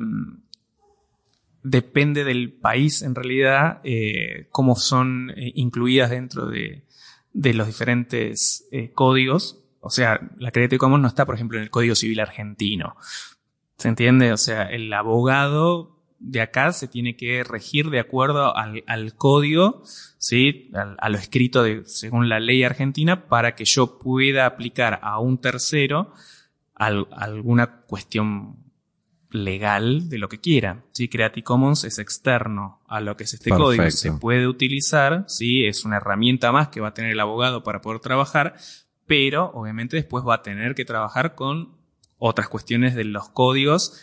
depende 1.63 2.25
del 2.25 2.51
país 2.55 3.03
en 3.03 3.15
realidad, 3.15 3.81
eh, 3.85 4.49
cómo 4.51 4.75
son 4.75 5.31
eh, 5.37 5.53
incluidas 5.55 6.11
dentro 6.11 6.47
de, 6.47 6.85
de 7.33 7.55
los 7.55 7.67
diferentes 7.67 8.69
eh, 8.73 8.91
códigos. 8.93 9.63
O 9.81 9.91
sea, 9.91 10.21
la 10.39 10.51
Creative 10.51 10.79
Commons 10.79 11.03
no 11.03 11.09
está, 11.09 11.27
por 11.27 11.35
ejemplo, 11.35 11.59
en 11.59 11.65
el 11.65 11.71
Código 11.71 11.95
Civil 11.95 12.21
argentino. 12.21 12.97
¿Se 13.77 13.89
entiende? 13.89 14.33
O 14.33 14.37
sea, 14.37 14.65
el 14.65 14.93
abogado 14.93 15.99
de 16.21 16.41
acá 16.41 16.73
se 16.73 16.87
tiene 16.87 17.17
que 17.17 17.43
regir 17.43 17.91
de 17.91 17.99
acuerdo 17.99 18.57
al, 18.57 18.85
al 18.87 19.17
código, 19.17 19.83
¿sí? 20.19 20.71
a 20.73 21.09
lo 21.09 21.19
escrito 21.19 21.65
de, 21.65 21.83
según 21.85 22.29
la 22.29 22.39
ley 22.39 22.63
argentina 22.63 23.27
para 23.27 23.57
que 23.57 23.65
yo 23.65 23.99
pueda 23.99 24.47
aplicar 24.47 25.01
a 25.03 25.19
un 25.19 25.39
tercero 25.39 26.13
alguna 26.75 27.83
cuestión 27.83 28.57
legal 29.35 30.09
de 30.09 30.19
lo 30.19 30.29
que 30.29 30.41
quiera. 30.41 30.85
¿sí? 30.93 31.09
Creative 31.09 31.45
Commons 31.45 31.85
es 31.85 31.99
externo 31.99 32.81
a 32.87 33.01
lo 33.01 33.17
que 33.17 33.25
es 33.25 33.35
este 33.35 33.51
código. 33.51 33.91
Se 33.91 34.13
puede 34.13 34.47
utilizar, 34.47 35.25
¿sí? 35.29 35.65
es 35.67 35.85
una 35.85 35.97
herramienta 35.97 36.53
más 36.53 36.69
que 36.69 36.81
va 36.81 36.89
a 36.89 36.95
tener 36.95 37.13
el 37.13 37.21
abogado 37.21 37.63
para 37.63 37.81
poder 37.81 38.01
trabajar, 38.01 38.55
pero 39.07 39.51
obviamente 39.55 39.97
después 39.97 40.25
va 40.27 40.37
a 40.37 40.43
tener 40.43 40.75
que 40.75 40.85
trabajar 40.85 41.35
con 41.35 41.77
otras 42.19 42.49
cuestiones 42.49 42.95
de 42.95 43.05
los 43.05 43.29
códigos 43.29 44.01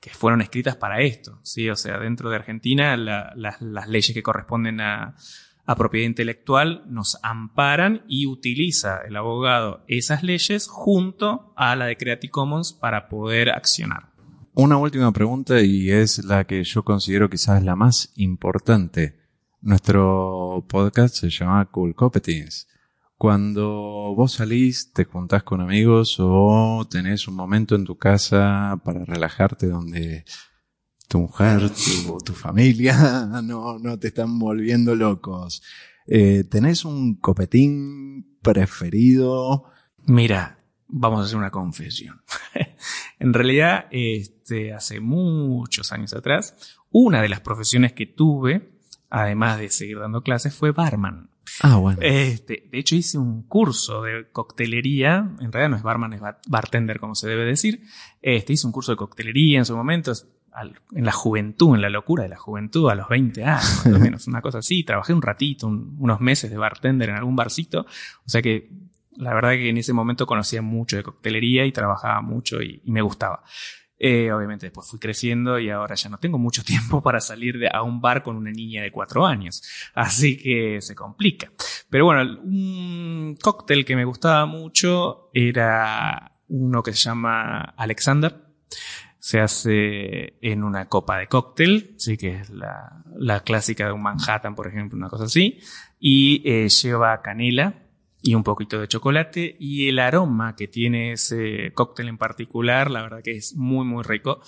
que, 0.00 0.10
fueron 0.10 0.40
escritas 0.40 0.76
para 0.76 1.00
esto. 1.00 1.38
¿sí? 1.42 1.68
O 1.70 1.76
sea, 1.76 1.98
dentro 1.98 2.30
de 2.30 2.36
Argentina 2.36 2.96
las 2.96 3.88
leyes 3.88 4.12
que 4.12 4.22
corresponden 4.22 4.80
a, 4.80 5.16
a 5.68 5.76
propiedad 5.76 6.06
intelectual 6.06 6.82
nos 6.86 7.18
amparan 7.22 8.02
y 8.08 8.26
utiliza 8.26 9.02
el 9.06 9.16
abogado 9.16 9.84
esas 9.86 10.22
leyes 10.22 10.66
junto 10.66 11.52
a 11.56 11.76
la 11.76 11.84
de 11.84 11.98
Creative 11.98 12.30
Commons 12.30 12.72
para 12.72 13.10
poder 13.10 13.50
accionar. 13.50 14.17
Una 14.54 14.76
última 14.76 15.12
pregunta 15.12 15.60
y 15.60 15.90
es 15.90 16.24
la 16.24 16.44
que 16.44 16.64
yo 16.64 16.84
considero 16.84 17.30
quizás 17.30 17.62
la 17.62 17.76
más 17.76 18.10
importante. 18.16 19.18
Nuestro 19.60 20.64
podcast 20.68 21.14
se 21.14 21.30
llama 21.30 21.64
Cool 21.66 21.94
Competence. 21.94 22.66
Cuando 23.16 24.14
vos 24.16 24.32
salís, 24.32 24.92
te 24.92 25.04
juntás 25.04 25.42
con 25.42 25.60
amigos 25.60 26.16
o 26.18 26.86
tenés 26.90 27.26
un 27.28 27.34
momento 27.34 27.74
en 27.74 27.84
tu 27.84 27.96
casa 27.96 28.80
para 28.84 29.04
relajarte 29.04 29.68
donde 29.68 30.24
tu 31.08 31.20
mujer, 31.20 31.70
tu, 31.70 32.18
tu 32.24 32.32
familia 32.32 33.28
no, 33.42 33.78
no 33.78 33.98
te 33.98 34.08
están 34.08 34.38
volviendo 34.38 34.94
locos. 34.94 35.62
Eh, 36.06 36.44
¿Tenés 36.44 36.84
un 36.84 37.16
copetín 37.16 38.38
preferido? 38.40 39.64
Mira, 40.06 40.58
vamos 40.86 41.20
a 41.20 41.24
hacer 41.24 41.36
una 41.36 41.50
confesión. 41.50 42.22
en 43.18 43.34
realidad, 43.34 43.86
este, 43.90 44.72
hace 44.72 45.00
muchos 45.00 45.92
años 45.92 46.14
atrás, 46.14 46.76
una 46.90 47.20
de 47.20 47.28
las 47.28 47.40
profesiones 47.40 47.92
que 47.92 48.06
tuve, 48.06 48.70
además 49.10 49.58
de 49.58 49.70
seguir 49.70 49.98
dando 49.98 50.22
clases, 50.22 50.54
fue 50.54 50.72
barman. 50.72 51.30
Ah, 51.62 51.76
bueno. 51.76 51.98
Este, 52.02 52.68
de 52.70 52.78
hecho, 52.78 52.94
hice 52.94 53.18
un 53.18 53.42
curso 53.42 54.02
de 54.02 54.28
coctelería. 54.30 55.30
En 55.40 55.50
realidad 55.50 55.70
no 55.70 55.76
es 55.76 55.82
barman, 55.82 56.12
es 56.12 56.20
bartender, 56.46 57.00
como 57.00 57.14
se 57.14 57.28
debe 57.28 57.44
decir. 57.44 57.82
Este, 58.22 58.52
hice 58.52 58.66
un 58.66 58.72
curso 58.72 58.92
de 58.92 58.96
coctelería 58.96 59.58
en 59.58 59.64
su 59.64 59.76
momento, 59.76 60.12
en 60.92 61.04
la 61.04 61.12
juventud, 61.12 61.74
en 61.74 61.82
la 61.82 61.88
locura 61.88 62.24
de 62.24 62.28
la 62.28 62.36
juventud, 62.36 62.90
a 62.90 62.94
los 62.94 63.08
20 63.08 63.44
años, 63.44 63.86
más 63.86 63.94
o 63.94 63.98
menos, 63.98 64.26
una 64.28 64.42
cosa 64.42 64.58
así. 64.58 64.84
Trabajé 64.84 65.12
un 65.14 65.22
ratito, 65.22 65.66
unos 65.66 66.20
meses 66.20 66.50
de 66.50 66.58
bartender 66.58 67.08
en 67.08 67.16
algún 67.16 67.34
barcito. 67.34 67.80
O 67.80 68.28
sea 68.28 68.42
que 68.42 68.70
la 69.18 69.34
verdad 69.34 69.50
que 69.52 69.68
en 69.68 69.76
ese 69.76 69.92
momento 69.92 70.26
conocía 70.26 70.62
mucho 70.62 70.96
de 70.96 71.02
coctelería 71.02 71.66
y 71.66 71.72
trabajaba 71.72 72.22
mucho 72.22 72.62
y, 72.62 72.80
me 72.86 73.02
gustaba. 73.02 73.42
Eh, 74.00 74.30
obviamente 74.30 74.66
después 74.66 74.88
fui 74.88 75.00
creciendo 75.00 75.58
y 75.58 75.70
ahora 75.70 75.96
ya 75.96 76.08
no 76.08 76.18
tengo 76.18 76.38
mucho 76.38 76.62
tiempo 76.64 77.02
para 77.02 77.20
salir 77.20 77.68
a 77.72 77.82
un 77.82 78.00
bar 78.00 78.22
con 78.22 78.36
una 78.36 78.52
niña 78.52 78.82
de 78.82 78.92
cuatro 78.92 79.26
años. 79.26 79.62
Así 79.94 80.36
que 80.38 80.80
se 80.80 80.94
complica. 80.94 81.50
Pero 81.90 82.04
bueno, 82.04 82.40
un 82.42 83.36
cóctel 83.42 83.84
que 83.84 83.96
me 83.96 84.04
gustaba 84.04 84.46
mucho 84.46 85.30
era 85.34 86.32
uno 86.48 86.82
que 86.82 86.92
se 86.92 86.98
llama 86.98 87.60
Alexander. 87.76 88.36
Se 89.18 89.40
hace 89.40 90.38
en 90.40 90.62
una 90.62 90.88
copa 90.88 91.18
de 91.18 91.26
cóctel, 91.26 91.94
sí 91.98 92.16
que 92.16 92.36
es 92.36 92.50
la, 92.50 93.02
la 93.16 93.40
clásica 93.40 93.86
de 93.86 93.92
un 93.92 94.02
Manhattan, 94.02 94.54
por 94.54 94.68
ejemplo, 94.68 94.96
una 94.96 95.08
cosa 95.08 95.24
así. 95.24 95.58
Y 95.98 96.40
eh, 96.48 96.68
lleva 96.68 97.20
canela, 97.20 97.87
y 98.22 98.34
un 98.34 98.42
poquito 98.42 98.80
de 98.80 98.88
chocolate 98.88 99.56
y 99.58 99.88
el 99.88 99.98
aroma 99.98 100.56
que 100.56 100.68
tiene 100.68 101.12
ese 101.12 101.72
cóctel 101.74 102.08
en 102.08 102.18
particular, 102.18 102.90
la 102.90 103.02
verdad 103.02 103.22
que 103.22 103.36
es 103.36 103.54
muy 103.56 103.84
muy 103.84 104.02
rico. 104.02 104.40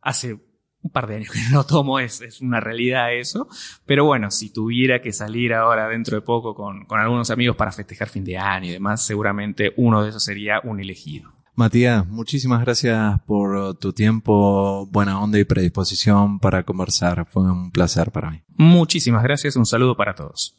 Hace 0.00 0.38
un 0.82 0.90
par 0.90 1.06
de 1.06 1.16
años 1.16 1.30
que 1.30 1.40
no 1.52 1.64
tomo, 1.64 1.98
es, 1.98 2.20
es 2.20 2.40
una 2.40 2.60
realidad 2.60 3.12
eso, 3.12 3.48
pero 3.84 4.04
bueno, 4.04 4.30
si 4.30 4.50
tuviera 4.52 5.02
que 5.02 5.12
salir 5.12 5.52
ahora 5.52 5.88
dentro 5.88 6.16
de 6.16 6.22
poco 6.22 6.54
con, 6.54 6.84
con 6.84 7.00
algunos 7.00 7.30
amigos 7.30 7.56
para 7.56 7.72
festejar 7.72 8.08
fin 8.08 8.24
de 8.24 8.38
año 8.38 8.68
y 8.68 8.72
demás, 8.72 9.04
seguramente 9.04 9.72
uno 9.76 10.02
de 10.02 10.10
esos 10.10 10.24
sería 10.24 10.60
un 10.62 10.80
elegido. 10.80 11.32
Matías, 11.54 12.06
muchísimas 12.06 12.60
gracias 12.60 13.18
por 13.22 13.78
tu 13.78 13.94
tiempo, 13.94 14.86
buena 14.92 15.22
onda 15.22 15.38
y 15.38 15.44
predisposición 15.44 16.38
para 16.38 16.64
conversar. 16.64 17.26
Fue 17.26 17.44
un 17.44 17.70
placer 17.70 18.12
para 18.12 18.30
mí. 18.30 18.42
Muchísimas 18.58 19.22
gracias, 19.22 19.56
un 19.56 19.64
saludo 19.64 19.96
para 19.96 20.14
todos. 20.14 20.54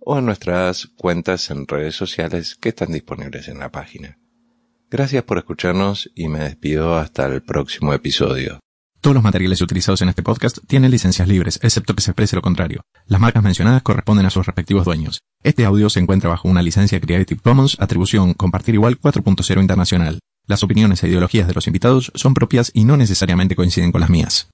o 0.00 0.18
en 0.18 0.26
nuestras 0.26 0.86
cuentas 0.96 1.50
en 1.50 1.66
redes 1.66 1.94
sociales 1.94 2.56
que 2.56 2.70
están 2.70 2.92
disponibles 2.92 3.48
en 3.48 3.58
la 3.58 3.70
página. 3.70 4.18
Gracias 4.90 5.22
por 5.22 5.38
escucharnos 5.38 6.10
y 6.14 6.28
me 6.28 6.40
despido 6.40 6.96
hasta 6.96 7.26
el 7.26 7.42
próximo 7.42 7.94
episodio. 7.94 8.58
Todos 9.00 9.14
los 9.14 9.22
materiales 9.24 9.62
utilizados 9.62 10.02
en 10.02 10.10
este 10.10 10.22
podcast 10.22 10.58
tienen 10.66 10.90
licencias 10.90 11.26
libres, 11.26 11.58
excepto 11.62 11.94
que 11.94 12.02
se 12.02 12.10
exprese 12.10 12.36
lo 12.36 12.42
contrario. 12.42 12.82
Las 13.06 13.20
marcas 13.20 13.42
mencionadas 13.42 13.82
corresponden 13.82 14.26
a 14.26 14.30
sus 14.30 14.44
respectivos 14.44 14.84
dueños. 14.84 15.20
Este 15.42 15.64
audio 15.64 15.88
se 15.88 16.00
encuentra 16.00 16.28
bajo 16.28 16.48
una 16.48 16.60
licencia 16.60 17.00
Creative 17.00 17.40
Commons, 17.40 17.76
atribución 17.80 18.34
compartir 18.34 18.74
igual 18.74 19.00
4.0 19.00 19.60
internacional. 19.60 20.18
Las 20.46 20.62
opiniones 20.64 21.02
e 21.02 21.08
ideologías 21.08 21.46
de 21.46 21.54
los 21.54 21.66
invitados 21.66 22.12
son 22.14 22.34
propias 22.34 22.72
y 22.74 22.84
no 22.84 22.96
necesariamente 22.96 23.56
coinciden 23.56 23.92
con 23.92 24.00
las 24.00 24.10
mías. 24.10 24.48